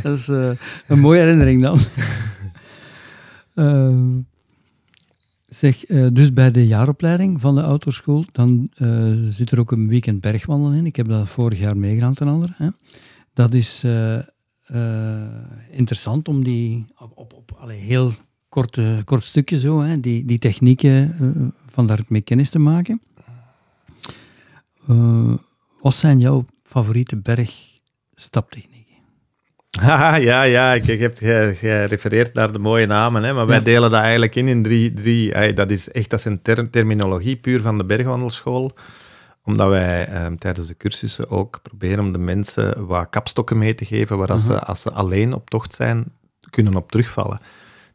dat 0.03 0.19
is 0.19 0.29
uh, 0.29 0.51
een 0.87 0.99
mooie 0.99 1.21
herinnering 1.21 1.63
dan. 1.63 1.81
Uh, 3.55 4.23
zeg, 5.47 5.89
uh, 5.89 6.07
dus 6.13 6.33
bij 6.33 6.51
de 6.51 6.67
jaaropleiding 6.67 7.41
van 7.41 7.55
de 7.55 7.61
autoschool, 7.61 8.25
dan 8.33 8.71
zit 9.25 9.51
er 9.51 9.59
ook 9.59 9.73
een 9.73 9.89
weekend 9.89 10.21
bergwandelen 10.21 10.79
in. 10.79 10.87
Ik 10.87 10.97
heb 10.97 11.09
dat 11.09 11.29
vorig 11.29 11.59
jaar 11.59 11.77
meegedaan 11.77 12.15
ten 12.15 12.29
andere. 12.29 12.55
Hè. 12.57 12.69
Dat 13.33 13.55
is 13.55 13.85
interessant 15.71 16.29
om 16.29 16.45
die 16.45 16.87
op, 16.99 17.13
op, 17.15 17.33
op 17.33 17.65
heel 17.69 18.13
korte, 18.55 19.03
kort 19.05 19.25
stukje 19.25 19.59
zo, 19.59 19.81
hè, 19.81 20.01
die, 20.01 20.25
die 20.25 20.39
technieken 20.39 21.17
uh, 21.21 21.49
van 21.73 21.87
daarmee 21.87 22.21
kennis 22.21 22.51
te 22.51 22.59
maken. 22.59 23.01
Uh, 24.91 25.35
wat 25.81 25.95
zijn 25.95 26.19
jouw 26.19 26.45
favoriete 26.65 27.17
bergstaptechnieken? 27.17 28.95
ja, 30.31 30.43
ja, 30.43 30.73
ik, 30.73 30.87
ik 30.87 31.01
heb 31.01 31.19
gerefereerd 31.57 32.35
naar 32.35 32.53
de 32.53 32.59
mooie 32.59 32.87
namen, 32.87 33.23
hè, 33.23 33.33
maar 33.33 33.47
wij 33.47 33.63
delen 33.63 33.91
dat 33.91 34.01
eigenlijk 34.01 34.35
in 34.35 34.49
in 34.49 34.63
drie. 34.63 34.93
drie 34.93 35.31
hey, 35.31 35.53
dat 35.53 35.71
is 35.71 35.91
echt 35.91 36.11
dat 36.11 36.19
is 36.19 36.25
een 36.25 36.43
ter 36.43 36.71
terminologie 36.71 37.37
puur 37.37 37.61
van 37.61 37.79
de 37.79 37.85
bergwandelschool 37.85 38.75
omdat 39.45 39.69
wij 39.69 40.07
eh, 40.07 40.27
tijdens 40.27 40.67
de 40.67 40.77
cursussen 40.77 41.31
ook 41.31 41.61
proberen 41.63 42.05
om 42.05 42.13
de 42.13 42.19
mensen 42.19 42.87
wat 42.87 43.11
kapstokken 43.11 43.59
mee 43.59 43.75
te 43.75 43.85
geven, 43.85 44.19
waar 44.19 44.33
als, 44.33 44.45
ze, 44.45 44.53
mhm. 44.53 44.65
als 44.65 44.83
ze 44.83 44.93
alleen 44.93 45.33
op 45.33 45.51
tocht 45.51 45.75
zijn, 45.75 46.05
kunnen 46.51 46.75
op 46.75 46.91
terugvallen. 46.91 47.39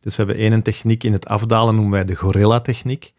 Dus 0.02 0.16
we 0.16 0.24
hebben 0.24 0.42
één 0.44 0.62
techniek 0.62 1.04
in 1.04 1.14
het 1.14 1.28
afdalen, 1.28 1.76
noemen 1.76 1.94
wij 1.94 2.06
de 2.06 2.16
gorilla-techniek. 2.16 3.14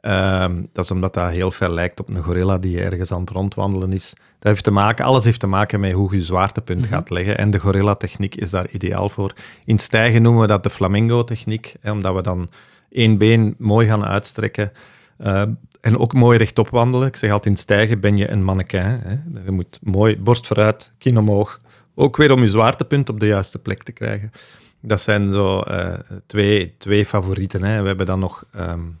Ehm, 0.00 0.62
dat 0.72 0.84
is 0.84 0.90
omdat 0.90 1.14
dat 1.14 1.30
heel 1.30 1.50
veel 1.50 1.68
lijkt 1.68 2.00
op 2.00 2.08
een 2.08 2.22
gorilla 2.22 2.58
die 2.58 2.80
ergens 2.80 3.12
aan 3.12 3.20
het 3.20 3.30
rondwandelen 3.30 3.92
is. 3.92 4.12
Dat 4.14 4.52
heeft 4.52 4.64
te 4.64 4.70
maken, 4.70 5.04
alles 5.04 5.24
heeft 5.24 5.40
te 5.40 5.46
maken 5.46 5.80
met 5.80 5.92
hoe 5.92 6.14
je 6.14 6.22
zwaartepunt 6.22 6.80
mhm. 6.80 6.88
gaat 6.88 7.10
leggen. 7.10 7.38
En 7.38 7.50
de 7.50 7.58
gorilla-techniek 7.58 8.34
is 8.34 8.50
daar 8.50 8.68
ideaal 8.70 9.08
voor. 9.08 9.34
In 9.64 9.78
stijgen 9.78 10.22
noemen 10.22 10.40
we 10.40 10.46
dat 10.46 10.62
de 10.62 10.70
flamingo-techniek, 10.70 11.74
omdat 11.84 12.14
we 12.14 12.22
dan 12.22 12.50
één 12.90 13.18
been 13.18 13.54
mooi 13.58 13.86
gaan 13.86 14.04
uitstrekken. 14.04 14.72
Uh, 15.18 15.42
en 15.80 15.98
ook 15.98 16.12
mooi 16.12 16.38
rechtop 16.38 16.68
wandelen. 16.68 17.08
Ik 17.08 17.16
zeg 17.16 17.30
altijd, 17.30 17.54
in 17.54 17.60
stijgen 17.60 18.00
ben 18.00 18.16
je 18.16 18.30
een 18.30 18.44
mannequin. 18.44 18.82
Hè. 18.82 19.16
Je 19.44 19.50
moet 19.50 19.78
mooi 19.82 20.18
borst 20.18 20.46
vooruit, 20.46 20.92
kin 20.98 21.18
omhoog. 21.18 21.60
Ook 21.94 22.16
weer 22.16 22.32
om 22.32 22.40
je 22.40 22.46
zwaartepunt 22.46 23.08
op 23.08 23.20
de 23.20 23.26
juiste 23.26 23.58
plek 23.58 23.82
te 23.82 23.92
krijgen. 23.92 24.32
Dat 24.80 25.00
zijn 25.00 25.32
zo 25.32 25.62
uh, 25.68 25.92
twee, 26.26 26.74
twee 26.78 27.06
favorieten. 27.06 27.62
Hè. 27.62 27.80
We 27.80 27.86
hebben 27.86 28.06
dan 28.06 28.18
nog 28.18 28.44
um, 28.56 28.98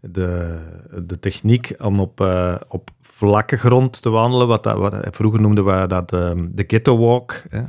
de, 0.00 0.58
de 1.02 1.18
techniek 1.18 1.74
om 1.78 2.00
op, 2.00 2.20
uh, 2.20 2.54
op 2.68 2.90
vlakke 3.00 3.56
grond 3.56 4.02
te 4.02 4.10
wandelen. 4.10 4.46
Wat 4.46 4.62
dat, 4.62 4.78
wat, 4.78 5.06
vroeger 5.10 5.40
noemden 5.40 5.64
we 5.64 5.86
dat 5.86 6.12
um, 6.12 6.50
de 6.54 6.64
ghetto 6.66 6.98
walk. 6.98 7.42
Hè. 7.48 7.62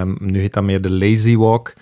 Um, 0.00 0.16
nu 0.20 0.40
heet 0.40 0.54
dat 0.54 0.64
meer 0.64 0.82
de 0.82 0.90
lazy 0.90 1.36
walk. 1.36 1.72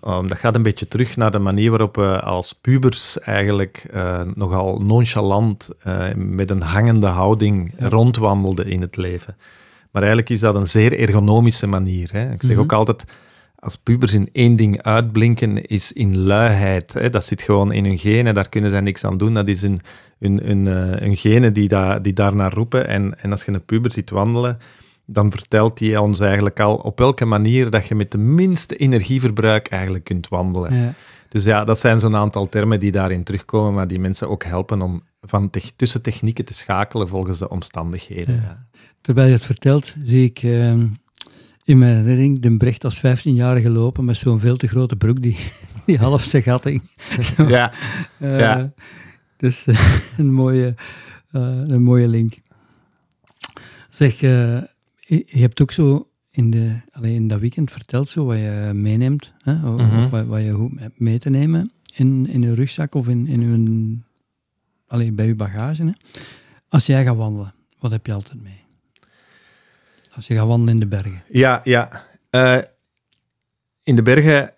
dat 0.00 0.38
gaat 0.38 0.54
een 0.54 0.62
beetje 0.62 0.88
terug 0.88 1.16
naar 1.16 1.30
de 1.30 1.38
manier 1.38 1.70
waarop 1.70 1.96
we 1.96 2.20
als 2.20 2.52
pubers 2.52 3.18
eigenlijk 3.20 3.88
uh, 3.94 4.20
nogal 4.34 4.80
nonchalant 4.80 5.70
met 6.16 6.50
een 6.50 6.62
hangende 6.62 7.06
houding 7.06 7.74
rondwandelden 7.78 8.66
in 8.66 8.80
het 8.80 8.96
leven. 8.96 9.36
Maar 9.90 10.02
eigenlijk 10.02 10.30
is 10.30 10.40
dat 10.40 10.54
een 10.54 10.66
zeer 10.66 10.98
ergonomische 10.98 11.66
manier. 11.66 12.08
Hè. 12.12 12.32
Ik 12.32 12.42
zeg 12.42 12.56
mm 12.56 12.62
ook 12.62 12.72
altijd 12.72 13.04
als 13.60 13.76
pubers 13.76 14.12
in 14.12 14.28
één 14.32 14.56
ding 14.56 14.82
uitblinken, 14.82 15.66
is 15.66 15.92
in 15.92 16.18
luiheid. 16.18 16.92
Hè. 16.92 17.10
Dat 17.10 17.24
zit 17.24 17.42
gewoon 17.42 17.72
in 17.72 17.84
hun 17.84 17.98
genen, 17.98 18.34
daar 18.34 18.48
kunnen 18.48 18.70
zij 18.70 18.80
niks 18.80 19.04
aan 19.04 19.18
doen. 19.18 19.34
Dat 19.34 19.48
is 19.48 19.62
een, 19.62 19.80
een, 20.18 20.50
een, 20.50 20.66
een 21.04 21.16
genen 21.16 21.52
die, 21.52 21.68
da, 21.68 21.98
die 21.98 22.12
daarnaar 22.12 22.52
roepen. 22.52 22.88
En, 22.88 23.22
en 23.22 23.30
als 23.30 23.44
je 23.44 23.52
een 23.52 23.64
puber 23.64 23.92
ziet 23.92 24.10
wandelen, 24.10 24.58
dan 25.06 25.30
vertelt 25.30 25.78
hij 25.78 25.96
ons 25.96 26.20
eigenlijk 26.20 26.60
al 26.60 26.76
op 26.76 26.98
welke 26.98 27.24
manier 27.24 27.70
dat 27.70 27.86
je 27.86 27.94
met 27.94 28.10
de 28.10 28.18
minste 28.18 28.76
energieverbruik 28.76 29.68
eigenlijk 29.68 30.04
kunt 30.04 30.28
wandelen. 30.28 30.74
Ja. 30.74 30.92
Dus 31.28 31.44
ja, 31.44 31.64
dat 31.64 31.78
zijn 31.78 32.00
zo'n 32.00 32.16
aantal 32.16 32.48
termen 32.48 32.80
die 32.80 32.92
daarin 32.92 33.22
terugkomen, 33.22 33.74
maar 33.74 33.86
die 33.86 34.00
mensen 34.00 34.28
ook 34.28 34.44
helpen 34.44 34.82
om 34.82 35.02
van 35.20 35.50
tussen 35.76 36.02
technieken 36.02 36.44
te 36.44 36.54
schakelen 36.54 37.08
volgens 37.08 37.38
de 37.38 37.48
omstandigheden. 37.48 38.34
Ja. 38.34 38.66
Terwijl 39.00 39.26
je 39.26 39.34
het 39.34 39.44
vertelt, 39.44 39.94
zie 40.02 40.24
ik... 40.24 40.42
Uh 40.42 40.82
in 41.68 41.78
mijn 41.78 41.96
herinnering 41.96 42.40
de 42.40 42.56
Brecht 42.56 42.84
als 42.84 42.98
15-jarige 42.98 43.70
lopen 43.70 44.04
met 44.04 44.16
zo'n 44.16 44.40
veel 44.40 44.56
te 44.56 44.68
grote 44.68 44.96
broek 44.96 45.22
die, 45.22 45.36
die 45.86 45.98
half 45.98 46.22
zijn 46.22 46.42
gat 46.42 46.70
Ja. 47.36 47.72
Uh, 48.18 48.38
ja. 48.38 48.72
Dus 49.36 49.66
een, 50.18 50.32
mooie, 50.32 50.74
uh, 51.32 51.42
een 51.66 51.82
mooie 51.82 52.08
link. 52.08 52.38
Zeg, 53.88 54.20
je 54.20 54.68
hebt 55.28 55.62
ook 55.62 55.72
zo 55.72 56.08
in, 56.30 56.50
de, 56.50 56.80
alleen 56.90 57.14
in 57.14 57.28
dat 57.28 57.40
weekend 57.40 57.70
verteld 57.70 58.08
zo 58.08 58.24
wat 58.24 58.36
je 58.36 58.70
meeneemt, 58.74 59.32
hè, 59.38 59.52
of, 59.52 59.80
mm 59.80 59.88
-hmm. 59.88 60.10
wat, 60.10 60.26
wat, 60.26 60.40
je 60.40 60.68
hebt 60.76 61.00
mee 61.00 61.18
te 61.18 61.30
nemen 61.30 61.72
in, 61.94 62.26
in 62.28 62.40
je 62.40 62.54
rugzak 62.54 62.94
of 62.94 63.08
in, 63.08 63.26
in 63.26 63.40
uw, 63.40 63.98
alleen 64.86 65.14
bij 65.14 65.26
je 65.26 65.34
bagage. 65.34 65.84
Hè. 65.84 65.92
Als 66.68 66.86
jij 66.86 67.04
gaat 67.04 67.16
wandelen, 67.16 67.54
wat 67.78 67.90
heb 67.90 68.06
je 68.06 68.12
altijd 68.12 68.42
mee? 68.42 68.66
Als 70.18 70.26
je 70.26 70.34
gaat 70.34 70.46
wandelen 70.46 70.74
in 70.74 70.80
de 70.80 70.86
bergen? 70.86 71.22
Ja, 71.28 71.60
ja. 71.64 72.02
Uh, 72.30 72.58
in 73.82 73.96
de 73.96 74.02
bergen, 74.02 74.52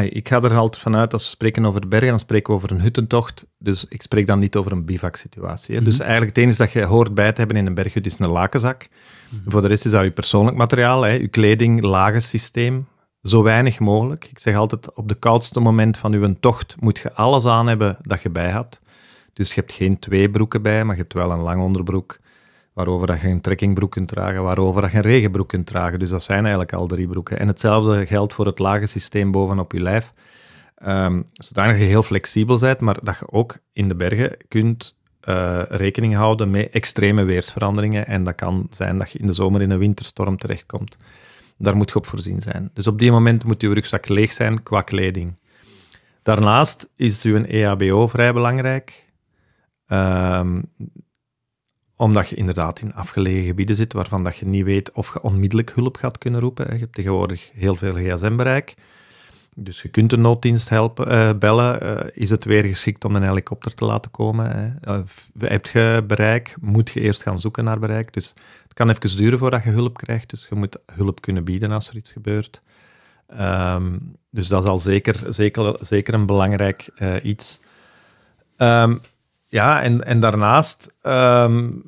ik 0.00 0.28
ga 0.28 0.42
er 0.42 0.56
altijd 0.56 0.82
vanuit, 0.82 1.12
als 1.12 1.24
we 1.24 1.30
spreken 1.30 1.64
over 1.64 1.80
de 1.80 1.86
bergen, 1.86 2.08
dan 2.08 2.18
spreken 2.18 2.48
we 2.48 2.54
over 2.54 2.70
een 2.70 2.80
huttentocht. 2.80 3.46
Dus 3.58 3.86
ik 3.88 4.02
spreek 4.02 4.26
dan 4.26 4.38
niet 4.38 4.56
over 4.56 4.72
een 4.72 4.84
bivak-situatie. 4.84 5.78
Mm 5.78 5.84
Dus 5.84 5.98
eigenlijk 5.98 6.36
het 6.36 6.44
enige 6.44 6.58
dat 6.58 6.72
je 6.72 6.82
hoort 6.82 7.14
bij 7.14 7.32
te 7.32 7.38
hebben 7.38 7.56
in 7.56 7.66
een 7.66 7.74
berghut 7.74 8.06
is 8.06 8.16
een 8.18 8.30
lakenzak. 8.30 8.88
Mhm. 9.28 9.50
Voor 9.50 9.62
de 9.62 9.68
rest 9.68 9.84
is 9.84 9.90
dat 9.90 10.02
je 10.02 10.10
persoonlijk 10.10 10.56
materiaal, 10.56 11.02
hè, 11.02 11.12
je 11.12 11.28
kleding, 11.28 11.82
lagersysteem. 11.82 12.86
Zo 13.22 13.42
weinig 13.42 13.78
mogelijk. 13.78 14.24
Ik 14.24 14.38
zeg 14.38 14.56
altijd, 14.56 14.94
op 14.94 15.08
de 15.08 15.14
koudste 15.14 15.60
moment 15.60 15.96
van 15.96 16.12
je 16.12 16.36
tocht 16.40 16.76
moet 16.80 16.98
je 16.98 17.12
alles 17.12 17.46
aan 17.46 17.66
hebben 17.66 17.96
dat 18.00 18.22
je 18.22 18.30
bij 18.30 18.50
had. 18.50 18.80
Dus 19.32 19.48
je 19.48 19.60
hebt 19.60 19.72
geen 19.72 19.98
twee 19.98 20.30
broeken 20.30 20.62
bij, 20.62 20.84
maar 20.84 20.94
je 20.96 21.00
hebt 21.00 21.14
wel 21.14 21.30
een 21.30 21.40
lang 21.40 21.62
onderbroek, 21.62 22.18
waarover 22.72 23.06
dat 23.06 23.20
je 23.20 23.28
een 23.28 23.40
trekkingbroek 23.40 23.90
kunt 23.90 24.08
dragen, 24.08 24.42
waarover 24.42 24.82
dat 24.82 24.90
je 24.90 24.96
een 24.96 25.02
regenbroek 25.02 25.48
kunt 25.48 25.66
dragen. 25.66 25.98
Dus 25.98 26.10
dat 26.10 26.22
zijn 26.22 26.40
eigenlijk 26.40 26.72
al 26.72 26.86
drie 26.86 27.08
broeken. 27.08 27.38
En 27.38 27.46
hetzelfde 27.46 28.06
geldt 28.06 28.34
voor 28.34 28.46
het 28.46 28.58
lage 28.58 28.86
systeem 28.86 29.30
bovenop 29.30 29.72
je 29.72 29.80
lijf. 29.80 30.12
Um, 30.86 31.24
zodanig 31.32 31.78
je 31.78 31.84
heel 31.84 32.02
flexibel 32.02 32.58
bent, 32.58 32.80
maar 32.80 32.98
dat 33.02 33.18
je 33.18 33.30
ook 33.30 33.58
in 33.72 33.88
de 33.88 33.94
bergen 33.94 34.36
kunt 34.48 34.94
uh, 35.28 35.62
rekening 35.68 36.14
houden 36.14 36.50
met 36.50 36.70
extreme 36.70 37.22
weersveranderingen. 37.24 38.06
En 38.06 38.24
dat 38.24 38.34
kan 38.34 38.66
zijn 38.70 38.98
dat 38.98 39.10
je 39.10 39.18
in 39.18 39.26
de 39.26 39.32
zomer 39.32 39.62
in 39.62 39.70
een 39.70 39.78
winterstorm 39.78 40.36
terechtkomt. 40.36 40.96
Daar 41.58 41.76
moet 41.76 41.88
je 41.88 41.96
op 41.96 42.06
voorzien 42.06 42.40
zijn. 42.40 42.70
Dus 42.72 42.86
op 42.86 42.98
die 42.98 43.10
moment 43.10 43.44
moet 43.44 43.60
je 43.60 43.72
rugzak 43.72 44.08
leeg 44.08 44.32
zijn 44.32 44.62
qua 44.62 44.82
kleding. 44.82 45.36
Daarnaast 46.22 46.90
is 46.96 47.22
uw 47.22 47.44
EHBO 47.44 48.06
vrij 48.06 48.32
belangrijk. 48.32 49.06
Um, 49.86 50.70
omdat 51.96 52.28
je 52.28 52.36
inderdaad 52.36 52.80
in 52.80 52.94
afgelegen 52.94 53.44
gebieden 53.44 53.76
zit 53.76 53.92
waarvan 53.92 54.24
dat 54.24 54.36
je 54.36 54.46
niet 54.46 54.64
weet 54.64 54.92
of 54.92 55.12
je 55.12 55.22
onmiddellijk 55.22 55.72
hulp 55.74 55.96
gaat 55.96 56.18
kunnen 56.18 56.40
roepen. 56.40 56.72
Je 56.72 56.78
hebt 56.78 56.94
tegenwoordig 56.94 57.50
heel 57.54 57.76
veel 57.76 57.94
gsm-bereik. 57.94 58.74
Dus 59.54 59.82
je 59.82 59.88
kunt 59.88 60.10
de 60.10 60.16
nooddienst 60.16 60.68
helpen, 60.68 61.12
uh, 61.12 61.38
bellen. 61.38 61.82
Uh, 61.82 62.00
is 62.12 62.30
het 62.30 62.44
weer 62.44 62.64
geschikt 62.64 63.04
om 63.04 63.16
een 63.16 63.22
helikopter 63.22 63.74
te 63.74 63.84
laten 63.84 64.10
komen? 64.10 64.50
Hè? 64.50 64.94
Uh, 64.94 65.02
heb 65.38 65.66
je 65.66 66.04
bereik? 66.06 66.56
Moet 66.60 66.90
je 66.90 67.00
eerst 67.00 67.22
gaan 67.22 67.38
zoeken 67.38 67.64
naar 67.64 67.78
bereik? 67.78 68.12
Dus 68.12 68.34
het 68.62 68.74
kan 68.74 68.90
even 68.90 69.16
duren 69.16 69.38
voordat 69.38 69.64
je 69.64 69.70
hulp 69.70 69.96
krijgt. 69.96 70.30
Dus 70.30 70.46
je 70.48 70.54
moet 70.54 70.78
hulp 70.92 71.20
kunnen 71.20 71.44
bieden 71.44 71.70
als 71.70 71.88
er 71.88 71.96
iets 71.96 72.12
gebeurt. 72.12 72.62
Um, 73.40 74.16
dus 74.30 74.48
dat 74.48 74.62
is 74.62 74.68
al 74.68 74.78
zeker, 74.78 75.20
zeker, 75.28 75.76
zeker 75.80 76.14
een 76.14 76.26
belangrijk 76.26 76.88
iets. 77.22 77.60
Um, 78.58 79.00
ja, 79.52 79.82
en, 79.82 80.00
en 80.00 80.20
daarnaast, 80.20 80.94
um, 81.02 81.82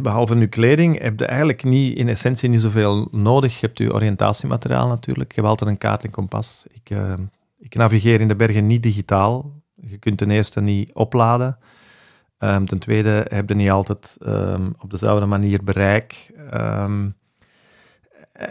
behalve 0.00 0.34
nu 0.34 0.46
kleding, 0.46 1.00
heb 1.00 1.18
je 1.18 1.26
eigenlijk 1.26 1.64
niet, 1.64 1.96
in 1.96 2.08
essentie 2.08 2.48
niet 2.48 2.60
zoveel 2.60 3.08
nodig. 3.10 3.60
Je 3.60 3.66
hebt 3.66 3.78
je 3.78 3.94
oriëntatiemateriaal 3.94 4.88
natuurlijk. 4.88 5.28
Je 5.28 5.34
hebt 5.34 5.46
altijd 5.46 5.70
een 5.70 5.78
kaart 5.78 6.04
en 6.04 6.10
kompas. 6.10 6.66
Ik, 6.72 6.90
uh, 6.90 7.12
Ik 7.58 7.74
navigeer 7.74 8.20
in 8.20 8.28
de 8.28 8.36
bergen 8.36 8.66
niet 8.66 8.82
digitaal. 8.82 9.62
Je 9.74 9.98
kunt 9.98 10.18
ten 10.18 10.30
eerste 10.30 10.60
niet 10.60 10.92
opladen. 10.92 11.58
Ehm, 12.38 12.64
ten 12.64 12.78
tweede 12.78 13.26
heb 13.28 13.48
je 13.48 13.54
niet 13.54 13.70
altijd 13.70 14.16
ehm, 14.20 14.70
op 14.78 14.90
dezelfde 14.90 15.26
manier 15.26 15.64
bereik. 15.64 16.30
Ehm, 16.50 17.08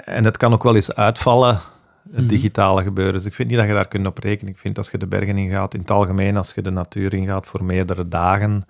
en 0.05 0.23
het 0.23 0.37
kan 0.37 0.53
ook 0.53 0.63
wel 0.63 0.75
eens 0.75 0.95
uitvallen, 0.95 1.59
het 2.03 2.13
Mhm. 2.19 2.27
digitale 2.27 2.83
gebeuren. 2.83 3.13
Dus 3.13 3.25
ik 3.25 3.33
vind 3.33 3.49
niet 3.49 3.57
dat 3.57 3.67
je 3.67 3.73
daar 3.73 3.87
kunt 3.87 4.07
op 4.07 4.17
rekenen. 4.17 4.51
Ik 4.53 4.59
vind 4.59 4.77
als 4.77 4.89
je 4.91 4.97
de 4.97 5.07
bergen 5.07 5.37
ingaat, 5.37 5.73
in 5.73 5.79
het 5.79 5.91
algemeen, 5.91 6.37
als 6.37 6.51
je 6.55 6.61
de 6.61 6.69
natuur 6.71 7.13
ingaat 7.13 7.47
voor 7.47 7.63
meerdere 7.63 8.07
dagen, 8.07 8.63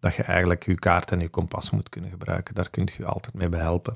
dat 0.00 0.14
je 0.14 0.22
eigenlijk 0.22 0.64
je 0.66 0.74
kaart 0.74 1.10
en 1.12 1.20
je 1.20 1.28
kompas 1.28 1.70
moet 1.70 1.88
kunnen 1.88 2.10
gebruiken. 2.10 2.54
Daar 2.54 2.70
kun 2.70 2.88
je 2.96 3.04
altijd 3.04 3.34
mee 3.34 3.48
behelpen. 3.48 3.94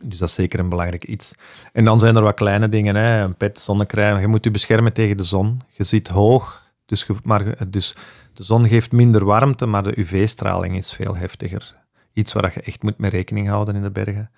Dus 0.00 0.18
dat 0.18 0.28
is 0.28 0.34
zeker 0.34 0.58
een 0.58 0.68
belangrijk 0.68 1.04
iets. 1.04 1.32
En 1.72 1.84
dan 1.84 1.98
zijn 1.98 2.16
er 2.16 2.22
wat 2.22 2.34
kleine 2.34 2.68
dingen, 2.68 2.96
hè. 2.96 3.22
een 3.22 3.34
pet, 3.34 3.58
zonnecrème. 3.58 4.20
Je 4.20 4.26
moet 4.26 4.44
je 4.44 4.50
beschermen 4.50 4.92
tegen 4.92 5.16
de 5.16 5.24
zon. 5.24 5.60
Je 5.70 5.84
zit 5.84 6.08
hoog, 6.08 6.62
dus, 6.86 7.04
je- 7.06 7.14
maar, 7.24 7.70
dus 7.70 7.94
de 8.32 8.42
zon 8.42 8.68
geeft 8.68 8.92
minder 8.92 9.24
warmte, 9.24 9.66
maar 9.66 9.82
de 9.82 9.98
UV-straling 10.00 10.76
is 10.76 10.92
veel 10.92 11.16
heftiger. 11.16 11.74
Iets 12.12 12.32
waar 12.32 12.52
je 12.54 12.60
echt 12.62 12.82
moet 12.82 12.98
mee 12.98 13.10
rekening 13.10 13.48
houden 13.48 13.74
in 13.76 13.82
de 13.82 13.90
bergen. 13.90 14.30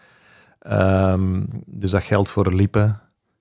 Ehm, 0.59 1.43
dus 1.67 1.91
dat 1.91 2.03
geldt 2.03 2.29
voor 2.29 2.53
lippen, 2.55 3.01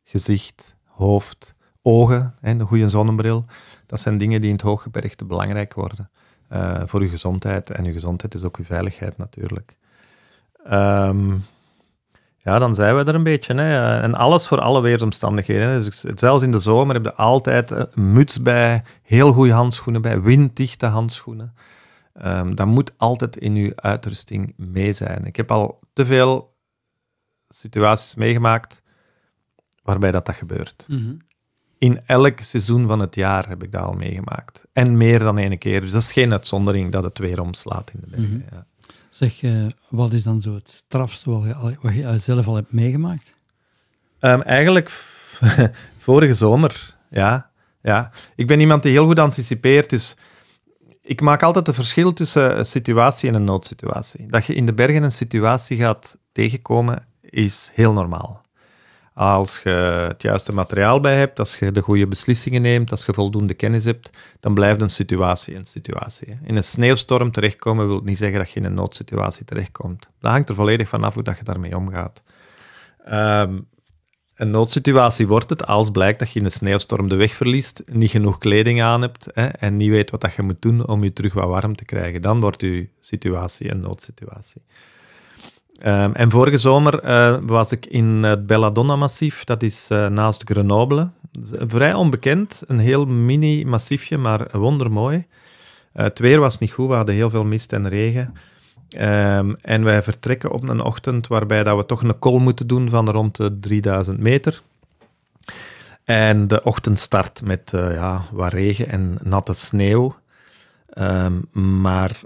gezicht, 0.09 0.75
hoofd, 0.85 1.55
ogen, 1.81 2.35
een 2.41 2.61
goede 2.61 2.89
zonnebril. 2.89 3.45
Dat 3.85 3.99
zijn 3.99 4.17
dingen 4.17 4.41
die 4.41 4.49
in 4.49 4.55
het 4.55 4.65
hooggebergte 4.65 5.25
belangrijk 5.25 5.73
worden. 5.73 6.09
eh, 6.47 6.81
voor 6.85 7.03
je 7.03 7.09
gezondheid. 7.09 7.69
En 7.69 7.83
je 7.83 7.91
gezondheid 7.91 8.33
is 8.33 8.43
ook 8.43 8.57
je 8.57 8.63
veiligheid 8.63 9.17
natuurlijk. 9.17 9.77
Ehm, 10.63 11.31
ja, 12.37 12.59
dan 12.59 12.75
zijn 12.75 12.95
we 12.95 13.03
er 13.03 13.15
een 13.15 13.23
beetje. 13.23 13.53
Hè. 13.53 13.99
En 14.01 14.15
alles 14.15 14.47
voor 14.47 14.59
alle 14.59 14.81
weersomstandigheden. 14.81 15.81
Dus 15.83 15.99
zelfs 15.99 16.43
in 16.43 16.51
de 16.51 16.59
zomer 16.59 16.95
heb 16.95 17.03
je 17.03 17.13
altijd 17.13 17.71
eh, 17.71 17.83
een 17.93 18.11
muts 18.11 18.41
bij, 18.41 18.83
heel 19.03 19.33
goede 19.33 19.53
handschoenen 19.53 20.01
bij, 20.01 20.21
winddichte 20.21 20.85
handschoenen. 20.85 21.53
Ehm, 22.13 22.55
dat 22.55 22.67
moet 22.67 22.93
altijd 22.97 23.37
in 23.37 23.55
je 23.55 23.73
uitrusting 23.75 24.53
mee 24.57 24.93
zijn. 24.93 25.25
Ik 25.25 25.35
heb 25.35 25.51
al 25.51 25.79
te 25.93 26.05
veel 26.05 26.55
situaties 27.49 28.15
meegemaakt 28.15 28.81
waarbij 29.89 30.11
dat, 30.11 30.25
dat 30.25 30.35
gebeurt. 30.35 30.85
Mhm. 30.87 31.13
In 31.77 32.01
elk 32.05 32.39
seizoen 32.39 32.87
van 32.87 32.99
het 32.99 33.15
jaar 33.15 33.47
heb 33.47 33.63
ik 33.63 33.71
dat 33.71 33.81
al 33.81 33.93
meegemaakt. 33.93 34.65
En 34.73 34.97
meer 34.97 35.19
dan 35.19 35.37
ene 35.37 35.57
keer. 35.57 35.81
Dus 35.81 35.91
dat 35.91 36.01
is 36.01 36.11
geen 36.11 36.31
uitzondering 36.31 36.91
dat 36.91 37.03
het 37.03 37.17
weer 37.17 37.41
omslaat 37.41 37.91
in 37.93 37.99
de 38.01 38.07
bergen. 38.09 38.45
Mhm. 38.45 38.55
ja. 38.55 38.65
Zeg, 39.09 39.41
eh, 39.41 39.65
wat 39.89 40.11
is 40.13 40.23
dan 40.23 40.41
zo 40.41 40.53
het 40.53 40.71
strafste 40.71 41.29
wat 41.29 41.43
je, 41.43 41.53
al- 41.55 41.75
wat 41.81 41.93
je 41.93 42.17
zelf 42.17 42.47
al 42.47 42.55
hebt 42.55 42.71
meegemaakt? 42.73 43.35
Ehm, 44.19 44.41
eigenlijk 44.41 44.89
vorige 46.07 46.33
zomer, 46.33 46.95
ja, 47.09 47.51
ja. 47.81 48.11
Ik 48.35 48.47
ben 48.47 48.59
iemand 48.59 48.83
die 48.83 48.91
heel 48.91 49.05
goed 49.05 49.19
anticipeert, 49.19 49.89
dus 49.89 50.15
ik 51.01 51.21
maak 51.21 51.43
altijd 51.43 51.67
het 51.67 51.75
verschil 51.75 52.13
tussen 52.13 52.57
een 52.57 52.65
situatie 52.65 53.29
en 53.29 53.35
een 53.35 53.43
noodsituatie. 53.43 54.27
Dat 54.27 54.45
je 54.45 54.53
in 54.53 54.65
de 54.65 54.73
bergen 54.73 55.03
een 55.03 55.11
situatie 55.11 55.77
gaat 55.77 56.17
tegenkomen, 56.31 57.05
is 57.21 57.71
heel 57.73 57.93
normaal. 57.93 58.41
Als 59.19 59.59
je 59.63 59.69
het 60.07 60.21
juiste 60.21 60.53
materiaal 60.53 60.99
bij 60.99 61.17
hebt, 61.17 61.39
als 61.39 61.55
je 61.59 61.71
de 61.71 61.81
goede 61.81 62.07
beslissingen 62.07 62.61
neemt, 62.61 62.91
als 62.91 63.05
je 63.05 63.13
voldoende 63.13 63.53
kennis 63.53 63.85
hebt, 63.85 64.09
dan 64.39 64.53
blijft 64.53 64.81
een 64.81 64.89
situatie 64.89 65.55
een 65.55 65.65
situatie. 65.65 66.37
In 66.43 66.55
een 66.55 66.63
sneeuwstorm 66.63 67.31
terechtkomen 67.31 67.87
wil 67.87 68.01
niet 68.03 68.17
zeggen 68.17 68.39
dat 68.39 68.51
je 68.51 68.59
in 68.59 68.65
een 68.65 68.73
noodsituatie 68.73 69.45
terechtkomt. 69.45 70.07
Dat 70.19 70.31
hangt 70.31 70.49
er 70.49 70.55
volledig 70.55 70.87
van 70.87 71.03
af 71.03 71.13
hoe 71.13 71.23
dat 71.23 71.37
je 71.37 71.43
daarmee 71.43 71.77
omgaat. 71.77 72.21
Ehm, 73.05 73.59
een 74.35 74.51
noodsituatie 74.51 75.27
wordt 75.27 75.49
het 75.49 75.65
als 75.65 75.89
blijkt 75.89 76.19
dat 76.19 76.31
je 76.31 76.39
in 76.39 76.45
een 76.45 76.51
sneeuwstorm 76.51 77.09
de 77.09 77.15
weg 77.15 77.35
verliest, 77.35 77.83
niet 77.85 78.11
genoeg 78.11 78.37
kleding 78.37 78.81
aan 78.81 79.01
hebt 79.01 79.31
en 79.33 79.77
niet 79.77 79.89
weet 79.89 80.11
wat 80.11 80.21
dat 80.21 80.33
je 80.33 80.41
moet 80.41 80.61
doen 80.61 80.87
om 80.87 81.03
je 81.03 81.13
terug 81.13 81.33
wat 81.33 81.47
warm 81.47 81.75
te 81.75 81.85
krijgen. 81.85 82.21
Dan 82.21 82.39
wordt 82.39 82.61
je 82.61 82.87
situatie 82.99 83.71
een 83.71 83.79
noodsituatie. 83.79 84.61
Ehm, 85.79 86.11
en 86.11 86.29
vorige 86.29 86.57
zomer 86.57 86.99
eh, 86.99 87.37
was 87.41 87.71
ik 87.71 87.85
in 87.85 88.23
het 88.23 88.45
Belladonna-massief, 88.45 89.43
dat 89.43 89.63
is 89.63 89.87
eh, 89.89 90.07
naast 90.07 90.43
Grenoble. 90.45 91.09
Dat 91.31 91.43
is 91.43 91.57
vrij 91.67 91.93
onbekend, 91.93 92.63
een 92.67 92.79
heel 92.79 93.05
mini 93.05 93.65
massiefje, 93.65 94.17
maar 94.17 94.47
wondermooi. 94.51 95.25
Eh, 95.93 96.03
het 96.03 96.19
weer 96.19 96.39
was 96.39 96.57
niet 96.57 96.71
goed, 96.71 96.87
we 96.87 96.93
hadden 96.93 97.15
heel 97.15 97.29
veel 97.29 97.45
mist 97.45 97.73
en 97.73 97.89
regen. 97.89 98.33
Ehm, 98.89 99.53
en 99.61 99.83
wij 99.83 100.03
vertrekken 100.03 100.51
op 100.51 100.69
een 100.69 100.81
ochtend 100.81 101.27
waarbij 101.27 101.63
dat 101.63 101.77
we 101.77 101.85
toch 101.85 102.03
een 102.03 102.19
call 102.19 102.39
moeten 102.39 102.67
doen 102.67 102.89
van 102.89 103.09
rond 103.09 103.35
de 103.35 103.59
3000 103.59 104.19
meter. 104.19 104.61
En 106.03 106.47
de 106.47 106.63
ochtend 106.63 106.99
start 106.99 107.41
met 107.43 107.73
eh, 107.73 107.93
ja, 107.93 108.21
wat 108.31 108.53
regen 108.53 108.89
en 108.89 109.17
natte 109.23 109.53
sneeuw. 109.53 110.15
Ehm, 110.89 111.33
maar 111.81 112.21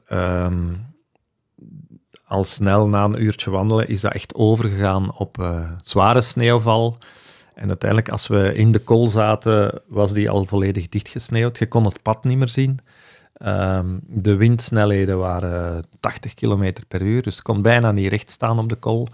al 2.34 2.44
snel 2.44 2.88
na 2.88 3.04
een 3.04 3.24
uurtje 3.24 3.50
wandelen 3.52 3.88
is 3.88 4.02
dat 4.02 4.14
echt 4.14 4.36
overgegaan 4.36 5.18
op 5.18 5.40
eh, 5.40 5.72
zware 5.84 6.22
sneeuwval. 6.22 6.98
En 7.54 7.68
uiteindelijk, 7.68 8.10
als 8.10 8.28
we 8.28 8.54
in 8.54 8.72
de 8.72 8.80
kool 8.80 9.08
zaten, 9.08 9.82
was 9.88 10.14
die 10.14 10.30
al 10.30 10.46
volledig 10.46 10.90
dichtgesneeuwd. 10.90 11.58
Je 11.58 11.68
kon 11.68 11.86
het 11.86 12.02
pad 12.02 12.24
niet 12.24 12.38
meer 12.38 12.50
zien. 12.50 12.80
Ehm, 13.34 13.88
de 14.02 14.36
windsnelheden 14.36 15.18
waren 15.18 15.86
80 16.00 16.34
km 16.34 16.74
per 16.88 17.02
uur, 17.02 17.22
dus 17.22 17.36
je 17.36 17.42
kon 17.42 17.62
bijna 17.62 17.92
niet 17.92 18.10
recht 18.10 18.30
staan 18.30 18.60
op 18.60 18.70
de 18.70 18.76
kool. 18.76 19.08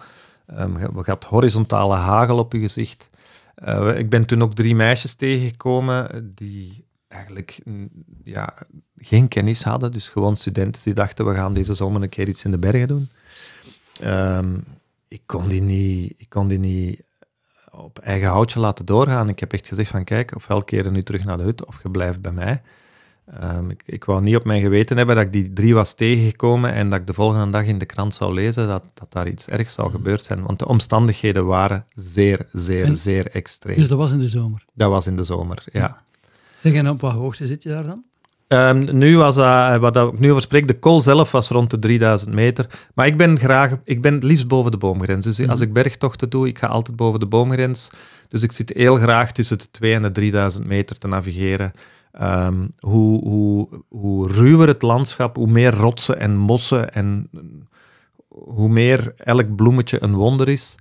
Je 0.47 0.89
je 0.95 1.01
had 1.05 1.23
horizontale 1.23 1.95
hagel 1.95 2.38
op 2.38 2.53
je 2.53 2.60
gezicht. 2.60 3.10
Eh, 3.55 3.97
ik 3.97 4.10
ben 4.10 4.25
toen 4.25 4.41
ook 4.41 4.55
drie 4.55 4.75
meisjes 4.75 5.15
tegengekomen 5.15 6.32
die 6.36 6.86
eigenlijk 7.09 7.59
mm, 7.63 7.89
ja, 8.23 8.53
geen 8.97 9.27
kennis 9.27 9.63
hadden, 9.63 9.91
dus 9.91 10.09
gewoon 10.09 10.35
studenten 10.35 10.81
die 10.83 10.93
dachten, 10.93 11.25
we 11.25 11.33
gaan 11.35 11.53
deze 11.53 11.73
zomer 11.73 12.01
een 12.01 12.09
keer 12.09 12.27
iets 12.27 12.45
in 12.45 12.51
de 12.51 12.57
bergen 12.57 12.87
doen. 12.87 13.09
Ehm, 13.99 14.57
ik, 15.07 15.21
kon 15.25 15.47
die 15.47 15.61
niet, 15.61 16.13
ik 16.17 16.29
kon 16.29 16.47
die 16.47 16.59
niet 16.59 17.07
op 17.71 17.99
eigen 17.99 18.27
houtje 18.27 18.59
laten 18.59 18.85
doorgaan. 18.85 19.29
Ik 19.29 19.39
heb 19.39 19.53
echt 19.53 19.67
gezegd 19.67 19.89
van, 19.91 20.03
kijk, 20.03 20.35
ofwel 20.35 20.63
keren 20.63 20.93
nu 20.93 21.03
terug 21.03 21.23
naar 21.23 21.37
de 21.37 21.43
hut, 21.43 21.65
of 21.65 21.83
je 21.83 21.89
blijft 21.89 22.21
bij 22.21 22.31
mij. 22.31 22.61
Ehm, 23.39 23.69
ik, 23.69 23.83
ik 23.85 24.03
wou 24.03 24.21
niet 24.21 24.35
op 24.35 24.43
mijn 24.45 24.61
geweten 24.61 24.97
hebben 24.97 25.15
dat 25.15 25.25
ik 25.25 25.31
die 25.31 25.53
drie 25.53 25.73
was 25.73 25.93
tegengekomen 25.93 26.73
en 26.73 26.89
dat 26.89 26.99
ik 26.99 27.07
de 27.07 27.13
volgende 27.13 27.49
dag 27.49 27.65
in 27.65 27.77
de 27.77 27.85
krant 27.85 28.13
zou 28.13 28.33
lezen 28.33 28.67
dat, 28.67 28.83
dat 28.93 29.11
daar 29.11 29.27
iets 29.27 29.47
ergs 29.47 29.73
zou 29.73 29.91
gebeurd 29.91 30.23
zijn. 30.23 30.43
Want 30.43 30.59
de 30.59 30.67
omstandigheden 30.67 31.45
waren 31.45 31.85
zeer, 31.93 32.47
zeer, 32.51 32.85
En- 32.85 32.97
zeer 32.97 33.31
extreem. 33.31 33.75
Dus 33.75 33.87
dat 33.87 33.97
was 33.97 34.11
in 34.11 34.19
de 34.19 34.27
zomer. 34.27 34.65
Dat 34.73 34.89
was 34.89 35.07
in 35.07 35.15
de 35.15 35.23
zomer, 35.23 35.63
ja. 35.71 36.01
Zeg, 36.59 36.73
en 36.73 36.89
op 36.89 37.01
wat 37.01 37.11
hoogte 37.11 37.47
zit 37.47 37.63
je 37.63 37.69
daar 37.69 37.85
dan? 37.85 38.03
Ehm, 38.47 38.97
nu 38.97 39.17
was 39.17 39.35
dat, 39.35 39.79
wat 39.79 39.93
dat 39.93 40.13
ik 40.13 40.19
nu 40.19 40.29
over 40.29 40.41
spreek, 40.41 40.67
de 40.67 40.79
kool 40.79 41.01
zelf 41.01 41.31
was 41.31 41.49
rond 41.49 41.71
de 41.71 41.79
3000 41.79 42.33
meter. 42.33 42.65
Maar 42.95 43.07
ik 43.07 43.17
ben 43.17 43.39
graag, 43.39 43.77
ik 43.83 44.01
ben 44.01 44.13
het 44.13 44.23
liefst 44.23 44.47
boven 44.47 44.71
de 44.71 44.77
boomgrens. 44.77 45.25
Dus 45.25 45.39
als 45.39 45.59
Mhm. 45.59 45.67
ik 45.67 45.73
bergtochten 45.73 46.29
doe, 46.29 46.47
ik 46.47 46.59
ga 46.59 46.67
altijd 46.67 46.97
boven 46.97 47.19
de 47.19 47.25
boomgrens. 47.25 47.89
Dus 48.27 48.43
ik 48.43 48.51
zit 48.51 48.71
heel 48.75 48.95
graag 48.95 49.31
tussen 49.31 49.57
de 49.57 49.65
2 49.71 49.93
en 49.93 50.01
de 50.01 50.11
3000 50.11 50.65
meter 50.65 50.97
te 50.97 51.07
navigeren. 51.07 51.71
Ehm, 52.11 52.67
hoe, 52.79 53.23
hoe, 53.23 53.67
hoe 53.89 54.27
ruwer 54.31 54.67
het 54.67 54.81
landschap, 54.81 55.35
hoe 55.35 55.47
meer 55.51 55.73
rotsen 55.73 56.19
en 56.19 56.37
mossen 56.37 56.93
en 56.93 57.29
hoe 58.27 58.69
meer 58.69 59.13
elk 59.17 59.55
bloemetje 59.55 60.03
een 60.03 60.15
wonder 60.15 60.47
is, 60.49 60.75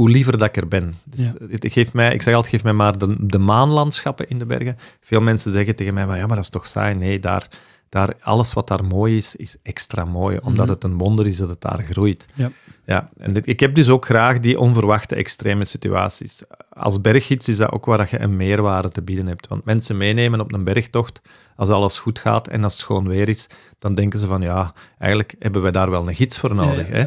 hoe 0.00 0.10
liever 0.10 0.38
dat 0.38 0.48
ik 0.48 0.56
er 0.56 0.68
ben. 0.68 0.94
Dus 1.04 1.20
Ja. 1.38 1.46
het 1.48 1.66
geeft 1.72 1.92
mij, 1.92 2.14
ik 2.14 2.22
zeg 2.22 2.34
altijd, 2.34 2.52
geef 2.54 2.62
mij 2.62 2.72
maar 2.72 2.98
de, 2.98 3.14
de 3.18 3.38
maanlandschappen 3.38 4.28
in 4.28 4.38
de 4.38 4.44
bergen. 4.44 4.78
Veel 5.00 5.20
mensen 5.20 5.52
zeggen 5.52 5.76
tegen 5.76 5.94
mij, 5.94 6.06
maar 6.06 6.16
ja, 6.16 6.26
maar 6.26 6.36
dat 6.36 6.44
is 6.44 6.50
toch 6.50 6.66
saai? 6.66 6.94
Nee, 6.94 7.18
daar, 7.20 7.48
daar, 7.88 8.14
alles 8.20 8.52
wat 8.52 8.68
daar 8.68 8.84
mooi 8.84 9.16
is, 9.16 9.36
is 9.36 9.56
extra 9.62 10.04
mooi, 10.04 10.38
omdat 10.42 10.64
Mhm. 10.66 10.74
het 10.74 10.84
een 10.84 10.98
wonder 10.98 11.26
is 11.26 11.36
dat 11.36 11.48
het 11.48 11.60
daar 11.60 11.82
groeit. 11.90 12.26
Ja. 12.34 12.50
Ja, 12.84 13.08
en 13.18 13.32
dit- 13.34 13.46
ik 13.46 13.60
heb 13.60 13.74
dus 13.74 13.88
ook 13.88 14.04
graag 14.04 14.40
die 14.40 14.58
onverwachte 14.58 15.14
extreme 15.14 15.64
situaties. 15.64 16.42
Als 16.72 17.00
berggids 17.00 17.48
is 17.48 17.56
dat 17.56 17.70
ook 17.72 17.84
waar 17.84 17.98
dat 17.98 18.10
je 18.10 18.20
een 18.20 18.36
meerwaarde 18.36 18.90
te 18.90 19.02
bieden 19.02 19.26
hebt. 19.26 19.48
Want 19.48 19.64
mensen 19.64 19.96
meenemen 19.96 20.40
op 20.40 20.52
een 20.52 20.64
bergtocht, 20.64 21.20
als 21.56 21.68
alles 21.68 21.98
goed 21.98 22.18
gaat 22.18 22.48
en 22.48 22.62
als 22.64 22.72
het 22.72 22.82
schoon 22.82 23.08
weer 23.08 23.28
is, 23.28 23.46
dan 23.78 23.94
denken 23.94 24.18
ze 24.18 24.26
van 24.26 24.40
ja, 24.42 24.72
eigenlijk 24.98 25.34
hebben 25.38 25.62
wij 25.62 25.70
daar 25.70 25.90
wel 25.90 26.08
een 26.08 26.14
gids 26.14 26.38
voor 26.38 26.54
nodig. 26.54 26.88
Ja, 26.88 26.94
Hè? 26.94 27.04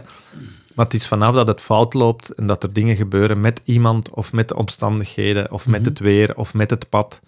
Maar 0.73 0.85
het 0.85 0.93
is 0.93 1.07
vanaf 1.07 1.33
dat 1.35 1.47
het 1.47 1.61
fout 1.61 1.93
loopt 1.93 2.29
en 2.29 2.47
dat 2.47 2.63
er 2.63 2.73
dingen 2.73 2.95
gebeuren 2.95 3.39
met 3.39 3.61
iemand 3.63 4.09
of 4.09 4.33
met 4.33 4.47
de 4.47 4.55
omstandigheden 4.55 5.51
of 5.51 5.67
met 5.67 5.79
Mhm. 5.79 5.89
het 5.89 5.99
weer 5.99 6.35
of 6.37 6.53
met 6.53 6.69
het 6.69 6.89
pad, 6.89 7.21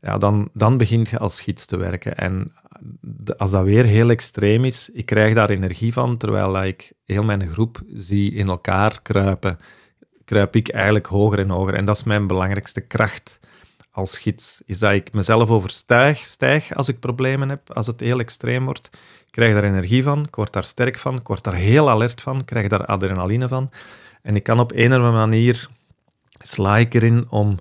ja, 0.00 0.18
dan, 0.18 0.48
dan 0.52 0.76
begint 0.76 1.08
je 1.08 1.18
als 1.18 1.40
gids 1.40 1.66
te 1.66 1.76
werken. 1.76 2.16
En 2.16 2.52
de- 3.00 3.38
als 3.38 3.50
dat 3.50 3.64
weer 3.64 3.84
heel 3.84 4.10
extreem 4.10 4.64
is, 4.64 4.90
ik 4.92 5.06
krijg 5.06 5.34
daar 5.34 5.50
energie 5.50 5.92
van, 5.92 6.16
terwijl 6.16 6.62
ik 6.64 6.92
heel 7.04 7.24
mijn 7.24 7.48
groep 7.48 7.80
zie 7.94 8.32
in 8.32 8.48
elkaar 8.48 9.02
kruipen, 9.02 9.58
kruip 10.24 10.56
ik 10.56 10.68
eigenlijk 10.68 11.06
hoger 11.06 11.38
en 11.38 11.50
hoger. 11.50 11.74
En 11.74 11.84
dat 11.84 11.96
is 11.96 12.04
mijn 12.04 12.26
belangrijkste 12.26 12.80
kracht 12.80 13.38
als 13.90 14.18
gids, 14.18 14.62
is 14.66 14.78
dat 14.78 14.92
ik 14.92 15.12
mezelf 15.12 15.50
overstijg 15.50 16.18
stijg 16.18 16.74
als 16.74 16.88
ik 16.88 17.00
problemen 17.00 17.48
heb, 17.48 17.72
als 17.72 17.86
het 17.86 18.00
heel 18.00 18.18
extreem 18.18 18.64
wordt. 18.64 18.90
Krijg 19.34 19.52
daar 19.52 19.64
energie 19.64 20.02
van, 20.02 20.24
ik 20.24 20.34
word 20.34 20.52
daar 20.52 20.64
sterk 20.64 20.98
van, 20.98 21.16
ik 21.16 21.26
word 21.26 21.44
daar 21.44 21.54
heel 21.54 21.90
alert 21.90 22.20
van, 22.20 22.44
krijg 22.44 22.68
daar 22.68 22.84
adrenaline 22.84 23.48
van. 23.48 23.70
En 24.22 24.34
ik 24.34 24.42
kan 24.42 24.60
op 24.60 24.72
een 24.72 24.86
of 24.86 24.92
andere 24.92 25.12
manier, 25.12 25.68
sla 26.42 26.78
ik 26.78 26.94
erin 26.94 27.26
om 27.30 27.58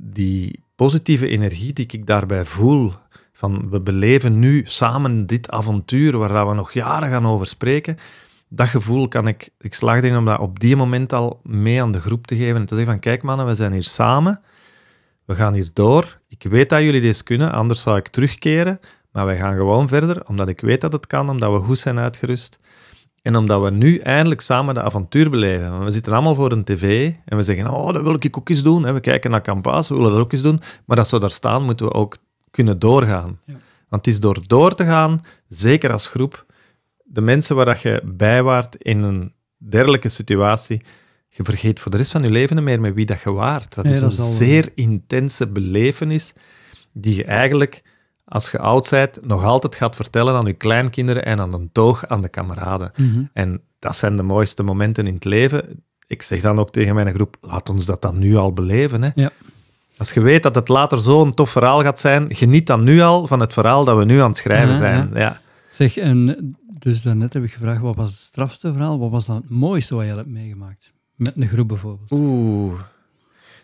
die 0.00 0.60
positieve 0.74 1.28
energie 1.28 1.72
die 1.72 1.86
ik 1.90 2.06
daarbij 2.06 2.44
voel, 2.44 2.92
van 3.32 3.70
we 3.70 3.80
beleven 3.80 4.38
nu 4.38 4.62
samen 4.64 5.26
dit 5.26 5.50
avontuur 5.50 6.18
waar 6.18 6.48
we 6.48 6.54
nog 6.54 6.72
jaren 6.72 7.08
gaan 7.08 7.26
over 7.26 7.46
spreken, 7.46 7.96
dat 8.48 8.68
gevoel 8.68 9.08
kan 9.08 9.28
ik, 9.28 9.50
ik 9.58 9.74
slaag 9.74 9.96
erin 9.96 10.16
om 10.16 10.24
dat 10.24 10.38
op 10.38 10.60
die 10.60 10.76
moment 10.76 11.12
al 11.12 11.40
mee 11.42 11.82
aan 11.82 11.92
de 11.92 12.00
groep 12.00 12.26
te 12.26 12.36
geven 12.36 12.56
en 12.56 12.66
te 12.66 12.74
zeggen 12.74 12.92
van 12.92 13.00
kijk 13.00 13.22
mannen, 13.22 13.46
we 13.46 13.54
zijn 13.54 13.72
hier 13.72 13.84
samen, 13.84 14.40
we 15.24 15.34
gaan 15.34 15.54
hier 15.54 15.70
door, 15.72 16.20
ik 16.28 16.42
weet 16.42 16.68
dat 16.68 16.82
jullie 16.82 17.00
dit 17.00 17.22
kunnen, 17.22 17.52
anders 17.52 17.80
zou 17.80 17.96
ik 17.96 18.08
terugkeren, 18.08 18.80
maar 19.12 19.26
wij 19.26 19.36
gaan 19.36 19.56
gewoon 19.56 19.88
verder, 19.88 20.26
omdat 20.26 20.48
ik 20.48 20.60
weet 20.60 20.80
dat 20.80 20.92
het 20.92 21.06
kan, 21.06 21.28
omdat 21.28 21.52
we 21.52 21.58
goed 21.58 21.78
zijn 21.78 21.98
uitgerust. 21.98 22.58
En 23.22 23.36
omdat 23.36 23.62
we 23.62 23.70
nu 23.70 23.98
eindelijk 23.98 24.40
samen 24.40 24.74
de 24.74 24.82
avontuur 24.82 25.30
beleven. 25.30 25.84
We 25.84 25.90
zitten 25.90 26.12
allemaal 26.12 26.34
voor 26.34 26.52
een 26.52 26.64
tv 26.64 27.12
en 27.24 27.36
we 27.36 27.42
zeggen, 27.42 27.70
oh, 27.70 27.92
dat 27.92 28.02
wil 28.02 28.16
ik 28.20 28.38
ook 28.38 28.48
eens 28.48 28.62
doen. 28.62 28.92
We 28.92 29.00
kijken 29.00 29.30
naar 29.30 29.42
Campa's, 29.42 29.88
we 29.88 29.94
willen 29.94 30.10
dat 30.10 30.20
ook 30.20 30.32
eens 30.32 30.42
doen. 30.42 30.60
Maar 30.84 30.98
als 30.98 31.10
we 31.10 31.18
daar 31.18 31.30
staan, 31.30 31.64
moeten 31.64 31.86
we 31.86 31.92
ook 31.92 32.16
kunnen 32.50 32.78
doorgaan. 32.78 33.40
Ja. 33.44 33.52
Want 33.88 34.04
het 34.04 34.14
is 34.14 34.20
door 34.20 34.40
door 34.46 34.74
te 34.74 34.84
gaan, 34.84 35.20
zeker 35.48 35.92
als 35.92 36.08
groep, 36.08 36.46
de 37.04 37.20
mensen 37.20 37.56
waar 37.56 37.64
dat 37.64 37.80
je 37.80 38.02
bij 38.04 38.42
waart 38.42 38.76
in 38.76 39.02
een 39.02 39.32
dergelijke 39.56 40.08
situatie, 40.08 40.82
je 41.28 41.44
vergeet 41.44 41.80
voor 41.80 41.90
de 41.90 41.96
rest 41.96 42.12
van 42.12 42.22
je 42.22 42.30
leven 42.30 42.56
niet 42.56 42.64
meer 42.64 42.80
met 42.80 42.94
wie 42.94 43.06
dat 43.06 43.20
je 43.20 43.32
waart. 43.32 43.74
Dat 43.74 43.84
is 43.84 44.00
een 44.00 44.10
zeer 44.12 44.70
intense 44.74 45.46
belevenis 45.46 46.32
die 46.92 47.14
je 47.14 47.24
eigenlijk 47.24 47.82
als 48.28 48.50
je 48.50 48.58
oud 48.58 48.90
bent, 48.90 49.26
nog 49.26 49.44
altijd 49.44 49.74
gaat 49.74 49.96
vertellen 49.96 50.34
aan 50.34 50.46
je 50.46 50.52
kleinkinderen 50.52 51.24
en 51.24 51.40
aan 51.40 51.54
een 51.54 51.70
toog 51.72 52.06
aan 52.06 52.22
de 52.22 52.28
kameraden. 52.28 52.92
Mhm. 52.96 53.22
En 53.32 53.60
dat 53.78 53.96
zijn 53.96 54.16
de 54.16 54.22
mooiste 54.22 54.62
momenten 54.62 55.06
in 55.06 55.14
het 55.14 55.24
leven. 55.24 55.82
Ik 56.06 56.22
zeg 56.22 56.40
dan 56.40 56.58
ook 56.58 56.70
tegen 56.70 56.94
mijn 56.94 57.14
groep, 57.14 57.36
laat 57.40 57.68
ons 57.68 57.86
dat 57.86 58.02
dan 58.02 58.18
nu 58.18 58.36
al 58.36 58.52
beleven. 58.52 59.02
Hè. 59.02 59.10
Ja. 59.14 59.30
Als 59.96 60.12
je 60.12 60.20
weet 60.20 60.42
dat 60.42 60.54
het 60.54 60.68
later 60.68 61.00
zo'n 61.00 61.34
tof 61.34 61.50
verhaal 61.50 61.82
gaat 61.82 62.00
zijn, 62.00 62.34
geniet 62.34 62.66
dan 62.66 62.84
nu 62.84 63.00
al 63.00 63.26
van 63.26 63.40
het 63.40 63.52
verhaal 63.52 63.84
dat 63.84 63.96
we 63.96 64.04
nu 64.04 64.20
aan 64.20 64.28
het 64.28 64.36
schrijven 64.36 64.76
zijn. 64.76 65.10
Ja. 65.14 65.40
Zeg, 65.70 65.96
en 65.96 66.56
dus 66.78 67.02
daarnet 67.02 67.32
heb 67.32 67.42
ik 67.42 67.52
gevraagd, 67.52 67.80
wat 67.80 67.96
was 67.96 68.10
het 68.10 68.20
strafste 68.20 68.72
verhaal? 68.72 68.98
Wat 68.98 69.10
was 69.10 69.26
dan 69.26 69.36
het 69.36 69.50
mooiste 69.50 69.94
wat 69.94 70.04
je 70.04 70.12
hebt 70.12 70.28
meegemaakt? 70.28 70.92
Met 71.14 71.32
een 71.36 71.48
groep 71.48 71.68
bijvoorbeeld. 71.68 72.10
Oeh. 72.10 72.80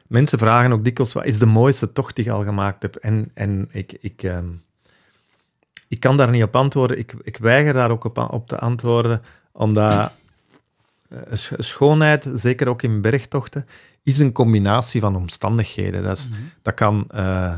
Mensen 0.07 0.39
vragen 0.39 0.73
ook 0.73 0.85
dikwijls, 0.85 1.13
wat 1.13 1.25
is 1.25 1.39
de 1.39 1.47
mooiste 1.47 1.93
tocht 1.93 2.17
die 2.17 2.25
je 2.25 2.31
al 2.31 2.45
gemaakt 2.45 2.83
hebt? 2.83 2.99
En, 2.99 3.31
en 3.35 3.69
ik, 3.71 3.97
ik, 4.01 4.23
ehm, 4.23 4.47
ik 5.89 6.01
kan 6.01 6.17
daar 6.17 6.31
niet 6.31 6.43
op 6.43 6.57
antwoorden. 6.57 6.99
Ik, 6.99 7.15
ik 7.23 7.37
weiger 7.37 7.73
daar 7.73 7.91
ook 7.91 8.05
op, 8.05 8.19
op 8.19 8.49
te 8.49 8.59
antwoorden, 8.59 9.23
omdat 9.53 10.13
uh, 11.09 11.21
schoonheid, 11.59 12.31
zeker 12.35 12.69
ook 12.69 12.83
in 12.83 13.01
bergtochten, 13.01 13.67
is 14.03 14.19
een 14.19 14.33
combinatie 14.33 15.01
van 15.01 15.17
omstandigheden. 15.17 16.03
Dat, 16.03 16.19
is, 16.19 16.29
mhm. 16.29 16.39
dat 16.63 16.75
kan 16.75 17.09
uh, 17.15 17.55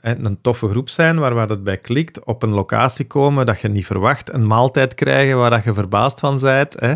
een, 0.00 0.24
een, 0.24 0.38
toffe 0.40 0.68
groep 0.68 0.88
zijn 0.88 1.18
waar, 1.18 1.34
waar 1.34 1.48
het 1.48 1.64
bij 1.64 1.78
klikt, 1.78 2.24
op 2.24 2.42
een 2.42 2.50
locatie 2.50 3.06
komen 3.06 3.46
dat 3.46 3.60
je 3.60 3.68
niet 3.68 3.86
verwacht, 3.86 4.32
een 4.32 4.46
maaltijd 4.46 4.94
krijgen 4.94 5.38
waar 5.38 5.50
dat 5.50 5.64
je 5.64 5.74
verbaasd 5.74 6.20
van 6.20 6.40
bent. 6.40 6.80
Hè 6.80 6.94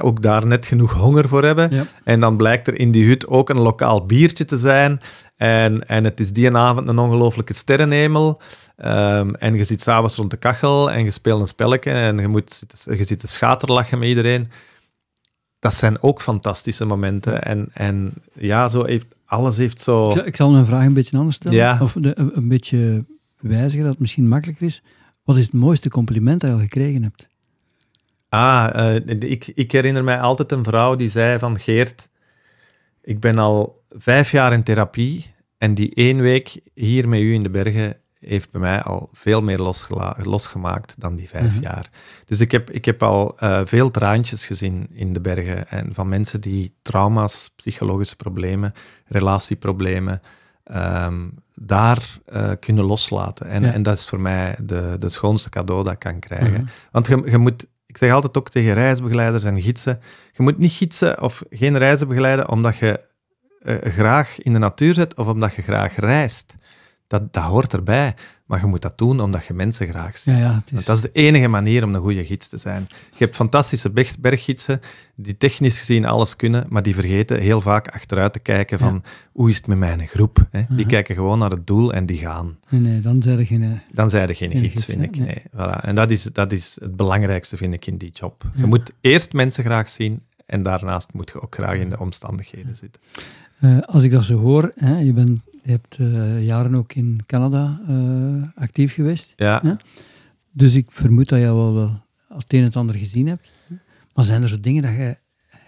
ook 0.00 0.22
daar 0.22 0.46
net 0.46 0.66
genoeg 0.66 0.92
honger 0.92 1.28
voor 1.28 1.44
hebben. 1.44 1.86
En 2.04 2.20
dan 2.20 2.36
blijkt 2.36 2.66
er 2.66 2.78
in 2.78 2.90
die 2.90 3.06
hut 3.06 3.26
ook 3.26 3.48
een 3.48 3.58
lokaal 3.58 4.06
biertje 4.06 4.44
te 4.44 4.58
zijn. 4.58 5.00
En, 5.36 5.88
en 5.88 6.04
het 6.04 6.20
is 6.20 6.32
die 6.32 6.56
avond 6.56 6.88
een 6.88 6.98
ongelooflijke 6.98 7.54
sterrenhemel. 7.54 8.40
Um, 8.84 9.34
en 9.34 9.54
je 9.54 9.64
zit 9.64 9.80
s'avonds 9.80 10.16
rond 10.16 10.30
de 10.30 10.36
kachel 10.36 10.90
en 10.90 11.04
je 11.04 11.10
speelt 11.10 11.40
een 11.40 11.46
spelletje 11.46 11.90
en 11.90 12.18
je, 12.18 12.28
moet, 12.28 12.62
je 12.84 13.04
zit 13.04 13.18
te 13.18 13.28
schaterlachen 13.28 13.98
met 13.98 14.08
iedereen. 14.08 14.50
Dat 15.58 15.74
zijn 15.74 16.02
ook 16.02 16.22
fantastische 16.22 16.84
momenten. 16.84 17.42
En, 17.42 17.68
en 17.72 18.12
ja, 18.32 18.68
zo 18.68 18.84
heeft, 18.84 19.06
alles 19.32 19.56
heeft 19.56 19.80
zo... 19.80 20.10
Ik 20.10 20.36
zal 20.36 20.50
mijn 20.50 20.66
vraag 20.66 20.86
een 20.86 20.94
beetje 20.94 21.16
anders 21.16 21.36
stellen. 21.36 21.80
Of 21.80 21.92
de, 21.98 22.12
een 22.16 22.48
beetje 22.48 23.04
wijzigen, 23.40 23.82
dat 23.82 23.90
het 23.90 24.00
misschien 24.00 24.28
makkelijker 24.28 24.66
is. 24.66 24.82
Wat 25.24 25.36
is 25.36 25.44
het 25.44 25.54
mooiste 25.54 25.90
compliment 25.90 26.40
dat 26.40 26.50
je 26.50 26.56
al 26.56 26.62
gekregen 26.62 27.02
hebt? 27.02 27.28
Ah, 28.28 28.70
uh, 28.76 29.30
ik, 29.30 29.52
ik 29.54 29.72
herinner 29.72 30.04
mij 30.04 30.20
altijd 30.20 30.52
een 30.52 30.64
vrouw 30.64 30.96
die 30.96 31.08
zei 31.08 31.38
van 31.38 31.58
Geert, 31.58 32.08
ik 33.02 33.20
ben 33.20 33.38
al 33.38 33.84
vijf 33.90 34.30
jaar 34.30 34.52
in 34.52 34.62
therapie 34.62 35.26
en 35.58 35.74
die 35.74 35.94
één 35.94 36.20
week 36.20 36.60
hier 36.74 37.08
met 37.08 37.20
u 37.20 37.32
in 37.32 37.42
de 37.42 37.50
bergen 37.50 37.96
heeft 38.24 38.50
bij 38.50 38.60
mij 38.60 38.82
al 38.82 39.08
veel 39.12 39.42
meer 39.42 39.58
losgemaakt 40.22 40.94
dan 41.00 41.14
die 41.14 41.28
vijf 41.28 41.54
mhm. 41.54 41.62
jaar. 41.62 41.90
Dus 42.24 42.40
ik 42.40 42.50
heb, 42.50 42.70
ik 42.70 42.84
heb 42.84 43.02
al 43.02 43.36
uh, 43.40 43.60
veel 43.64 43.90
traantjes 43.90 44.46
gezien 44.46 44.86
in 44.92 45.12
de 45.12 45.20
bergen 45.20 45.68
en 45.68 45.94
van 45.94 46.08
mensen 46.08 46.40
die 46.40 46.74
trauma's, 46.82 47.52
psychologische 47.56 48.16
problemen, 48.16 48.72
relatieproblemen, 49.06 50.22
um, 50.74 51.34
daar 51.54 52.18
uh, 52.32 52.50
kunnen 52.60 52.84
loslaten. 52.84 53.46
En, 53.46 53.72
en 53.72 53.82
dat 53.82 53.98
is 53.98 54.06
voor 54.06 54.20
mij 54.20 54.56
de, 54.62 54.96
de 54.98 55.08
schoonste 55.08 55.50
cadeau 55.50 55.84
dat 55.84 55.92
ik 55.92 55.98
kan 55.98 56.18
krijgen. 56.18 56.52
Mhm. 56.52 56.64
Want 56.90 57.06
je, 57.06 57.22
je 57.24 57.38
moet 57.38 57.66
ik 57.86 57.98
zeg 57.98 58.12
altijd 58.12 58.36
ook 58.36 58.50
tegen 58.50 58.74
reisbegeleiders 58.74 59.44
en 59.44 59.62
gidsen, 59.62 60.00
je 60.32 60.42
moet 60.42 60.58
niet 60.58 60.72
gidsen 60.72 61.22
of 61.22 61.42
geen 61.50 61.78
reizen 61.78 62.08
begeleiden 62.08 62.48
omdat 62.48 62.76
je 62.76 63.00
uh, 63.62 63.76
graag 63.82 64.42
in 64.42 64.52
de 64.52 64.58
natuur 64.58 64.94
zit 64.94 65.14
of 65.14 65.26
omdat 65.26 65.54
je 65.54 65.62
graag 65.62 65.96
reist. 65.96 66.54
Dat, 67.12 67.32
dat 67.32 67.42
hoort 67.42 67.72
erbij. 67.72 68.14
Maar 68.46 68.60
je 68.60 68.66
moet 68.66 68.82
dat 68.82 68.98
doen 68.98 69.20
omdat 69.20 69.46
je 69.46 69.54
mensen 69.54 69.86
graag 69.86 70.18
ziet. 70.18 70.36
Ja, 70.36 70.62
is... 70.72 70.84
dat 70.84 70.96
is 70.96 71.02
de 71.02 71.10
enige 71.12 71.48
manier 71.48 71.84
om 71.84 71.94
een 71.94 72.00
goede 72.00 72.24
gids 72.24 72.48
te 72.48 72.56
zijn. 72.56 72.86
Je 72.90 73.24
hebt 73.24 73.34
fantastische 73.34 73.90
berggidsen 74.20 74.80
die 75.14 75.36
technisch 75.36 75.78
gezien 75.78 76.04
alles 76.04 76.36
kunnen, 76.36 76.66
maar 76.68 76.82
die 76.82 76.94
vergeten 76.94 77.40
heel 77.40 77.60
vaak 77.60 77.88
achteruit 77.88 78.32
te 78.32 78.38
kijken 78.38 78.78
van 78.78 79.02
hoe 79.32 79.48
is 79.48 79.56
het 79.56 79.66
met 79.66 79.78
mijn 79.78 80.06
groep. 80.06 80.46
Hè? 80.50 80.62
Die 80.68 80.86
kijken 80.86 81.14
gewoon 81.14 81.38
naar 81.38 81.50
het 81.50 81.66
doel 81.66 81.92
en 81.92 82.06
die 82.06 82.18
gaan. 82.18 82.58
Nee, 82.68 82.80
nee 82.80 83.00
dan 83.00 83.22
zijn 83.22 83.38
er 83.38 83.46
geen... 83.46 83.80
Dan 83.90 84.10
zijn 84.10 84.28
er 84.28 84.34
geen, 84.34 84.50
geen 84.50 84.60
gids, 84.60 84.84
vind 84.84 85.02
ik. 85.02 85.16
Nee. 85.16 85.42
Voilà. 85.56 85.80
En 85.80 85.94
dat 85.94 86.10
is, 86.10 86.22
dat 86.22 86.52
is 86.52 86.76
het 86.80 86.96
belangrijkste, 86.96 87.56
vind 87.56 87.72
ik, 87.72 87.86
in 87.86 87.96
die 87.96 88.10
job. 88.10 88.44
Je 88.54 88.66
moet 88.66 88.92
eerst 89.00 89.32
mensen 89.32 89.64
graag 89.64 89.88
zien 89.88 90.22
en 90.46 90.62
daarnaast 90.62 91.12
moet 91.12 91.30
je 91.32 91.42
ook 91.42 91.54
graag 91.54 91.76
in 91.76 91.88
de 91.88 91.98
omstandigheden 91.98 92.74
zitten. 92.74 93.00
Uh, 93.60 93.80
als 93.80 94.02
ik 94.02 94.10
dat 94.10 94.24
zo 94.24 94.38
hoor, 94.38 94.72
hè, 94.74 94.98
je 94.98 95.12
bent 95.12 95.40
je 95.62 95.70
hebt 95.70 95.98
uh, 95.98 96.44
jaren 96.44 96.74
ook 96.74 96.92
in 96.92 97.20
Canada 97.26 97.80
uh, 97.88 98.42
actief 98.54 98.94
geweest. 98.94 99.32
Ja. 99.36 99.78
Dus 100.52 100.74
ik 100.74 100.90
vermoed 100.90 101.28
dat 101.28 101.38
je 101.38 101.44
wel, 101.44 101.74
wel 101.74 102.02
het 102.28 102.52
een 102.52 102.58
en 102.58 102.64
het 102.64 102.76
ander 102.76 102.96
gezien 102.96 103.28
hebt. 103.28 103.52
Maar 104.14 104.24
zijn 104.24 104.42
er 104.42 104.48
zo 104.48 104.60
dingen 104.60 104.82
dat 104.82 104.92
je 104.92 105.16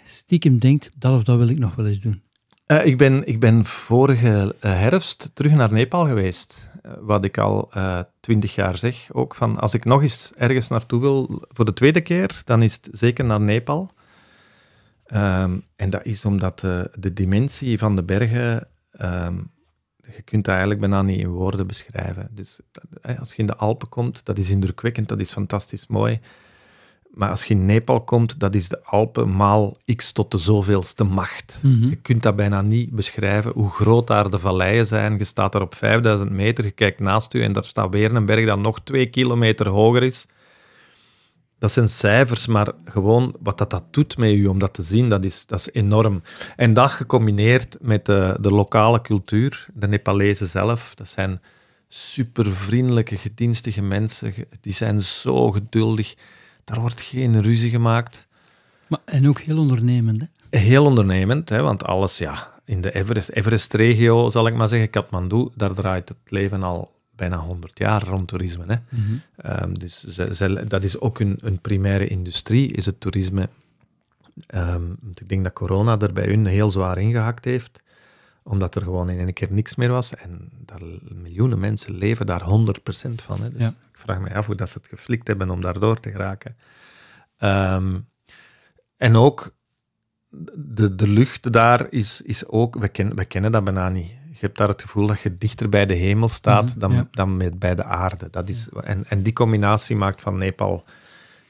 stiekem 0.05 0.59
denkt, 0.59 0.91
dat 0.99 1.17
of 1.17 1.25
dat 1.25 1.39
wil 1.39 1.49
ik 1.49 1.59
nog 1.59 1.75
wel 1.75 1.87
eens 1.87 2.01
doen? 2.01 2.23
Uh, 2.67 2.87
ik, 2.87 2.99
ben, 2.99 3.27
ik 3.27 3.41
ben 3.41 3.65
vorige 3.65 4.55
herfst 4.61 5.31
terug 5.35 5.53
naar 5.53 5.73
Nepal 5.73 6.07
geweest. 6.07 6.69
wat 7.01 7.25
ik 7.25 7.39
al 7.39 7.71
twintig 8.21 8.55
jaar 8.55 8.79
zeg. 8.79 9.13
Ook 9.13 9.35
van, 9.35 9.59
als 9.59 9.75
ik 9.75 9.85
nog 9.85 10.03
eens 10.03 10.33
ergens 10.37 10.69
naartoe 10.69 11.01
wil 11.01 11.45
voor 11.49 11.65
de 11.65 11.73
tweede 11.73 12.01
keer, 12.01 12.43
dan 12.45 12.63
is 12.63 12.75
het 12.75 12.89
zeker 12.93 13.25
naar 13.25 13.41
Nepal. 13.41 13.93
Um, 15.15 15.65
en 15.77 15.91
dat 15.91 16.05
is 16.05 16.25
omdat 16.25 16.61
de 16.99 17.13
dimensie 17.13 17.79
van 17.79 17.97
de 17.97 18.03
bergen 18.03 18.69
um, 19.01 19.51
je 20.17 20.23
kunt 20.23 20.45
dat 20.45 20.55
eigenlijk 20.55 20.81
bijna 20.81 21.03
niet 21.03 21.21
in 21.21 21.29
woorden 21.29 21.67
beschrijven. 21.67 22.29
Dus 22.31 22.61
als 23.19 23.31
je 23.31 23.37
in 23.37 23.47
de 23.47 23.57
Alpen 23.57 23.89
komt, 23.89 24.25
dat 24.25 24.39
is 24.39 24.51
indrukwekkend, 24.51 25.09
dat 25.09 25.21
is 25.21 25.33
fantastisch 25.33 25.87
mooi. 25.87 26.21
Maar 27.15 27.31
als 27.31 27.45
je 27.45 27.55
in 27.55 27.67
Nepal 27.67 28.01
komt, 28.01 28.41
dat 28.41 28.55
is 28.55 28.69
de 28.69 28.85
Alpen 28.85 29.37
maal 29.37 29.77
x 29.97 30.13
tot 30.13 30.31
de 30.31 30.39
zoveelste 30.39 31.05
macht. 31.05 31.59
Mhm. 31.63 31.89
Je 31.89 31.97
kunt 31.97 32.23
dat 32.23 32.37
bijna 32.37 32.63
niet 32.63 32.91
beschrijven, 32.91 33.53
hoe 33.53 33.71
groot 33.71 34.07
daar 34.07 34.31
de 34.31 34.39
valleien 34.39 34.87
zijn. 34.87 35.19
Je 35.19 35.25
staat 35.25 35.53
daar 35.53 35.63
op 35.63 35.75
5000 35.75 36.31
meter, 36.31 36.65
je 36.65 36.71
kijkt 36.71 37.01
naast 37.01 37.35
u 37.35 37.43
en 37.43 37.53
daar 37.53 37.65
staat 37.65 37.91
weer 37.91 38.15
een 38.15 38.27
berg 38.27 38.47
dat 38.47 38.59
nog 38.59 38.81
twee 38.81 39.07
kilometer 39.07 39.69
hoger 39.69 40.03
is 40.03 40.27
dat 41.65 41.73
zijn 41.73 41.89
cijfers, 41.89 42.47
maar 42.47 42.73
gewoon 42.85 43.35
wat 43.41 43.59
dat, 43.59 43.71
dat 43.71 43.85
doet 43.91 44.17
met 44.17 44.31
u 44.31 44.47
om 44.47 44.59
dat 44.59 44.75
te 44.75 44.83
zien, 44.83 45.09
dat 45.09 45.25
is, 45.25 45.47
dat 45.47 45.59
is 45.59 45.73
enorm. 45.73 46.23
En 46.57 46.73
dat 46.73 46.91
gecombineerd 46.91 47.77
met 47.81 48.07
de, 48.07 48.37
de 48.41 48.51
lokale 48.51 49.01
cultuur, 49.01 49.67
de 49.75 49.89
Nepalezen 49.89 50.47
zelf, 50.47 50.95
dat 50.95 51.09
zijn 51.09 51.41
super 51.89 52.55
vriendelijke, 52.55 53.17
gedienstige 53.17 53.83
mensen. 53.83 54.35
Die 54.61 54.73
zijn 54.73 55.03
zo 55.03 55.51
geduldig. 55.51 56.15
Daar 56.65 56.81
wordt 56.81 57.01
geen 57.01 57.43
ruzie 57.43 57.71
gemaakt. 57.71 58.27
Maar, 58.87 59.01
en 59.05 59.29
ook 59.29 59.39
heel 59.39 59.59
ondernemend. 59.59 60.21
Hè? 60.51 60.59
Heel 60.59 60.85
ondernemend, 60.85 61.49
hè, 61.49 61.62
want 61.62 61.85
alles, 61.85 62.19
ja, 62.19 62.53
in 62.65 62.81
de 62.81 62.95
Everest, 62.95 63.29
Everest-regio, 63.29 64.31
zal 64.31 64.47
ik 64.47 64.55
maar 64.55 64.69
zeggen, 64.69 64.91
Kathmandu, 64.91 65.49
daar 65.55 65.75
draait 65.75 66.09
het 66.09 66.31
leven 66.31 66.62
al 66.62 66.94
bijna 67.17 67.37
100 67.37 67.79
jaar 67.79 68.03
rond 68.03 68.29
toerisme. 68.29 68.65
Hè. 68.67 68.77
Mhm. 68.89 69.03
Ehm, 69.37 69.73
dus 69.73 70.01
dat 70.69 70.83
is 70.83 71.01
ook 71.01 71.21
een, 71.21 71.39
een, 71.41 71.61
primaire 71.61 72.07
industrie, 72.07 72.73
is 72.73 72.87
het 72.87 73.01
toerisme. 73.01 73.49
Um, 74.55 74.97
ik 75.15 75.29
denk 75.29 75.43
dat 75.43 75.53
corona 75.53 75.99
er 75.99 76.12
bij 76.12 76.27
hun 76.27 76.47
heel 76.47 76.71
zwaar 76.71 76.99
ingehakt 76.99 77.45
heeft, 77.45 77.83
omdat 78.43 78.75
er 78.75 78.83
gewoon 78.83 79.11
in 79.11 79.19
één 79.19 79.33
keer 79.33 79.53
niks 79.53 79.75
meer 79.75 79.91
was. 79.91 80.15
En 80.15 80.49
daar, 80.65 80.81
miljoenen 81.03 81.59
mensen 81.59 81.95
leven 81.95 82.27
daar 82.27 82.43
100% 82.43 82.45
van. 83.15 83.41
Hè. 83.43 83.51
Dus 83.51 83.61
ja. 83.61 83.69
ik 83.69 83.99
vraag 83.99 84.21
me 84.21 84.35
af 84.35 84.47
hoe 84.47 84.55
dat 84.55 84.69
ze 84.69 84.79
het 84.79 84.89
geflikt 84.89 85.27
hebben 85.27 85.51
om 85.51 85.61
daardoor 85.61 86.01
te 86.01 86.11
geraken. 86.11 86.57
Ehm, 87.39 87.99
en 88.97 89.17
ook 89.17 89.55
de, 90.55 90.95
de 90.95 91.09
lucht 91.09 91.53
daar 91.53 91.87
is, 91.91 92.23
is 92.23 92.47
ook, 92.47 92.77
we, 92.77 92.89
ken, 92.89 93.17
we 93.17 93.25
kennen 93.25 93.53
dat 93.53 93.65
bijna 93.65 93.89
niet 93.89 94.12
Je 94.45 94.51
hebt 94.51 94.63
daar 94.63 94.69
het 94.75 94.83
gevoel 94.83 95.07
dat 95.07 95.21
je 95.21 95.35
dichter 95.35 95.69
bij 95.69 95.87
de 95.87 95.95
hemel 95.95 96.29
staat 96.29 96.69
Mhm, 96.71 96.79
dan, 96.79 96.93
ja. 96.93 97.09
dan 97.11 97.37
met, 97.37 97.59
bij 97.59 97.75
de 97.75 97.85
aarde. 97.85 98.29
Dat 98.31 98.49
is, 98.49 98.69
en, 98.83 99.05
en 99.09 99.23
die 99.23 99.33
combinatie 99.33 99.97
maakt 99.97 100.23
van 100.23 100.39
Nepal 100.39 100.85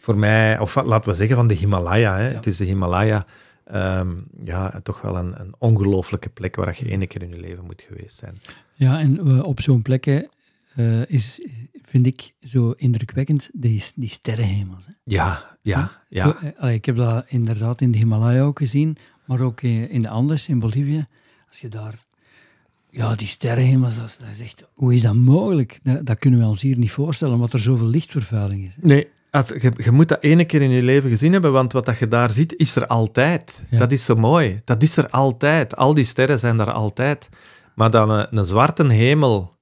voor 0.00 0.16
mij, 0.16 0.58
of 0.58 0.74
laten 0.84 1.10
we 1.10 1.16
zeggen 1.16 1.36
van 1.36 1.46
de 1.46 1.54
Himalaya. 1.54 2.16
Hè. 2.16 2.28
Ja. 2.28 2.34
Het 2.34 2.46
is 2.46 2.56
de 2.56 2.64
Himalaya. 2.64 3.26
ehm, 3.64 4.08
ja, 4.44 4.80
toch 4.82 5.00
wel 5.00 5.16
een, 5.16 5.40
een 5.40 5.54
ongelooflijke 5.58 6.28
plek 6.28 6.56
waar 6.56 6.76
je 6.78 6.88
één 6.88 7.06
keer 7.06 7.22
in 7.22 7.28
je 7.28 7.40
leven 7.40 7.64
moet 7.64 7.84
geweest 7.88 8.16
zijn. 8.16 8.38
Ja, 8.74 9.00
en 9.00 9.18
eh, 9.18 9.42
op 9.44 9.60
zo'n 9.60 9.82
plek 9.82 10.06
eh, 10.06 11.02
is, 11.06 11.46
vind 11.86 12.06
ik 12.06 12.32
zo 12.42 12.70
indrukwekkend 12.70 13.50
die, 13.52 13.84
die 13.94 14.08
sterrenhemels. 14.08 14.86
Hè. 14.86 14.92
Ja, 15.04 15.56
ja, 15.62 15.90
ja. 16.08 16.24
Zo, 16.24 16.30
eh, 16.46 16.50
allee, 16.62 16.74
ik 16.74 16.84
heb 16.84 16.96
dat 16.96 17.24
inderdaad 17.28 17.80
in 17.80 17.90
de 17.92 17.98
Himalaya 17.98 18.42
ook 18.42 18.58
gezien, 18.58 18.96
maar 19.24 19.40
ook 19.40 19.60
in, 19.62 19.90
in 19.90 20.02
de 20.02 20.08
Andes, 20.08 20.48
in 20.48 20.58
Bolivie. 20.58 21.06
Als 21.48 21.60
je 21.60 21.68
daar... 21.68 22.03
Ja, 22.96 23.14
die 23.14 23.26
sterrenhemels, 23.26 23.96
dat 23.96 24.16
dat 24.20 24.28
is 24.30 24.40
echt... 24.40 24.64
Hoe 24.74 24.94
is 24.94 25.02
dat 25.02 25.14
mogelijk? 25.14 25.80
Dat, 25.82 26.06
dat 26.06 26.18
kunnen 26.18 26.40
we 26.40 26.46
ons 26.46 26.62
hier 26.62 26.76
niet 26.78 26.90
voorstellen, 26.90 27.34
omdat 27.34 27.52
er 27.52 27.58
zoveel 27.60 27.86
lichtvervuiling 27.86 28.64
is. 28.66 28.74
hè. 28.80 28.86
Nee, 28.86 29.08
als, 29.30 29.48
je, 29.48 29.72
je 29.76 29.90
moet 29.90 30.08
dat 30.08 30.22
ene 30.22 30.44
keer 30.44 30.62
in 30.62 30.70
je 30.70 30.82
leven 30.82 31.10
gezien 31.10 31.32
hebben, 31.32 31.52
want 31.52 31.72
wat 31.72 31.86
dat 31.86 31.98
je 31.98 32.08
daar 32.08 32.30
ziet, 32.30 32.54
is 32.56 32.76
er 32.76 32.86
altijd. 32.86 33.62
Ja. 33.70 33.78
Dat 33.78 33.92
is 33.92 34.04
zo 34.04 34.14
mooi. 34.16 34.60
Dat 34.64 34.82
is 34.82 34.96
er 34.96 35.08
altijd. 35.08 35.76
Al 35.76 35.94
die 35.94 36.04
sterren 36.04 36.38
zijn 36.38 36.56
daar 36.56 36.72
altijd. 36.72 37.28
Maar 37.74 37.90
dan 37.90 38.10
een, 38.10 38.26
een 38.38 38.44
zwarte 38.44 38.86
hemel 38.92 39.56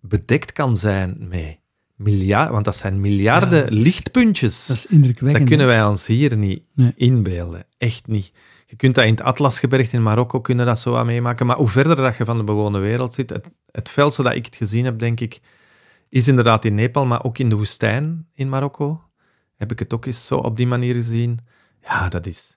bedekt 0.00 0.52
kan 0.52 0.76
zijn 0.76 1.16
met 1.28 1.58
miljarden, 1.96 2.52
want 2.52 2.64
dat 2.64 2.76
zijn 2.76 3.00
miljarden 3.00 3.58
Ja, 3.58 3.62
dat 3.64 3.70
is- 3.70 3.76
lichtpuntjes. 3.76 4.66
Dat 4.66 4.76
is 4.76 4.86
indrukwekkend. 4.86 5.38
Dat 5.38 5.48
kunnen 5.48 5.66
wij 5.66 5.84
ons 5.84 6.06
hier 6.06 6.36
niet 6.36 6.66
Nee. 6.74 6.92
inbeelden. 6.96 7.64
Echt 7.78 8.06
niet. 8.06 8.32
Je 8.76 8.82
kunt 8.82 8.94
dat 8.94 9.04
in 9.04 9.10
het 9.10 9.22
Atlasgebergte 9.22 9.96
in 9.96 10.02
Marokko 10.02 10.40
kunnen 10.40 10.66
dat 10.66 10.78
zo 10.78 10.90
wat 10.90 11.04
meemaken. 11.04 11.46
Maar 11.46 11.56
hoe 11.56 11.68
verder 11.68 11.96
dat 11.96 12.16
je 12.16 12.24
van 12.24 12.36
de 12.36 12.44
bewoonde 12.44 12.78
wereld 12.78 13.14
zit, 13.14 13.30
het, 13.30 13.46
het 13.70 13.88
felste 13.88 14.22
dat 14.22 14.34
ik 14.34 14.44
het 14.44 14.56
gezien 14.56 14.84
heb, 14.84 14.98
denk 14.98 15.20
ik, 15.20 15.40
is 16.08 16.28
inderdaad 16.28 16.64
in 16.64 16.74
Nepal, 16.74 17.06
maar 17.06 17.24
ook 17.24 17.38
in 17.38 17.48
de 17.48 17.56
woestijn 17.56 18.26
in 18.34 18.48
Marokko. 18.48 19.02
Heb 19.56 19.72
ik 19.72 19.78
het 19.78 19.94
ook 19.94 20.06
eens 20.06 20.26
zo 20.26 20.36
op 20.36 20.56
die 20.56 20.66
manier 20.66 20.94
gezien. 20.94 21.38
Ja, 21.82 22.08
dat 22.08 22.26
is... 22.26 22.56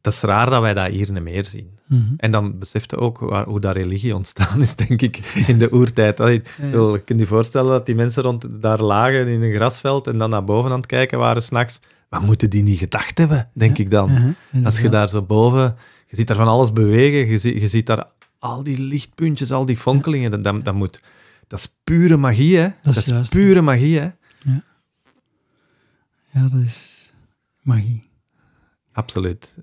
Dat 0.00 0.12
is 0.12 0.20
raar 0.20 0.50
dat 0.50 0.60
wij 0.60 0.74
dat 0.74 0.88
hier 0.88 1.12
niet 1.12 1.22
meer 1.22 1.46
zien. 1.46 1.78
Mhm. 1.86 2.14
En 2.16 2.30
dan 2.30 2.58
besefte 2.58 2.96
ook 2.96 3.18
waar, 3.18 3.46
hoe 3.46 3.60
dat 3.60 3.74
religie 3.74 4.14
ontstaan 4.14 4.60
is, 4.60 4.76
denk 4.86 5.02
ik, 5.02 5.16
in 5.46 5.58
de 5.58 5.72
oertijd. 5.72 6.18
Ja, 6.18 6.28
ja. 6.28 6.40
wel, 6.70 6.94
Je 6.94 7.00
kunt 7.00 7.20
je 7.20 7.26
voorstellen 7.26 7.70
dat 7.70 7.86
die 7.86 7.94
mensen 7.94 8.22
rond 8.22 8.62
daar 8.62 8.82
lagen 8.82 9.26
in 9.26 9.42
een 9.42 9.54
grasveld 9.54 10.06
en 10.06 10.18
dan 10.18 10.30
naar 10.30 10.44
boven 10.44 10.70
aan 10.70 10.76
het 10.76 10.86
kijken 10.86 11.18
waren 11.18 11.42
s'nachts. 11.42 11.80
Wat 12.10 12.22
moeten 12.22 12.50
die 12.50 12.62
niet 12.62 12.78
gedacht 12.78 13.18
hebben, 13.18 13.48
denk 13.54 13.78
ik 13.78 13.90
dan? 13.90 14.10
Mhm, 14.52 14.64
Als 14.64 14.80
je 14.80 14.88
daar 14.88 15.08
zo 15.10 15.22
boven... 15.22 15.76
Je 16.06 16.16
ziet 16.16 16.26
daar 16.26 16.36
van 16.36 16.46
alles 16.48 16.72
bewegen. 16.72 17.26
Je, 17.30 17.38
ziet- 17.38 17.60
je 17.60 17.68
ziet 17.68 17.86
daar 17.86 18.06
al 18.38 18.62
die 18.62 18.78
lichtpuntjes, 18.78 19.50
al 19.52 19.64
die 19.64 19.76
fonkelingen. 19.76 20.30
Dat, 20.30 20.44
dat, 20.44 20.64
dat 20.64 20.74
moet... 20.74 21.02
Dat 21.46 21.58
is 21.58 21.74
pure 21.84 22.16
magie, 22.16 22.56
hè? 22.56 22.68
Dat 22.82 22.96
is, 22.96 23.28
pure 23.28 23.60
magie, 23.60 23.98
hè? 23.98 24.10
Ja, 26.32 26.48
dat 26.48 26.60
is 26.60 27.10
magie. 27.62 28.08
Absoluut. 28.92 29.54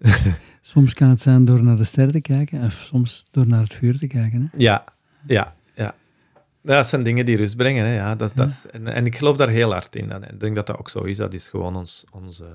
Soms 0.61 0.93
kan 0.93 1.09
het 1.09 1.21
zijn 1.21 1.45
door 1.45 1.63
naar 1.63 1.77
de 1.77 1.83
sterren 1.83 2.11
te 2.13 2.21
kijken, 2.21 2.63
of 2.63 2.73
soms 2.73 3.25
door 3.31 3.47
naar 3.47 3.61
het 3.61 3.73
vuur 3.73 3.97
te 3.99 4.07
kijken. 4.07 4.41
Hè? 4.41 4.57
Ja, 4.57 4.83
ja, 5.27 5.33
ja. 5.35 5.55
Dat 6.61 6.87
zijn 6.87 7.03
dingen 7.03 7.25
die 7.25 7.37
rust 7.37 7.55
brengen. 7.57 7.85
Hè? 7.85 7.93
Ja, 7.95 8.15
dat, 8.15 8.31
dat 8.35 8.49
is, 8.49 8.65
en, 8.71 8.87
en 8.87 9.05
ik 9.05 9.15
geloof 9.17 9.37
daar 9.37 9.49
heel 9.49 9.71
hard 9.71 9.95
in. 9.95 10.11
En 10.11 10.23
ik 10.23 10.39
denk 10.39 10.55
dat 10.55 10.67
dat 10.67 10.77
ook 10.77 10.89
zo 10.89 10.99
is. 11.03 11.17
Dat 11.17 11.33
is 11.33 11.47
gewoon 11.47 11.75
ons, 11.75 12.05
onze, 12.11 12.45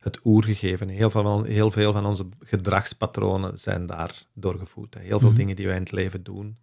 het 0.00 0.20
oergegeven. 0.24 0.88
Heel 0.88 1.10
veel, 1.10 1.22
van, 1.22 1.44
heel 1.46 1.70
veel 1.70 1.92
van 1.92 2.06
onze 2.06 2.26
gedragspatronen 2.40 3.58
zijn 3.58 3.86
daar 3.86 4.22
doorgevoed. 4.34 4.94
Hè. 4.94 5.00
Heel 5.00 5.20
veel 5.20 5.28
Mhm. 5.28 5.38
dingen 5.38 5.56
die 5.56 5.66
wij 5.66 5.74
in 5.76 5.82
het 5.82 5.92
leven 5.92 6.22
doen, 6.22 6.56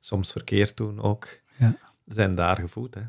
soms 0.00 0.32
verkeerd 0.32 0.76
doen 0.76 1.00
ook, 1.00 1.28
Ja. 1.56 1.76
zijn 2.06 2.34
daar 2.34 2.56
gevoed. 2.56 2.94
Hè. 2.94 3.02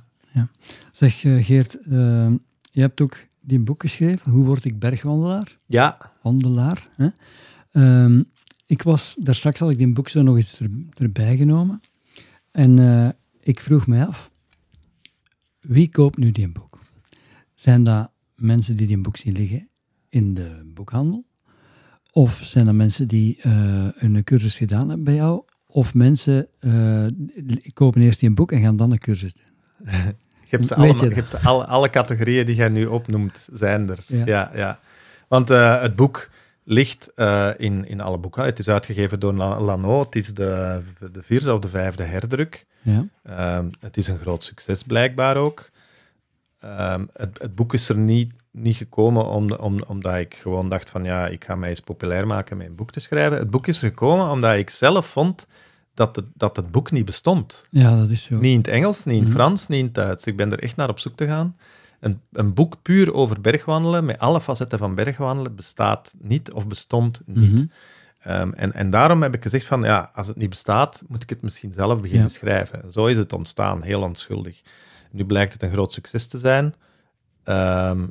Zeg 0.91 1.23
eh, 1.23 1.45
Geert, 1.45 1.79
eh, 1.81 2.31
je 2.71 2.81
hebt 2.81 3.01
ook 3.01 3.17
die 3.39 3.59
boek 3.59 3.81
geschreven, 3.81 4.31
Hoe 4.31 4.45
word 4.45 4.65
ik 4.65 4.79
bergwandelaar? 4.79 5.57
Ja, 5.65 5.97
Wandelaar. 6.21 6.87
Hè? 6.95 7.07
Ehm, 7.71 8.23
ik 8.65 8.81
was, 8.81 9.15
daar 9.19 9.35
straks 9.35 9.59
had 9.59 9.69
ik 9.69 9.77
die 9.77 9.93
boek 9.93 10.09
zo 10.09 10.21
nog 10.21 10.35
eens 10.35 10.59
er, 10.59 10.69
erbij 10.97 11.37
genomen. 11.37 11.81
En 12.51 12.79
eh, 12.79 13.09
ik 13.43 13.59
vroeg 13.59 13.87
mij 13.87 14.05
af, 14.05 14.31
wie 15.59 15.89
koopt 15.89 16.17
nu 16.17 16.31
die 16.31 16.49
boek? 16.49 16.79
Zijn 17.53 17.83
dat 17.83 18.11
mensen 18.35 18.77
die 18.77 18.87
die 18.87 19.01
boek 19.01 19.17
zien 19.17 19.33
liggen 19.33 19.69
in 20.09 20.33
de 20.33 20.71
boekhandel? 20.73 21.25
Of 22.11 22.41
zijn 22.43 22.65
dat 22.65 22.73
mensen 22.73 23.07
die 23.07 23.41
eh, 23.41 23.87
een 23.95 24.23
cursus 24.23 24.57
gedaan 24.57 24.87
hebben 24.87 25.03
bij 25.03 25.15
jou? 25.15 25.43
Of 25.65 25.93
mensen 25.93 26.47
die 27.43 27.73
kopen 27.73 28.01
eerst 28.01 28.19
die 28.19 28.31
boek 28.31 28.51
en 28.51 28.61
gaan 28.61 28.75
dan 28.75 28.91
een 28.91 28.99
cursus 28.99 29.33
doen? 29.33 29.51
je 30.49 30.49
hebt, 30.49 30.67
ze 30.67 30.75
allemaal, 30.75 31.03
je 31.03 31.09
je 31.09 31.15
hebt 31.15 31.29
ze 31.29 31.39
alle, 31.39 31.65
alle 31.65 31.89
categorieën 31.89 32.45
die 32.45 32.55
jij 32.55 32.69
nu 32.69 32.85
opnoemt, 32.85 33.47
zijn 33.51 33.89
er. 33.89 33.99
Ja. 34.07 34.25
Ja, 34.25 34.51
ja. 34.55 34.79
Want 35.27 35.49
eh, 35.49 35.81
het 35.81 35.95
boek 35.95 36.29
ligt 36.63 37.11
eh, 37.15 37.49
in, 37.57 37.87
in 37.87 38.01
alle 38.01 38.17
boeken. 38.17 38.43
Het 38.43 38.59
is 38.59 38.69
uitgegeven 38.69 39.19
door 39.19 39.33
La- 39.33 39.61
Lano. 39.61 39.99
Het 39.99 40.15
is 40.15 40.33
de, 40.33 40.81
de 41.11 41.23
vierde 41.23 41.53
of 41.53 41.59
de 41.59 41.67
vijfde 41.67 42.03
herdruk. 42.03 42.65
Ja. 42.81 43.05
Ehm, 43.23 43.67
het 43.79 43.97
is 43.97 44.07
een 44.07 44.17
groot 44.17 44.43
succes, 44.43 44.83
blijkbaar 44.83 45.37
ook. 45.37 45.69
Ehm, 46.59 47.05
het, 47.13 47.39
het 47.41 47.55
boek 47.55 47.73
is 47.73 47.89
er 47.89 47.97
niet, 47.97 48.33
niet 48.51 48.75
gekomen 48.75 49.25
om, 49.27 49.51
om, 49.51 49.81
omdat 49.87 50.15
ik 50.15 50.35
gewoon 50.35 50.69
dacht 50.69 50.89
van 50.89 51.03
ja, 51.03 51.27
ik 51.27 51.43
ga 51.45 51.55
mij 51.55 51.69
eens 51.69 51.79
populair 51.79 52.27
maken 52.27 52.57
met 52.57 52.67
een 52.67 52.75
boek 52.75 52.91
te 52.91 52.99
schrijven. 52.99 53.37
Het 53.37 53.49
boek 53.49 53.67
is 53.67 53.81
er 53.81 53.87
gekomen 53.89 54.29
omdat 54.29 54.55
ik 54.57 54.69
zelf 54.69 55.07
vond 55.07 55.47
dat 55.93 56.15
het, 56.15 56.25
dat 56.33 56.55
het 56.55 56.71
boek 56.71 56.91
niet 56.91 57.05
bestond. 57.05 57.65
ja, 57.69 57.97
dat 57.97 58.09
is 58.09 58.23
zo. 58.23 58.35
Niet 58.35 58.51
in 58.51 58.57
het 58.57 58.67
Engels, 58.67 59.05
niet 59.05 59.15
in 59.15 59.21
het 59.21 59.29
Mhm. 59.29 59.37
Frans, 59.39 59.67
niet 59.67 59.79
in 59.79 59.85
het 59.85 59.93
Duits. 59.93 60.25
Ik 60.25 60.35
ben 60.37 60.51
er 60.51 60.59
echt 60.63 60.75
naar 60.75 60.89
op 60.89 60.99
zoek 60.99 61.15
te 61.15 61.27
gaan. 61.27 61.57
Een, 62.03 62.21
een 62.31 62.53
boek 62.53 62.81
puur 62.81 63.13
over 63.13 63.41
bergwandelen, 63.41 64.05
met 64.05 64.19
alle 64.19 64.41
facetten 64.41 64.79
van 64.79 64.95
bergwandelen, 64.95 65.55
bestaat 65.55 66.13
niet 66.19 66.51
of 66.51 66.67
bestond 66.67 67.21
niet. 67.25 67.51
Mhm. 67.51 67.65
Ehm, 68.19 68.51
en, 68.51 68.73
en 68.73 68.89
daarom 68.89 69.21
heb 69.21 69.33
ik 69.35 69.41
gezegd 69.43 69.65
van, 69.65 69.83
ja, 69.83 70.11
als 70.13 70.27
het 70.27 70.35
niet 70.37 70.49
bestaat, 70.49 71.03
moet 71.07 71.23
ik 71.23 71.29
het 71.29 71.41
misschien 71.41 71.73
zelf 71.73 72.01
beginnen 72.01 72.27
Ja. 72.27 72.33
schrijven. 72.33 72.91
Zo 72.91 73.05
is 73.05 73.17
het 73.17 73.33
ontstaan, 73.33 73.81
heel 73.81 74.01
onschuldig. 74.01 74.61
Nu 75.11 75.25
blijkt 75.25 75.53
het 75.53 75.63
een 75.63 75.71
groot 75.71 75.93
succes 75.93 76.27
te 76.27 76.37
zijn. 76.37 76.73
Ehm, 77.43 78.07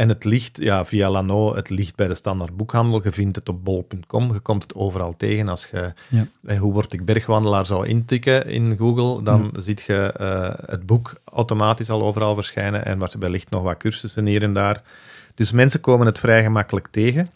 en 0.00 0.08
het 0.08 0.24
ligt, 0.24 0.58
ja, 0.60 0.84
via 0.84 1.10
Lano, 1.10 1.54
het 1.54 1.70
ligt 1.70 1.94
bij 1.94 2.06
de 2.08 2.14
standaard 2.14 2.56
boekhandel. 2.56 3.00
Je 3.02 3.10
vindt 3.12 3.36
het 3.36 3.48
op 3.48 3.64
bol.com, 3.64 4.32
je 4.32 4.38
komt 4.40 4.62
het 4.62 4.74
overal 4.74 5.16
tegen. 5.16 5.48
Als 5.48 5.68
je, 5.70 5.92
Ja. 6.08 6.26
eh, 6.44 6.58
hoe 6.58 6.72
word 6.72 6.92
ik 6.92 7.04
bergwandelaar, 7.04 7.66
zou 7.66 7.86
intikken 7.86 8.46
in 8.46 8.76
Google, 8.78 9.22
dan 9.22 9.52
ziet 9.56 9.80
je 9.82 10.12
eh, 10.16 10.50
het 10.70 10.86
boek 10.86 11.20
automatisch 11.24 11.90
al 11.90 12.02
overal 12.02 12.34
verschijnen. 12.34 12.84
En 12.84 13.18
wellicht 13.18 13.50
nog 13.50 13.62
wat 13.62 13.76
cursussen 13.76 14.26
hier 14.26 14.42
en 14.42 14.52
daar. 14.54 14.82
Dus 15.34 15.52
mensen 15.52 15.80
komen 15.80 16.06
het 16.06 16.18
vrij 16.18 16.42
gemakkelijk 16.42 16.88
tegen. 16.90 17.30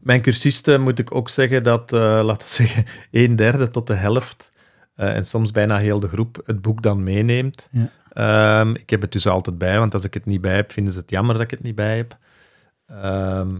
Mijn 0.00 0.20
cursisten 0.20 0.80
moet 0.80 0.98
ik 0.98 1.14
ook 1.14 1.28
zeggen 1.28 1.62
dat, 1.62 1.92
eh, 1.92 2.00
laten 2.00 2.48
we 2.48 2.54
zeggen, 2.62 2.84
een 3.10 3.36
derde 3.36 3.68
tot 3.68 3.86
de 3.86 3.94
helft 3.94 4.50
en 4.94 5.24
soms 5.24 5.50
bijna 5.50 5.78
heel 5.78 6.00
de 6.00 6.08
groep 6.08 6.42
het 6.46 6.60
boek 6.62 6.82
dan 6.82 7.02
meeneemt. 7.02 7.68
Ja. 7.70 7.90
Ehm, 8.16 8.74
ik 8.74 8.90
heb 8.90 9.00
het 9.00 9.12
dus 9.12 9.26
altijd 9.26 9.58
bij, 9.58 9.78
want 9.78 9.94
als 9.94 10.04
ik 10.04 10.14
het 10.14 10.24
niet 10.26 10.40
bij 10.40 10.54
heb, 10.54 10.72
vinden 10.72 10.92
ze 10.92 10.98
het 10.98 11.10
jammer 11.10 11.34
dat 11.34 11.42
ik 11.44 11.50
het 11.50 11.62
niet 11.62 11.74
bij 11.74 11.96
heb. 11.96 12.18
Ehm, 12.86 13.56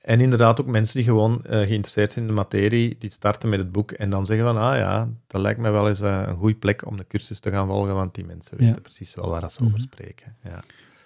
en 0.00 0.20
inderdaad 0.20 0.60
ook 0.60 0.66
mensen 0.66 0.94
die 0.96 1.04
gewoon 1.04 1.44
eh, 1.44 1.58
geïnteresseerd 1.58 2.12
zijn 2.12 2.24
in 2.24 2.30
de 2.30 2.36
materie, 2.36 2.96
die 2.98 3.10
starten 3.10 3.48
met 3.48 3.58
het 3.58 3.72
boek 3.72 3.92
en 3.92 4.10
dan 4.10 4.26
zeggen 4.26 4.46
van, 4.46 4.56
ah 4.56 4.76
ja, 4.76 5.08
dat 5.26 5.40
lijkt 5.40 5.60
mij 5.60 5.72
wel 5.72 5.88
eens 5.88 6.00
eh, 6.00 6.22
een 6.26 6.36
goede 6.36 6.54
plek 6.54 6.86
om 6.86 6.96
de 6.96 7.06
cursus 7.06 7.38
te 7.38 7.50
gaan 7.50 7.66
volgen, 7.66 7.94
want 7.94 8.14
die 8.14 8.24
mensen 8.24 8.56
Ja. 8.60 8.66
weten 8.66 8.82
precies 8.82 9.14
wel 9.14 9.28
waar 9.28 9.50
ze 9.50 9.60
over 9.60 9.72
Mhm. 9.72 9.82
spreken. 9.82 10.36
Ja. 10.44 10.62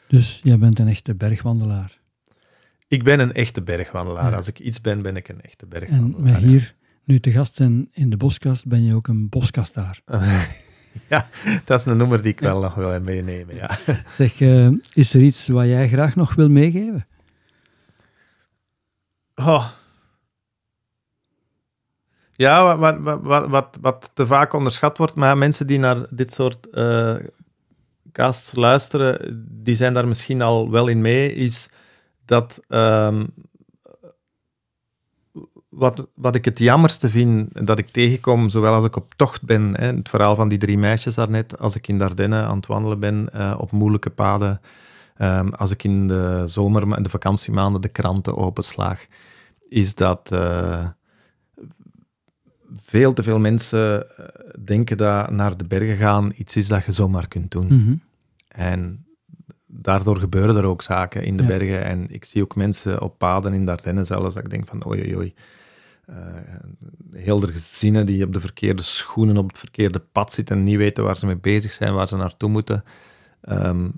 Dus 0.09 0.41
jij 0.43 0.59
bent 0.59 0.79
een 0.79 0.89
echte 0.89 1.15
bergwandelaar. 1.15 1.99
Ik 2.89 3.03
ben 3.05 3.21
een 3.21 3.33
echte 3.33 3.63
bergwandelaar. 3.63 4.31
Ja. 4.31 4.37
Als 4.37 4.49
ik 4.49 4.59
iets 4.59 4.81
ben, 4.81 5.03
ben 5.03 5.17
ik 5.17 5.29
een 5.29 5.41
echte 5.41 5.65
En 5.65 5.69
bergwandelaar. 5.71 6.41
wij 6.41 6.49
hier 6.49 6.75
nu 7.05 7.21
te 7.21 7.31
gast 7.31 7.55
zijn 7.55 7.89
in 7.93 8.11
de 8.11 8.17
boskast, 8.17 8.67
ben 8.67 8.85
je 8.85 8.95
ook 8.95 9.09
een 9.09 9.29
boskastaar. 9.29 10.01
ja, 11.09 11.29
dat 11.65 11.81
is 11.81 11.87
een 11.87 11.97
nummer 11.97 12.23
die 12.23 12.33
ik 12.33 12.41
wel 12.41 12.61
nog 12.61 12.75
wil 12.75 13.01
meenemen. 13.01 13.55
Ja. 13.55 13.71
Zeg, 14.09 14.41
eh, 14.41 14.69
is 14.93 15.15
er 15.15 15.21
iets 15.21 15.49
wat 15.49 15.67
jij 15.67 15.89
graag 15.89 16.17
nog 16.17 16.35
wil 16.35 16.49
meegeven? 16.49 17.07
Oh. 19.35 19.69
Ja, 22.37 22.77
wat, 22.77 22.97
wat, 22.99 23.21
wat, 23.23 23.49
wat, 23.49 23.79
wat 23.81 24.11
te 24.15 24.27
vaak 24.27 24.53
onderschat 24.53 24.99
wordt, 24.99 25.15
maar 25.15 25.39
mensen 25.39 25.67
die 25.67 25.79
naar 25.79 26.07
dit 26.11 26.33
soort 26.33 26.71
eh 26.71 27.17
casts 28.13 28.55
luisteren, 28.55 29.47
die 29.63 29.75
zijn 29.75 29.95
daar 29.95 30.09
misschien 30.09 30.43
al 30.43 30.71
wel 30.71 30.87
in 30.87 31.01
mee, 31.01 31.35
is 31.35 31.69
dat 32.25 32.61
ehm, 32.69 33.25
wat, 35.79 36.09
wat 36.15 36.35
ik 36.35 36.45
het 36.45 36.59
jammerste 36.59 37.09
vind 37.09 37.67
dat 37.67 37.79
ik 37.79 37.87
tegenkom, 37.87 38.49
zowel 38.49 38.75
als 38.75 38.85
ik 38.85 38.97
op 38.97 39.13
tocht 39.17 39.43
ben, 39.43 39.75
hè, 39.77 39.87
het 39.97 40.09
verhaal 40.09 40.35
van 40.35 40.49
die 40.49 40.59
drie 40.59 40.79
meisjes 40.79 41.15
daarnet, 41.15 41.59
als 41.59 41.77
ik 41.77 41.89
in 41.89 41.99
Dardenne 41.99 42.43
aan 42.43 42.57
het 42.57 42.67
wandelen 42.67 43.01
ben 43.01 43.29
eh, 43.33 43.55
op 43.59 43.71
moeilijke 43.71 44.11
paden, 44.11 44.61
ehm, 45.17 45.49
als 45.49 45.71
ik 45.71 45.85
in 45.85 46.07
de 46.07 46.43
zomer, 46.45 46.97
in 46.97 47.03
de 47.03 47.09
vakantiemaanden 47.09 47.81
de 47.81 47.89
kranten 47.89 48.37
openslaag, 48.37 49.07
is 49.69 49.95
dat 49.95 50.33
eh, 50.33 50.87
veel 52.81 53.13
te 53.13 53.23
veel 53.23 53.39
mensen 53.39 54.17
eh, 54.17 54.25
denken 54.65 54.97
dat 54.97 55.31
naar 55.31 55.57
de 55.57 55.65
bergen 55.65 55.97
gaan 55.97 56.33
iets 56.37 56.57
is 56.57 56.69
dat 56.69 56.85
je 56.85 56.93
zomaar 56.93 57.29
kunt 57.29 57.51
doen. 57.51 57.67
Mhm. 57.67 57.95
En 58.49 59.07
daardoor 59.67 60.19
gebeuren 60.19 60.57
er 60.57 60.65
ook 60.65 60.83
zaken 60.83 61.25
in 61.25 61.37
de 61.37 61.43
Ja. 61.43 61.49
bergen. 61.49 61.85
En 61.85 62.07
ik 62.11 62.25
zie 62.25 62.43
ook 62.43 62.57
mensen 62.57 63.01
op 63.01 63.19
paden 63.19 63.53
in 63.53 63.65
Dardenne 63.65 64.05
zelfs, 64.05 64.35
dat 64.35 64.45
ik 64.45 64.51
denk 64.51 64.69
van 64.69 64.87
oei 64.87 65.01
oei 65.01 65.17
oei. 65.17 65.35
Eh, 66.09 66.17
heel 67.13 67.41
de 67.41 67.53
gezinnen 67.53 68.07
die 68.07 68.25
op 68.25 68.33
de 68.33 68.41
verkeerde 68.41 68.83
schoenen 68.83 69.37
op 69.37 69.49
het 69.49 69.59
verkeerde 69.59 69.99
pad 69.99 70.33
zitten 70.33 70.57
en 70.57 70.65
niet 70.65 70.77
weten 70.77 71.05
waar 71.05 71.17
ze 71.17 71.27
mee 71.27 71.37
bezig 71.37 71.71
zijn, 71.71 71.95
waar 71.95 72.09
ze 72.09 72.17
naartoe 72.17 72.49
moeten. 72.49 72.85
Ehm, 73.41 73.89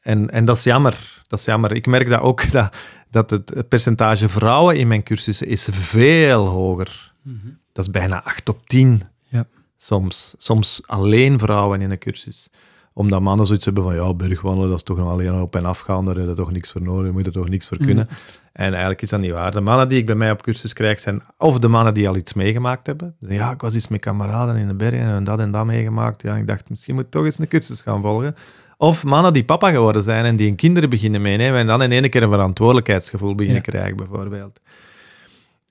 en, 0.00 0.30
en 0.30 0.44
dat 0.44 0.56
is 0.56 0.64
jammer. 0.64 1.22
Dat 1.26 1.38
is 1.38 1.44
jammer. 1.44 1.72
Ik 1.72 1.86
merk 1.86 2.08
dat 2.08 2.20
ook, 2.20 2.50
dat, 2.52 2.76
dat 3.10 3.30
het 3.30 3.68
percentage 3.68 4.28
vrouwen 4.28 4.76
in 4.76 4.88
mijn 4.88 5.02
cursussen 5.02 5.46
is 5.46 5.68
veel 5.70 6.46
hoger. 6.46 7.12
Mhm. 7.22 7.48
Dat 7.72 7.84
is 7.84 7.90
bijna 7.90 8.22
8 8.22 8.48
op 8.48 8.68
10. 8.68 9.02
Ja. 9.28 9.46
Soms, 9.76 10.34
soms 10.38 10.82
alleen 10.86 11.38
vrouwen 11.38 11.80
in 11.80 11.90
een 11.90 11.98
cursus. 11.98 12.50
Omdat 12.96 13.20
mannen 13.20 13.46
zoiets 13.46 13.64
hebben 13.64 13.82
van, 13.84 13.94
ja, 13.94 14.14
bergwandelen, 14.14 14.68
dat 14.68 14.78
is 14.78 14.84
toch 14.84 14.98
alleen 14.98 15.40
op 15.40 15.56
en 15.56 15.64
af 15.64 15.80
gaan, 15.80 16.04
daar 16.04 16.16
heb 16.16 16.28
je 16.28 16.34
toch 16.34 16.52
niks 16.52 16.70
voor 16.70 16.82
nodig, 16.82 17.04
daar 17.04 17.12
moet 17.12 17.24
je 17.24 17.30
toch 17.30 17.48
niks 17.48 17.66
voor 17.68 17.76
kunnen. 17.78 18.08
En 18.52 18.70
eigenlijk 18.70 19.02
is 19.02 19.08
dat 19.08 19.20
niet 19.20 19.32
waar. 19.32 19.52
De 19.52 19.60
mannen 19.60 19.88
die 19.88 19.98
ik 19.98 20.06
bij 20.06 20.14
mij 20.14 20.30
op 20.30 20.42
cursus 20.42 20.72
krijg, 20.72 20.98
zijn 21.00 21.22
of 21.38 21.58
de 21.58 21.68
mannen 21.68 21.94
die 21.94 22.08
al 22.08 22.16
iets 22.16 22.34
meegemaakt 22.34 22.86
hebben. 22.86 23.14
Ja, 23.18 23.50
ik 23.50 23.60
was 23.60 23.74
iets 23.74 23.88
met 23.88 24.00
kameraden 24.00 24.56
in 24.56 24.68
de 24.68 24.74
bergen 24.74 25.06
en 25.06 25.24
dat 25.24 25.40
en 25.40 25.50
dat 25.50 25.66
meegemaakt. 25.66 26.22
Ja, 26.22 26.36
ik 26.36 26.46
dacht, 26.46 26.70
misschien 26.70 26.94
moet 26.94 27.04
ik 27.04 27.10
toch 27.10 27.24
eens 27.24 27.38
een 27.38 27.48
cursus 27.48 27.80
gaan 27.80 28.02
volgen. 28.02 28.34
Of 28.76 29.04
mannen 29.04 29.32
die 29.32 29.44
papa 29.44 29.70
geworden 29.70 30.02
zijn 30.02 30.24
en 30.24 30.36
die 30.36 30.46
hun 30.46 30.56
kinderen 30.56 30.90
beginnen 30.90 31.22
meenemen 31.22 31.60
en 31.60 31.66
dan 31.66 31.82
in 31.82 31.92
één 31.92 32.10
keer 32.10 32.22
een 32.22 32.30
verantwoordelijkheidsgevoel 32.30 33.34
beginnen 33.34 33.62
Ja. 33.64 33.70
krijgen, 33.70 33.96
bijvoorbeeld. 33.96 34.60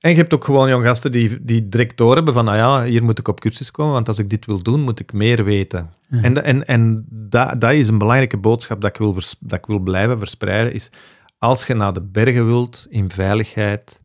En 0.03 0.09
je 0.09 0.15
hebt 0.15 0.33
ook 0.33 0.45
gewoon 0.45 0.69
jong 0.69 0.85
gasten 0.85 1.11
die, 1.11 1.43
die 1.45 1.67
direct 1.69 1.97
doorhebben 1.97 2.33
van, 2.33 2.45
nou 2.45 2.57
ja, 2.57 2.83
hier 2.83 3.03
moet 3.03 3.19
ik 3.19 3.27
op 3.27 3.39
cursus 3.39 3.71
komen, 3.71 3.93
want 3.93 4.07
als 4.07 4.19
ik 4.19 4.29
dit 4.29 4.45
wil 4.45 4.63
doen, 4.63 4.81
moet 4.81 4.99
ik 4.99 5.13
meer 5.13 5.43
weten. 5.43 5.93
En, 6.09 6.43
en, 6.43 6.65
en 6.65 7.05
dat, 7.09 7.61
dat 7.61 7.71
is 7.71 7.87
een 7.87 7.97
belangrijke 7.97 8.37
boodschap 8.37 8.81
dat 8.81 8.89
ik, 8.89 8.97
wil 8.97 9.13
vers- 9.13 9.35
dat 9.39 9.59
ik 9.59 9.65
wil 9.65 9.79
blijven 9.79 10.17
verspreiden, 10.17 10.73
is 10.73 10.89
als 11.37 11.67
je 11.67 11.73
naar 11.73 11.93
de 11.93 12.01
bergen 12.01 12.45
wilt, 12.45 12.85
in 12.89 13.09
veiligheid 13.09 14.01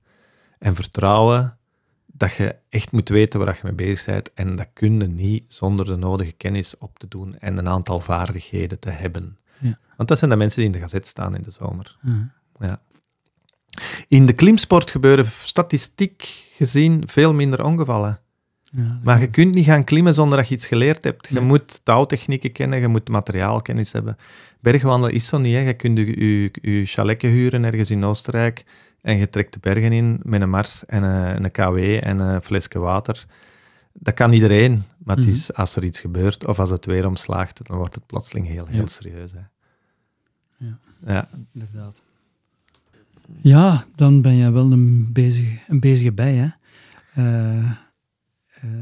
en 0.58 0.74
vertrouwen, 0.74 1.58
dat 2.06 2.34
je 2.34 2.56
echt 2.68 2.92
moet 2.92 3.08
weten 3.08 3.40
waar 3.40 3.54
je 3.54 3.60
mee 3.62 3.74
bezig 3.74 4.06
bent. 4.06 4.34
En 4.34 4.56
dat 4.56 4.68
kun 4.72 5.00
je 5.00 5.06
niet 5.06 5.44
zonder 5.48 5.86
de 5.86 5.96
nodige 5.96 6.32
kennis 6.32 6.78
op 6.78 6.98
te 6.98 7.08
doen 7.08 7.38
en 7.38 7.58
een 7.58 7.68
aantal 7.68 8.00
vaardigheden 8.00 8.78
te 8.78 8.90
hebben. 8.90 9.38
Ja. 9.58 9.78
Want 9.96 10.08
dat 10.08 10.18
zijn 10.18 10.30
de 10.30 10.36
mensen 10.36 10.58
die 10.58 10.66
in 10.66 10.72
de 10.72 10.78
gazet 10.78 11.06
staan 11.06 11.34
in 11.34 11.42
de 11.42 11.50
zomer. 11.50 11.96
Ja. 12.52 12.80
In 14.08 14.26
de 14.26 14.32
klimsport 14.32 14.90
gebeuren 14.90 15.24
statistiek 15.44 16.46
gezien 16.56 17.02
veel 17.08 17.34
minder 17.34 17.64
ongevallen. 17.64 18.20
Ja, 18.70 19.00
Maar 19.02 19.20
je 19.20 19.26
kunt 19.28 19.54
niet 19.54 19.64
gaan 19.64 19.84
klimmen 19.84 20.14
zonder 20.14 20.38
dat 20.38 20.48
je 20.48 20.54
iets 20.54 20.66
geleerd 20.66 21.04
hebt. 21.04 21.28
Je 21.28 21.34
Nee. 21.34 21.44
moet 21.44 21.80
touwtechnieken 21.82 22.52
kennen, 22.52 22.80
je 22.80 22.88
moet 22.88 23.08
materiaalkennis 23.08 23.92
hebben. 23.92 24.16
Bergwandelen 24.60 25.14
is 25.14 25.26
zo 25.26 25.38
niet. 25.38 25.54
Hè. 25.54 25.60
Je 25.60 25.74
kunt 25.74 25.98
je, 25.98 26.06
je, 26.26 26.50
je 26.62 26.84
chaletje 26.84 27.28
huren 27.28 27.64
ergens 27.64 27.90
in 27.90 28.04
Oostenrijk 28.04 28.64
en 29.00 29.16
je 29.18 29.28
trekt 29.28 29.52
de 29.52 29.58
bergen 29.60 29.92
in 29.92 30.20
met 30.22 30.40
een 30.40 30.50
mars 30.50 30.86
en 30.86 31.02
een, 31.02 31.44
een 31.44 31.50
KW 31.50 31.76
en 32.06 32.18
een 32.18 32.42
flesje 32.42 32.78
water. 32.78 33.26
Dat 33.92 34.14
kan 34.14 34.32
iedereen, 34.32 34.84
maar 34.98 35.16
het 35.16 35.24
Mhm. 35.24 35.34
is 35.34 35.54
als 35.54 35.76
er 35.76 35.84
iets 35.84 36.00
gebeurt 36.00 36.46
of 36.46 36.58
als 36.58 36.70
het 36.70 36.86
weer 36.86 37.06
omslaagt, 37.06 37.66
dan 37.66 37.76
wordt 37.76 37.94
het 37.94 38.06
plotseling 38.06 38.46
heel, 38.46 38.66
heel 38.66 38.80
Ja. 38.80 38.86
serieus. 38.86 39.32
Hè. 39.32 39.40
Ja. 40.56 40.78
Ja. 41.06 41.28
inderdaad. 41.54 42.02
Ja, 43.36 43.84
dan 43.94 44.22
ben 44.22 44.34
je 44.34 44.50
wel 44.50 44.72
een 44.72 45.12
bezige, 45.12 45.58
een 45.68 45.80
bezige 45.80 46.12
bij. 46.12 46.34
Hè? 46.34 46.48
Eh, 47.14 47.58
eh, 47.58 47.64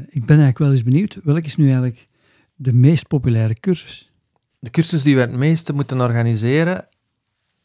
ik 0.09 0.25
ben 0.25 0.37
eigenlijk 0.37 0.57
wel 0.57 0.71
eens 0.71 0.83
benieuwd, 0.83 1.17
welk 1.23 1.43
is 1.43 1.55
nu 1.55 1.65
eigenlijk 1.65 2.07
de 2.55 2.73
meest 2.73 3.07
populaire 3.07 3.53
cursus? 3.53 4.11
De 4.59 4.69
cursus 4.69 5.03
die 5.03 5.15
we 5.15 5.21
het 5.21 5.31
meeste 5.31 5.73
moeten 5.73 6.01
organiseren 6.01 6.87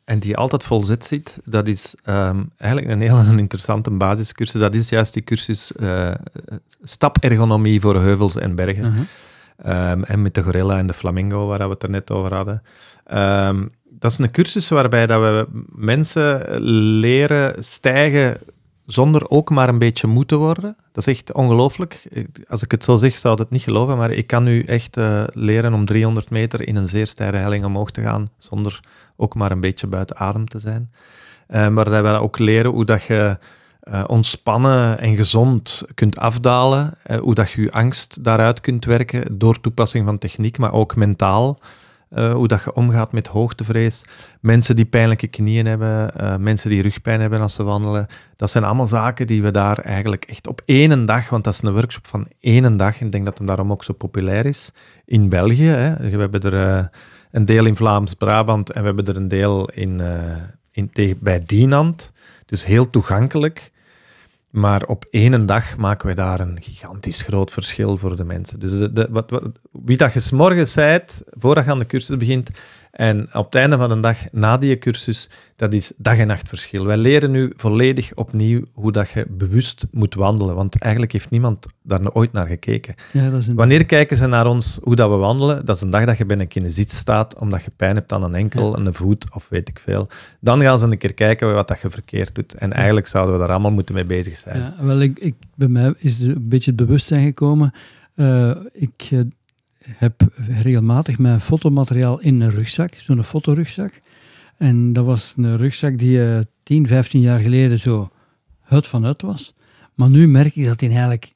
en 0.04 0.18
die 0.18 0.36
altijd 0.36 0.64
vol 0.64 0.84
zit 0.84 1.04
zit, 1.04 1.40
dat 1.44 1.68
is 1.68 1.94
ehm, 2.04 2.42
eigenlijk 2.56 2.92
een 2.92 3.00
heel 3.00 3.38
interessante 3.38 3.90
basiscursus. 3.90 4.60
Dat 4.60 4.74
is 4.74 4.88
juist 4.88 5.12
die 5.12 5.24
cursus 5.24 5.72
eh, 5.72 6.14
stapergonomie 6.82 7.80
voor 7.80 8.00
heuvels 8.00 8.36
en 8.36 8.54
bergen. 8.54 9.08
Ehm, 9.56 10.02
en 10.02 10.22
met 10.22 10.34
de 10.34 10.42
gorilla 10.42 10.78
en 10.78 10.86
de 10.86 10.92
flamingo, 10.92 11.46
waar 11.46 11.58
we 11.58 11.72
het 11.72 11.82
er 11.82 11.90
net 11.90 12.10
over 12.10 12.34
hadden. 12.34 12.62
Ehm, 13.04 13.66
dat 14.02 14.10
is 14.10 14.18
een 14.18 14.30
cursus 14.30 14.68
waarbij 14.68 15.06
dat 15.06 15.20
we 15.20 15.46
mensen 15.74 16.60
leren 17.00 17.64
stijgen 17.64 18.36
zonder 18.86 19.30
ook 19.30 19.50
maar 19.50 19.68
een 19.68 19.78
beetje 19.78 20.06
moe 20.06 20.26
te 20.26 20.36
worden. 20.36 20.76
Dat 20.92 21.06
is 21.06 21.14
echt 21.14 21.32
ongelooflijk. 21.32 22.08
Als 22.48 22.62
ik 22.62 22.70
het 22.70 22.84
zo 22.84 22.96
zeg, 22.96 23.16
zou 23.16 23.40
het 23.40 23.50
niet 23.50 23.62
geloven, 23.62 23.96
maar 23.96 24.10
ik 24.10 24.26
kan 24.26 24.44
nu 24.44 24.62
echt 24.62 24.96
eh, 24.96 25.24
leren 25.32 25.74
om 25.74 25.84
300 25.84 26.30
meter 26.30 26.68
in 26.68 26.76
een 26.76 26.88
zeer 26.88 27.06
steile 27.06 27.36
helling 27.36 27.64
omhoog 27.64 27.90
te 27.90 28.02
gaan, 28.02 28.28
zonder 28.38 28.80
ook 29.16 29.34
maar 29.34 29.50
een 29.50 29.60
beetje 29.60 29.86
buiten 29.86 30.16
adem 30.16 30.48
te 30.48 30.58
zijn. 30.58 30.92
Eh, 31.46 31.68
maar 31.68 31.90
dat 31.90 32.02
we 32.02 32.08
ook 32.08 32.38
leren 32.38 32.70
hoe 32.70 32.84
dat 32.84 33.02
je 33.02 33.38
eh, 33.80 34.04
ontspannen 34.06 34.98
en 34.98 35.16
gezond 35.16 35.82
kunt 35.94 36.18
afdalen, 36.18 36.94
hoe 37.20 37.34
dat 37.34 37.50
je 37.50 37.62
je 37.62 37.72
angst 37.72 38.24
daaruit 38.24 38.60
kunt 38.60 38.84
werken 38.84 39.38
door 39.38 39.60
toepassing 39.60 40.06
van 40.06 40.18
techniek, 40.18 40.58
maar 40.58 40.72
ook 40.72 40.96
mentaal. 40.96 41.58
Eh, 42.12 42.32
hoe 42.32 42.48
dat 42.48 42.62
je 42.64 42.74
omgaat 42.74 43.12
met 43.12 43.26
hoogtevrees. 43.26 44.02
Mensen 44.40 44.76
die 44.76 44.84
pijnlijke 44.84 45.26
knieën 45.26 45.66
hebben, 45.66 46.14
eh, 46.14 46.36
mensen 46.36 46.70
die 46.70 46.82
rugpijn 46.82 47.20
hebben 47.20 47.40
als 47.40 47.54
ze 47.54 47.62
wandelen. 47.62 48.06
Dat 48.36 48.50
zijn 48.50 48.64
allemaal 48.64 48.86
zaken 48.86 49.26
die 49.26 49.42
we 49.42 49.50
daar 49.50 49.78
eigenlijk 49.78 50.24
echt 50.24 50.46
op 50.46 50.62
één 50.64 51.06
dag, 51.06 51.28
want 51.28 51.44
dat 51.44 51.52
is 51.52 51.62
een 51.62 51.72
workshop 51.72 52.06
van 52.06 52.26
één 52.40 52.76
dag, 52.76 53.00
en 53.00 53.06
ik 53.06 53.12
denk 53.12 53.24
dat 53.24 53.38
hem 53.38 53.46
daarom 53.46 53.72
ook 53.72 53.84
zo 53.84 53.92
populair 53.92 54.46
is, 54.46 54.72
in 55.04 55.28
België. 55.28 55.64
Hè. 55.64 56.10
We 56.10 56.18
hebben 56.18 56.40
er 56.40 56.78
eh, 56.78 56.84
een 57.30 57.44
deel 57.44 57.66
in 57.66 57.76
Vlaams-Brabant 57.76 58.70
en 58.70 58.80
we 58.80 58.86
hebben 58.86 59.06
er 59.06 59.16
een 59.16 59.28
deel 59.28 59.70
in, 59.70 60.00
in, 60.72 60.90
bij 61.20 61.42
Dienand. 61.46 62.12
Dus 62.46 62.64
heel 62.64 62.90
toegankelijk. 62.90 63.72
Maar 64.52 64.82
op 64.86 65.04
één 65.10 65.46
dag 65.46 65.76
maken 65.76 66.08
we 66.08 66.14
daar 66.14 66.40
een 66.40 66.58
gigantisch 66.60 67.22
groot 67.22 67.50
verschil 67.50 67.96
voor 67.96 68.16
de 68.16 68.24
mensen. 68.24 68.60
Dus 68.60 68.70
de, 68.70 68.92
de, 68.92 69.08
wat, 69.10 69.30
wat, 69.30 69.42
wie 69.70 69.96
dat 69.96 70.12
je 70.12 70.20
's 70.20 70.30
morgens 70.30 70.72
zijt, 70.72 71.24
voordat 71.30 71.64
je 71.64 71.70
aan 71.70 71.78
de 71.78 71.86
cursus 71.86 72.16
begint, 72.16 72.50
en 72.92 73.28
op 73.34 73.44
het 73.44 73.54
einde 73.54 73.76
van 73.76 73.88
de 73.88 74.00
dag, 74.00 74.18
na 74.32 74.56
die 74.56 74.78
cursus, 74.78 75.28
dat 75.56 75.72
is 75.72 75.92
dag 75.96 76.18
en 76.18 76.26
nacht 76.26 76.48
verschil. 76.48 76.86
Wij 76.86 76.96
leren 76.96 77.30
nu 77.30 77.52
volledig 77.56 78.14
opnieuw 78.14 78.62
hoe 78.72 78.92
dat 78.92 79.10
je 79.10 79.26
bewust 79.28 79.86
moet 79.90 80.14
wandelen, 80.14 80.54
want 80.54 80.78
eigenlijk 80.78 81.12
heeft 81.12 81.30
niemand 81.30 81.66
daar 81.82 82.12
ooit 82.12 82.32
naar 82.32 82.46
gekeken. 82.46 82.94
Ja, 83.12 83.30
dat 83.30 83.40
is 83.40 83.46
een... 83.46 83.54
Wanneer 83.54 83.86
kijken 83.86 84.16
ze 84.16 84.26
naar 84.26 84.46
ons 84.46 84.80
hoe 84.82 84.96
dat 84.96 85.10
we 85.10 85.16
wandelen? 85.16 85.64
Dat 85.64 85.76
is 85.76 85.82
een 85.82 85.90
dag 85.90 86.04
dat 86.04 86.18
je 86.18 86.26
bij 86.26 86.48
een 86.48 86.70
staat, 86.74 87.38
omdat 87.38 87.64
je 87.64 87.70
pijn 87.76 87.94
hebt 87.94 88.12
aan 88.12 88.22
een 88.22 88.34
enkel, 88.34 88.78
een 88.78 88.94
voet 88.94 89.24
of 89.34 89.48
weet 89.48 89.68
ik 89.68 89.78
veel. 89.78 90.08
Dan 90.40 90.60
gaan 90.60 90.78
ze 90.78 90.86
een 90.86 90.98
keer 90.98 91.14
kijken 91.14 91.54
wat 91.54 91.68
dat 91.68 91.80
je 91.80 91.90
verkeerd 91.90 92.34
doet. 92.34 92.54
En 92.54 92.72
eigenlijk 92.72 93.06
zouden 93.06 93.34
we 93.34 93.40
daar 93.40 93.50
allemaal 93.50 93.72
moeten 93.72 93.94
mee 93.94 94.06
bezig 94.06 94.36
zijn. 94.36 94.60
Ja, 94.60 94.74
wel, 94.80 95.00
ik, 95.00 95.18
ik, 95.18 95.34
bij 95.54 95.68
mij 95.68 95.94
is 95.98 96.20
een 96.20 96.48
beetje 96.48 96.70
het 96.70 96.86
bewustzijn 96.86 97.24
gekomen. 97.26 97.72
Eh, 98.14 98.56
ik 98.72 99.08
eh, 99.10 99.20
heb 99.96 100.32
regelmatig 100.36 101.18
mijn 101.18 101.40
fotomateriaal 101.40 102.20
in 102.20 102.40
een 102.40 102.50
rugzak, 102.50 102.94
zo'n 102.94 103.24
fotorugzak. 103.24 104.00
En 104.56 104.92
dat 104.92 105.04
was 105.04 105.34
een 105.36 105.56
rugzak 105.56 105.98
die 105.98 106.24
eh 106.24 106.40
10, 106.62 106.86
15 106.86 107.20
jaar 107.20 107.40
geleden 107.40 107.78
zo 107.78 108.10
het 108.60 108.86
van 108.86 109.04
uit 109.06 109.22
was. 109.22 109.54
Maar 109.94 110.10
nu 110.10 110.28
merk 110.28 110.56
ik 110.56 110.66
dat 110.66 110.78
die 110.78 110.88
eigenlijk 110.88 111.32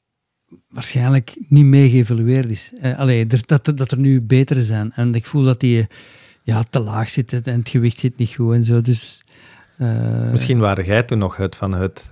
waarschijnlijk 0.69 1.35
niet 1.47 1.65
mee 1.65 1.89
geëvalueerd 1.89 2.49
is. 2.49 2.71
Eh, 2.81 2.99
allee, 2.99 3.25
dat, 3.25 3.71
dat 3.75 3.91
er 3.91 3.97
nu 3.97 4.21
betere 4.21 4.63
zijn. 4.63 4.91
En 4.91 5.15
ik 5.15 5.25
voel 5.25 5.43
dat 5.43 5.59
die 5.59 5.79
eh, 5.79 5.85
ja, 6.43 6.63
te 6.63 6.79
laag 6.79 7.09
zit 7.09 7.33
en 7.33 7.59
het 7.59 7.69
gewicht 7.69 7.97
zit 7.97 8.17
niet 8.17 8.35
goed 8.35 8.53
en 8.53 8.63
zo. 8.63 8.81
Dus, 8.81 9.23
eh, 9.77 10.31
Misschien 10.31 10.59
waren 10.59 10.85
jij 10.85 11.03
toen 11.03 11.17
nog 11.17 11.37
het 11.37 11.55
van 11.55 11.73
het. 11.73 12.09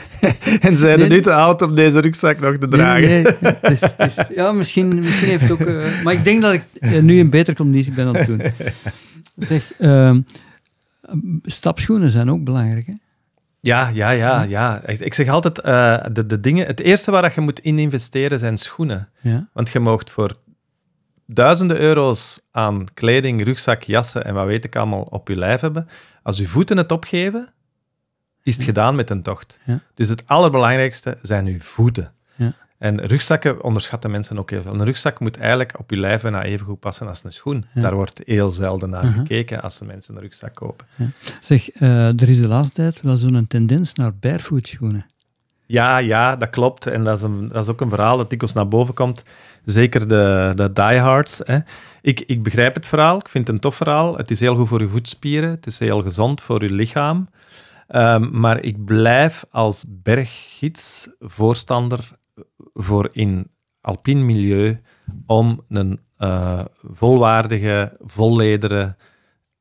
en 0.60 0.78
zijn 0.78 0.98
Nee, 0.98 1.08
nu 1.08 1.20
te 1.20 1.32
oud 1.34 1.62
om 1.62 1.74
deze 1.74 2.00
rugzak 2.00 2.40
nog 2.40 2.56
te 2.56 2.68
dragen. 2.68 3.08
nee, 3.08 3.22
nee. 3.22 3.52
Het 3.60 3.70
is- 3.70 3.80
het 3.96 4.18
is- 4.18 4.30
ja, 4.34 4.52
misschien, 4.52 4.94
misschien 4.94 5.28
heeft 5.28 5.50
ook... 5.50 5.60
eh, 5.60 6.02
maar 6.04 6.12
ik 6.14 6.24
denk 6.24 6.42
dat 6.42 6.52
ik 6.52 6.64
eh, 6.80 7.00
nu 7.00 7.18
in 7.18 7.30
betere 7.30 7.56
conditie 7.56 7.92
ben 7.92 8.06
aan 8.06 8.16
het 8.16 8.26
doen. 8.26 8.42
Zeg, 9.48 9.72
ehm, 9.78 10.20
stapschoenen 11.42 12.10
zijn 12.10 12.30
ook 12.30 12.44
belangrijk, 12.44 12.86
hè? 12.86 12.92
Ja, 13.60 13.88
ja, 13.88 14.10
ja, 14.10 14.42
ja. 14.42 14.82
Ik 14.86 15.14
zeg 15.14 15.28
altijd, 15.28 15.54
de, 16.14 16.26
de 16.26 16.40
dingen, 16.40 16.66
het 16.66 16.80
eerste 16.80 17.10
waar 17.10 17.22
dat 17.22 17.34
je 17.34 17.40
moet 17.40 17.58
in 17.60 17.78
investeren 17.78 18.38
zijn 18.38 18.56
schoenen. 18.58 19.08
Ja. 19.20 19.48
Want 19.52 19.70
je 19.70 19.80
moogt 19.80 20.10
voor 20.10 20.36
duizenden 21.26 21.78
euro's 21.80 22.40
aan 22.50 22.86
kleding, 22.94 23.44
rugzak, 23.44 23.82
jassen 23.82 24.24
en 24.24 24.34
wat 24.34 24.46
weet 24.46 24.64
ik 24.64 24.76
allemaal 24.76 25.02
op 25.02 25.28
je 25.28 25.36
lijf 25.36 25.60
hebben. 25.60 25.88
Als 26.22 26.38
je 26.38 26.46
voeten 26.46 26.76
het 26.76 26.92
opgeven, 26.92 27.52
is 28.42 28.54
het 28.54 28.64
gedaan 28.64 28.94
met 28.94 29.10
een 29.10 29.22
tocht. 29.22 29.58
Dus 29.94 30.08
het 30.08 30.22
allerbelangrijkste 30.26 31.18
zijn 31.22 31.46
je 31.46 31.60
voeten. 31.60 32.12
Ja. 32.34 32.52
En 32.78 33.00
rugzakken 33.06 33.62
onderschatten 33.62 34.10
mensen 34.10 34.38
ook 34.38 34.50
heel 34.50 34.62
veel. 34.62 34.74
Een 34.74 34.84
rugzak 34.84 35.20
moet 35.20 35.38
eigenlijk 35.38 35.78
op 35.78 35.90
je 35.90 35.96
lijf 35.96 36.22
bijna 36.22 36.42
even 36.42 36.66
goed 36.66 36.80
passen 36.80 37.08
als 37.08 37.24
een 37.24 37.32
schoen. 37.32 37.64
Ja. 37.74 37.80
Daar 37.80 37.94
wordt 37.94 38.20
heel 38.24 38.50
zelden 38.50 38.90
naar 38.90 39.04
gekeken 39.04 39.62
als 39.62 39.78
de 39.78 39.84
mensen 39.84 40.14
een 40.14 40.20
rugzak 40.20 40.54
kopen. 40.54 40.86
Zeg, 41.40 41.70
eh, 41.70 42.20
er 42.20 42.28
is 42.28 42.40
de 42.40 42.48
laatste 42.48 42.74
tijd 42.74 43.00
wel 43.00 43.16
zo'n 43.16 43.46
tendens 43.46 43.94
naar 43.94 44.14
barefoot 44.14 44.68
schoenen. 44.68 45.06
Ja, 45.66 45.98
ja, 45.98 46.36
dat 46.36 46.50
klopt. 46.50 46.86
En 46.86 47.04
dat 47.04 47.16
is, 47.16 47.22
een, 47.22 47.48
dat 47.48 47.64
is 47.64 47.70
ook 47.70 47.80
een 47.80 47.90
verhaal 47.90 48.16
dat 48.16 48.30
dikwijls 48.30 48.54
naar 48.54 48.68
boven 48.68 48.94
komt. 48.94 49.24
Zeker 49.64 50.08
de, 50.08 50.52
de 50.54 50.72
diehards. 50.72 51.40
Hè. 51.44 51.58
Ik, 52.00 52.20
ik 52.20 52.42
begrijp 52.42 52.74
het 52.74 52.86
verhaal. 52.86 53.18
Ik 53.18 53.28
vind 53.28 53.46
het 53.46 53.56
een 53.56 53.62
tof 53.62 53.74
verhaal. 53.76 54.16
Het 54.16 54.30
is 54.30 54.40
heel 54.40 54.56
goed 54.56 54.68
voor 54.68 54.80
je 54.80 54.88
voetspieren. 54.88 55.50
Het 55.50 55.66
is 55.66 55.78
heel 55.78 56.02
gezond 56.02 56.40
voor 56.40 56.62
je 56.62 56.72
lichaam. 56.72 57.28
Um, 57.94 58.40
maar 58.40 58.60
ik 58.60 58.84
blijf 58.84 59.44
als 59.50 59.84
berggids 59.88 61.08
voorstander 61.18 62.10
voor 62.74 63.08
in 63.12 63.50
alpin 63.80 64.26
milieu 64.26 64.80
om 65.26 65.64
een 65.68 66.00
uh, 66.18 66.60
volwaardige, 66.82 67.96
vollederen, 68.00 68.96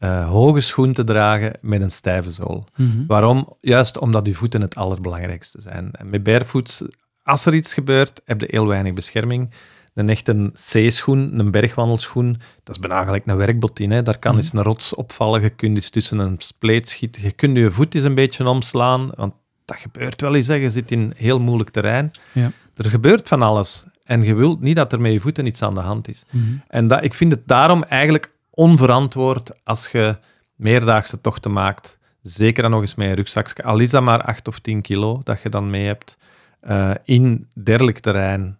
uh, 0.04 0.30
hoge 0.30 0.60
schoen 0.60 0.92
te 0.94 1.04
dragen 1.04 1.54
met 1.62 1.82
een 1.82 1.92
stijve 1.92 2.32
zool. 2.32 2.66
Mhm. 2.76 3.06
Waarom? 3.08 3.56
Juist 3.60 4.00
omdat 4.00 4.26
je 4.28 4.34
voeten 4.34 4.62
het 4.62 4.76
allerbelangrijkste 4.76 5.62
zijn. 5.62 5.90
En 5.92 6.10
met 6.10 6.24
barefoots, 6.24 6.84
als 7.24 7.46
er 7.46 7.54
iets 7.54 7.74
gebeurt, 7.74 8.22
heb 8.26 8.42
je 8.42 8.48
heel 8.50 8.68
weinig 8.68 8.94
bescherming. 8.94 9.50
Een 9.94 10.10
echte 10.10 10.52
C-schoen, 10.54 11.40
een 11.40 11.52
bergwandelschoen, 11.52 12.38
dat 12.64 12.76
is 12.76 12.82
bijna 12.82 13.04
gelijk 13.04 13.24
een 13.26 13.38
werkbot 13.38 13.80
in. 13.80 13.92
Hè. 13.92 14.02
Daar 14.02 14.20
kan 14.20 14.32
Mhm. 14.32 14.42
eens 14.42 14.54
een 14.54 14.64
rots 14.64 14.96
opvallen, 14.96 15.42
je 15.42 15.50
kunt 15.50 15.76
eens 15.76 15.90
tussen 15.90 16.20
een 16.20 16.36
spleet 16.38 16.90
schieten, 16.90 17.22
je 17.22 17.32
kunt 17.32 17.58
je 17.58 17.72
voet 17.72 17.96
eens 17.96 18.04
een 18.04 18.16
beetje 18.16 18.48
omslaan, 18.48 19.10
want 19.16 19.34
dat 19.66 19.78
gebeurt 19.78 20.22
wel 20.22 20.36
eens. 20.36 20.48
Hè. 20.48 20.54
Je 20.54 20.70
zit 20.70 20.92
in 20.92 21.14
heel 21.16 21.40
moeilijk 21.40 21.70
terrein. 21.70 22.12
Ja. 22.32 22.52
Er 22.76 22.90
gebeurt 22.90 23.28
van 23.28 23.42
alles. 23.42 23.86
En 24.04 24.22
je 24.22 24.34
wilt 24.34 24.62
niet 24.62 24.76
dat 24.76 24.92
er 24.92 25.02
met 25.02 25.12
je 25.12 25.20
voeten 25.20 25.46
iets 25.46 25.62
aan 25.62 25.74
de 25.74 25.80
hand 25.80 26.08
is. 26.08 26.24
Mhm. 26.30 26.44
En 26.68 26.88
dat, 26.88 27.04
ik 27.04 27.14
vind 27.14 27.32
het 27.32 27.42
daarom 27.48 27.84
eigenlijk 27.84 28.32
onverantwoord 28.62 29.66
als 29.66 29.88
je 29.88 30.18
meerdaagse 30.56 31.22
tochten 31.22 31.52
maakt. 31.54 31.98
Zeker 32.22 32.62
dan 32.62 32.72
nog 32.72 32.82
eens 32.82 32.96
met 32.96 33.08
een 33.08 33.14
rugzakje. 33.16 33.64
Al 33.64 33.80
is 33.80 33.90
dat 33.90 34.04
maar 34.04 34.22
8 34.24 34.48
of 34.48 34.60
10 34.60 34.82
kilo 34.82 35.22
dat 35.24 35.42
je 35.42 35.50
dan 35.50 35.70
mee 35.70 35.86
hebt. 35.86 36.18
eh, 36.62 36.92
in 37.04 37.48
dergelijk 37.64 38.00
terrein 38.00 38.58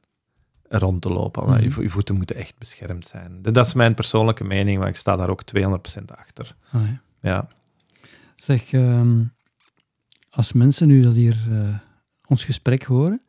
rond 0.70 1.02
te 1.02 1.10
lopen. 1.10 1.62
Je 1.62 1.68
Mhm. 1.70 1.82
je 1.82 1.90
voeten 1.90 2.16
moeten 2.16 2.36
echt 2.36 2.58
beschermd 2.58 3.08
zijn. 3.08 3.42
Dat 3.42 3.66
is 3.66 3.74
mijn 3.74 3.94
persoonlijke 3.94 4.44
mening, 4.44 4.80
maar 4.80 4.88
ik 4.88 4.96
sta 4.96 5.16
daar 5.16 5.30
ook 5.30 5.44
200% 5.44 6.12
achter. 6.16 6.56
Ah, 6.72 6.82
ja. 6.82 7.02
Ja. 7.22 7.48
Zeg, 8.36 8.72
ehm, 8.74 9.24
als 10.30 10.54
mensen 10.54 10.88
nu 10.88 11.02
dat 11.02 11.14
hier 11.14 11.38
eh, 11.52 11.76
ons 12.28 12.44
gesprek 12.46 12.84
horen 12.84 13.22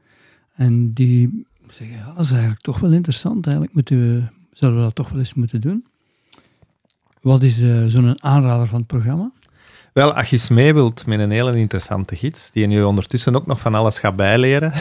en 0.55 0.93
die 0.93 1.47
zeggen, 1.69 1.97
ja, 1.97 2.07
dat 2.13 2.25
is 2.25 2.31
eigenlijk 2.31 2.61
toch 2.61 2.81
wel 2.81 2.93
interessant, 2.93 3.45
eigenlijk 3.47 3.75
moeten 3.75 3.99
we, 3.99 4.23
zouden 4.53 4.81
we 4.81 4.87
dat 4.87 4.95
toch 4.95 5.09
wel 5.09 5.19
eens 5.19 5.35
moeten 5.35 5.61
doen. 5.61 5.87
Wat 7.23 7.43
is 7.43 7.63
eh, 7.63 7.85
zo'n 7.87 8.23
aanrader 8.23 8.67
van 8.67 8.79
het 8.79 8.87
programma? 8.87 9.33
Wel, 9.93 10.15
als 10.15 10.31
je 10.31 10.37
eens 10.37 10.49
mee 10.49 10.75
wilt 10.75 11.07
met 11.07 11.21
een 11.21 11.31
hele 11.31 11.59
interessante 11.59 12.17
gids, 12.17 12.51
die 12.51 12.69
je 12.69 12.87
ondertussen 12.87 13.37
ook 13.37 13.47
nog 13.47 13.61
van 13.61 13.75
alles 13.75 13.99
gaat 13.99 14.17
bijleren, 14.17 14.73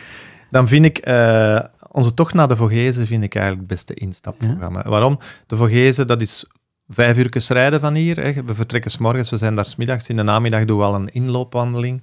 dan 0.50 0.68
vind 0.68 0.84
ik 0.84 0.98
eh, 0.98 1.60
onze 1.90 2.14
tocht 2.14 2.34
naar 2.34 2.48
de 2.48 2.56
Vogezen 2.56 3.06
vind 3.06 3.22
ik 3.22 3.34
eigenlijk 3.34 3.68
het 3.68 3.78
beste 3.78 3.94
instapprogramma. 3.94 4.82
Waarom? 4.82 5.18
De 5.46 5.56
Vogezen, 5.56 6.06
dat 6.06 6.20
is 6.20 6.46
vijf 6.88 7.18
uur 7.18 7.44
rijden 7.48 7.80
van 7.80 7.94
hier. 7.94 8.20
Hè. 8.20 8.44
We 8.44 8.54
vertrekken 8.54 8.90
s 8.90 8.98
morgens, 8.98 9.30
we 9.30 9.36
zijn 9.36 9.54
daar 9.54 9.66
smiddags. 9.66 10.08
In 10.08 10.16
de 10.16 10.22
namiddag 10.22 10.64
doen 10.64 10.78
we 10.78 10.84
al 10.84 10.94
een 10.94 11.12
inloopwandeling. 11.12 12.02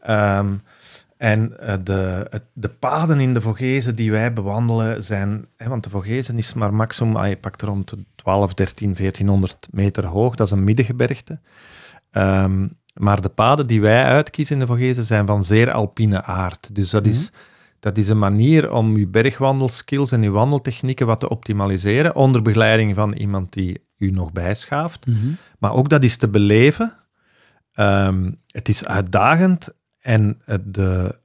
Ehm, 0.00 0.54
en 1.16 1.60
eh, 1.60 1.74
de, 1.84 2.30
de 2.52 2.68
paden 2.68 3.20
in 3.20 3.34
de 3.34 3.40
Vogezen 3.40 3.96
die 3.96 4.10
wij 4.10 4.32
bewandelen 4.32 5.04
zijn... 5.04 5.46
Hè, 5.56 5.68
want 5.68 5.84
de 5.84 5.90
Vogezen 5.90 6.38
is 6.38 6.54
maar 6.54 6.74
maximum... 6.74 7.16
ah, 7.16 7.28
je 7.28 7.36
pakt 7.36 7.62
rond 7.62 7.90
de 7.90 8.04
12, 8.26 8.54
13, 8.54 8.94
1400 8.94 9.68
meter 9.70 10.06
hoog. 10.06 10.34
Dat 10.34 10.46
is 10.46 10.52
een 10.52 10.64
middengebergte. 10.64 11.40
Ehm, 12.10 12.68
maar 12.94 13.20
de 13.20 13.28
paden 13.28 13.66
die 13.66 13.80
wij 13.80 14.04
uitkiezen 14.04 14.54
in 14.54 14.60
de 14.60 14.66
Vogezen 14.66 15.04
zijn 15.04 15.26
van 15.26 15.44
zeer 15.44 15.70
alpine 15.70 16.22
aard. 16.22 16.74
Dus 16.74 16.90
dat, 16.90 17.06
is, 17.06 17.30
dat 17.80 17.98
is 17.98 18.08
een 18.08 18.18
manier 18.18 18.72
om 18.72 18.96
je 18.96 19.06
bergwandelskills 19.06 20.12
en 20.12 20.22
je 20.22 20.30
wandeltechnieken 20.30 21.06
wat 21.06 21.20
te 21.20 21.28
optimaliseren, 21.28 22.14
onder 22.14 22.42
begeleiding 22.42 22.94
van 22.94 23.12
iemand 23.12 23.52
die 23.52 23.84
u 23.98 24.10
nog 24.10 24.32
bijschaaft. 24.32 25.06
Maar 25.58 25.72
ook 25.74 25.88
dat 25.88 26.04
is 26.04 26.16
te 26.16 26.28
beleven. 26.28 26.92
Ehm, 27.72 28.32
het 28.46 28.68
is 28.68 28.84
uitdagend 28.84 29.68
en 30.00 30.40
de, 30.64 31.18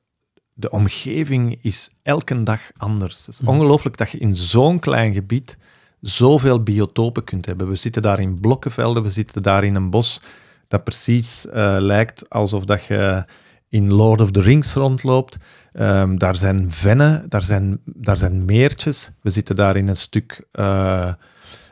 de 0.54 0.70
omgeving 0.70 1.60
is 1.62 1.90
elke 2.04 2.44
dag 2.44 2.62
anders. 2.78 3.20
Het 3.26 3.28
is 3.34 3.42
Mhm. 3.42 3.52
ongelooflijk 3.52 3.98
dat 3.98 4.12
je 4.12 4.18
in 4.18 4.36
zo'n 4.36 4.80
klein 4.80 5.14
gebied 5.14 5.58
zoveel 6.02 6.64
biotopen 6.64 7.24
kunt 7.24 7.46
hebben. 7.46 7.68
We 7.70 7.76
zitten 7.76 8.02
daar 8.02 8.20
in 8.20 8.40
blokkenvelden, 8.40 9.04
we 9.04 9.10
zitten 9.10 9.42
daar 9.44 9.64
in 9.64 9.76
een 9.76 9.90
bos 9.90 10.22
dat 10.68 10.84
precies 10.84 11.48
eh, 11.50 11.76
lijkt 11.80 12.30
alsof 12.30 12.66
dat 12.66 12.86
je 12.86 13.26
in 13.70 13.92
Lord 13.94 14.22
of 14.22 14.32
the 14.32 14.42
Rings 14.42 14.74
rondloopt. 14.74 15.38
Ehm, 15.72 16.18
daar 16.18 16.36
zijn 16.36 16.72
vennen, 16.72 17.26
daar 17.30 17.44
zijn, 17.44 17.80
daar 17.86 18.18
zijn 18.18 18.46
meertjes. 18.46 19.12
We 19.22 19.30
zitten 19.30 19.56
daar 19.56 19.76
in 19.76 19.88
een 19.88 19.96
stuk 19.98 20.46
eh, 20.52 21.14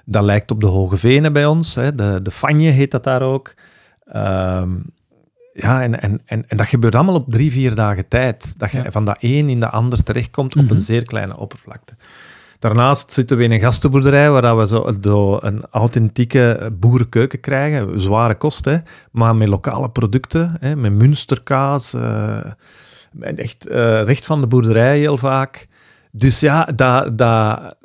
dat 0.05 0.23
lijkt 0.23 0.51
op 0.51 0.59
de 0.59 0.67
Hoge 0.67 0.97
Venen 0.97 1.33
bij 1.33 1.45
ons. 1.45 1.75
Hè. 1.75 1.95
De, 1.95 2.19
de 2.23 2.31
Fanje 2.31 2.69
heet 2.69 2.91
dat 2.91 3.03
daar 3.03 3.21
ook. 3.21 3.53
Ehm, 4.05 4.69
ja, 5.53 5.81
en, 5.83 6.01
en, 6.01 6.21
en, 6.25 6.47
en 6.49 6.57
dat 6.57 6.67
gebeurt 6.67 6.95
allemaal 6.95 7.15
op 7.15 7.31
drie, 7.31 7.51
vier 7.51 7.75
dagen 7.75 8.07
tijd. 8.07 8.53
Dat 8.59 8.71
je 8.71 8.77
Ja. 8.83 8.91
van 8.91 9.05
dat 9.05 9.17
een 9.19 9.49
in 9.49 9.59
de 9.59 9.69
ander 9.69 10.03
terechtkomt 10.03 10.55
op 10.55 10.63
Mhm. 10.63 10.73
een 10.73 10.79
zeer 10.81 11.05
kleine 11.05 11.37
oppervlakte. 11.37 11.93
Daarnaast 12.59 13.13
zitten 13.13 13.37
we 13.37 13.43
in 13.43 13.51
een 13.51 13.59
gastenboerderij 13.59 14.31
waar 14.31 14.57
we 14.57 14.67
zo, 14.67 14.93
zo 15.01 15.37
een 15.41 15.63
authentieke 15.71 16.71
boerenkeuken 16.79 17.39
krijgen. 17.39 18.01
Zware 18.01 18.35
kost, 18.35 18.65
hè, 18.65 18.77
maar 19.11 19.35
met 19.35 19.47
lokale 19.47 19.89
producten. 19.89 20.57
Hè, 20.59 20.75
met 20.75 20.93
munsterkaas. 20.93 21.93
met 23.11 23.39
echt 23.39 23.67
eh, 23.67 24.03
recht 24.03 24.25
van 24.25 24.41
de 24.41 24.47
boerderij 24.47 24.97
heel 24.97 25.17
vaak. 25.17 25.67
Dus 26.11 26.39
ja, 26.39 26.65
dat, 26.65 27.17
dat, 27.17 27.75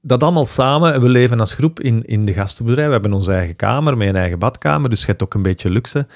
dat 0.00 0.22
allemaal 0.22 0.46
samen. 0.46 0.92
En 0.92 1.00
we 1.00 1.08
leven 1.08 1.40
als 1.40 1.54
groep 1.54 1.80
in, 1.80 2.02
in 2.02 2.24
de 2.24 2.32
gastenboerderij. 2.32 2.86
We 2.86 2.92
hebben 2.92 3.12
onze 3.12 3.32
eigen 3.32 3.56
kamer 3.56 3.96
met 3.96 4.08
een 4.08 4.16
eigen 4.16 4.38
badkamer. 4.38 4.90
Dus 4.90 5.00
je 5.00 5.06
hebt 5.06 5.22
ook 5.22 5.34
een 5.34 5.42
beetje 5.42 5.70
luxe. 5.70 6.06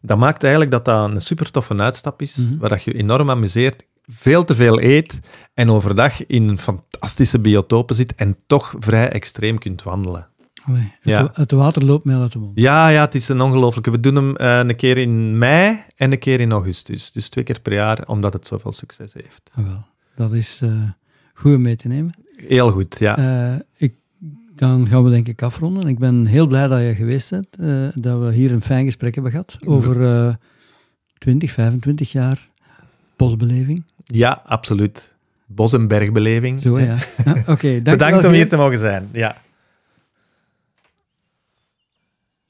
Dat 0.00 0.18
maakt 0.18 0.42
eigenlijk 0.42 0.72
dat 0.72 0.84
dat 0.84 1.10
een 1.10 1.20
super 1.20 1.50
toffe 1.50 1.76
uitstap 1.76 2.22
is. 2.22 2.36
Mhm. 2.36 2.58
Waar 2.58 2.68
dat 2.68 2.82
je 2.82 2.92
enorm 2.92 3.30
amuseert. 3.30 3.84
Veel 4.12 4.44
te 4.44 4.54
veel 4.54 4.80
eet. 4.80 5.18
En 5.54 5.70
overdag 5.70 6.26
in 6.26 6.58
fantastische 6.58 7.38
biotopen 7.40 7.94
zit. 7.96 8.14
En 8.14 8.36
toch 8.46 8.74
vrij 8.78 9.08
extreem 9.08 9.58
kunt 9.58 9.82
wandelen. 9.82 10.28
Allee, 10.64 10.80
het, 10.82 10.98
Ja. 11.02 11.30
het 11.32 11.50
water 11.50 11.84
loopt 11.84 12.04
mij 12.04 12.16
uit 12.16 12.32
de 12.32 12.38
mond. 12.38 12.52
Ja, 12.54 12.88
ja, 12.88 13.00
het 13.04 13.14
is 13.14 13.28
een 13.28 13.40
ongelooflijke. 13.40 13.90
We 13.90 14.00
doen 14.00 14.14
hem 14.14 14.36
eh, 14.36 14.58
een 14.58 14.76
keer 14.76 14.98
in 14.98 15.38
mei 15.38 15.78
en 15.96 16.12
een 16.12 16.18
keer 16.18 16.40
in 16.40 16.52
augustus. 16.52 17.12
Dus 17.12 17.28
twee 17.28 17.44
keer 17.44 17.60
per 17.60 17.72
jaar, 17.72 18.06
omdat 18.06 18.32
het 18.32 18.46
zoveel 18.46 18.72
succes 18.72 19.14
heeft. 19.14 19.50
Ah, 19.54 19.64
wel, 19.66 19.84
dat 20.14 20.32
is 20.32 20.60
eh, 20.62 20.72
goed 21.34 21.54
om 21.54 21.62
mee 21.62 21.76
te 21.76 21.88
nemen. 21.88 22.12
Heel 22.36 22.70
goed, 22.70 22.96
ja. 22.98 23.18
Eh, 23.52 23.58
ik, 23.76 23.94
dan 24.54 24.86
gaan 24.86 25.04
we 25.04 25.10
denk 25.10 25.28
ik 25.28 25.42
afronden. 25.42 25.88
Ik 25.88 25.98
ben 25.98 26.26
heel 26.26 26.46
blij 26.46 26.66
dat 26.66 26.80
je 26.80 26.94
geweest 26.94 27.30
bent. 27.30 27.48
dat 28.02 28.20
we 28.20 28.32
hier 28.32 28.52
een 28.52 28.60
fijn 28.60 28.84
gesprek 28.84 29.14
hebben 29.14 29.32
gehad 29.32 29.58
over 29.64 30.26
eh 30.26 30.34
20, 31.18 31.50
25 31.50 32.12
jaar 32.12 32.48
bosbeleving. 33.16 33.84
Ja, 34.12 34.42
absoluut. 34.46 35.14
Bos- 35.46 35.72
en 35.72 35.88
bergbeleving. 35.88 36.60
Zo, 36.60 36.78
ja. 36.78 36.96
ja 37.24 37.32
Oké, 37.54 37.82
dank 37.82 37.98
Bedankt 37.98 38.24
om 38.24 38.32
hier 38.32 38.48
te 38.48 38.56
mogen 38.56 38.78
zijn. 38.78 39.08
Ja. 39.12 39.42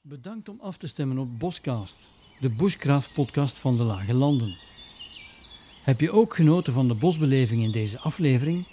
Bedankt 0.01 0.49
om 0.49 0.59
af 0.61 0.77
te 0.77 0.87
stemmen 0.87 1.19
op 1.19 1.39
Boscast, 1.39 2.09
de 2.41 2.51
Bushcraft-podcast 2.51 3.59
van 3.59 3.77
de 3.77 3.83
Lage 3.83 4.15
Landen. 4.15 4.57
Heb 5.83 6.01
je 6.01 6.13
ook 6.13 6.35
genoten 6.35 6.73
van 6.73 6.89
de 6.89 6.95
bosbeleving 6.95 7.63
in 7.63 7.73
deze 7.73 7.99
aflevering? 7.99 8.67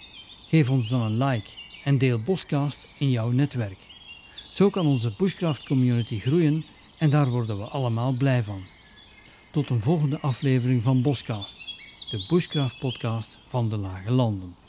Geef 0.48 0.70
ons 0.70 0.88
dan 0.88 1.00
een 1.00 1.24
like 1.24 1.50
en 1.84 1.98
deel 1.98 2.18
Boscast 2.18 2.86
in 2.98 3.10
jouw 3.10 3.30
netwerk. 3.30 3.78
Zo 4.50 4.70
kan 4.70 4.86
onze 4.86 5.14
Bushcraft-community 5.18 6.18
groeien 6.18 6.64
en 6.98 7.10
daar 7.10 7.28
worden 7.28 7.58
we 7.58 7.64
allemaal 7.64 8.12
blij 8.12 8.42
van. 8.42 8.60
Tot 9.52 9.70
een 9.70 9.80
volgende 9.80 10.20
aflevering 10.20 10.82
van 10.82 11.02
Boscast, 11.02 11.67
de 12.10 12.24
Bushcraft-podcast 12.28 13.38
van 13.46 13.68
de 13.68 13.76
Lage 13.76 14.10
Landen. 14.10 14.67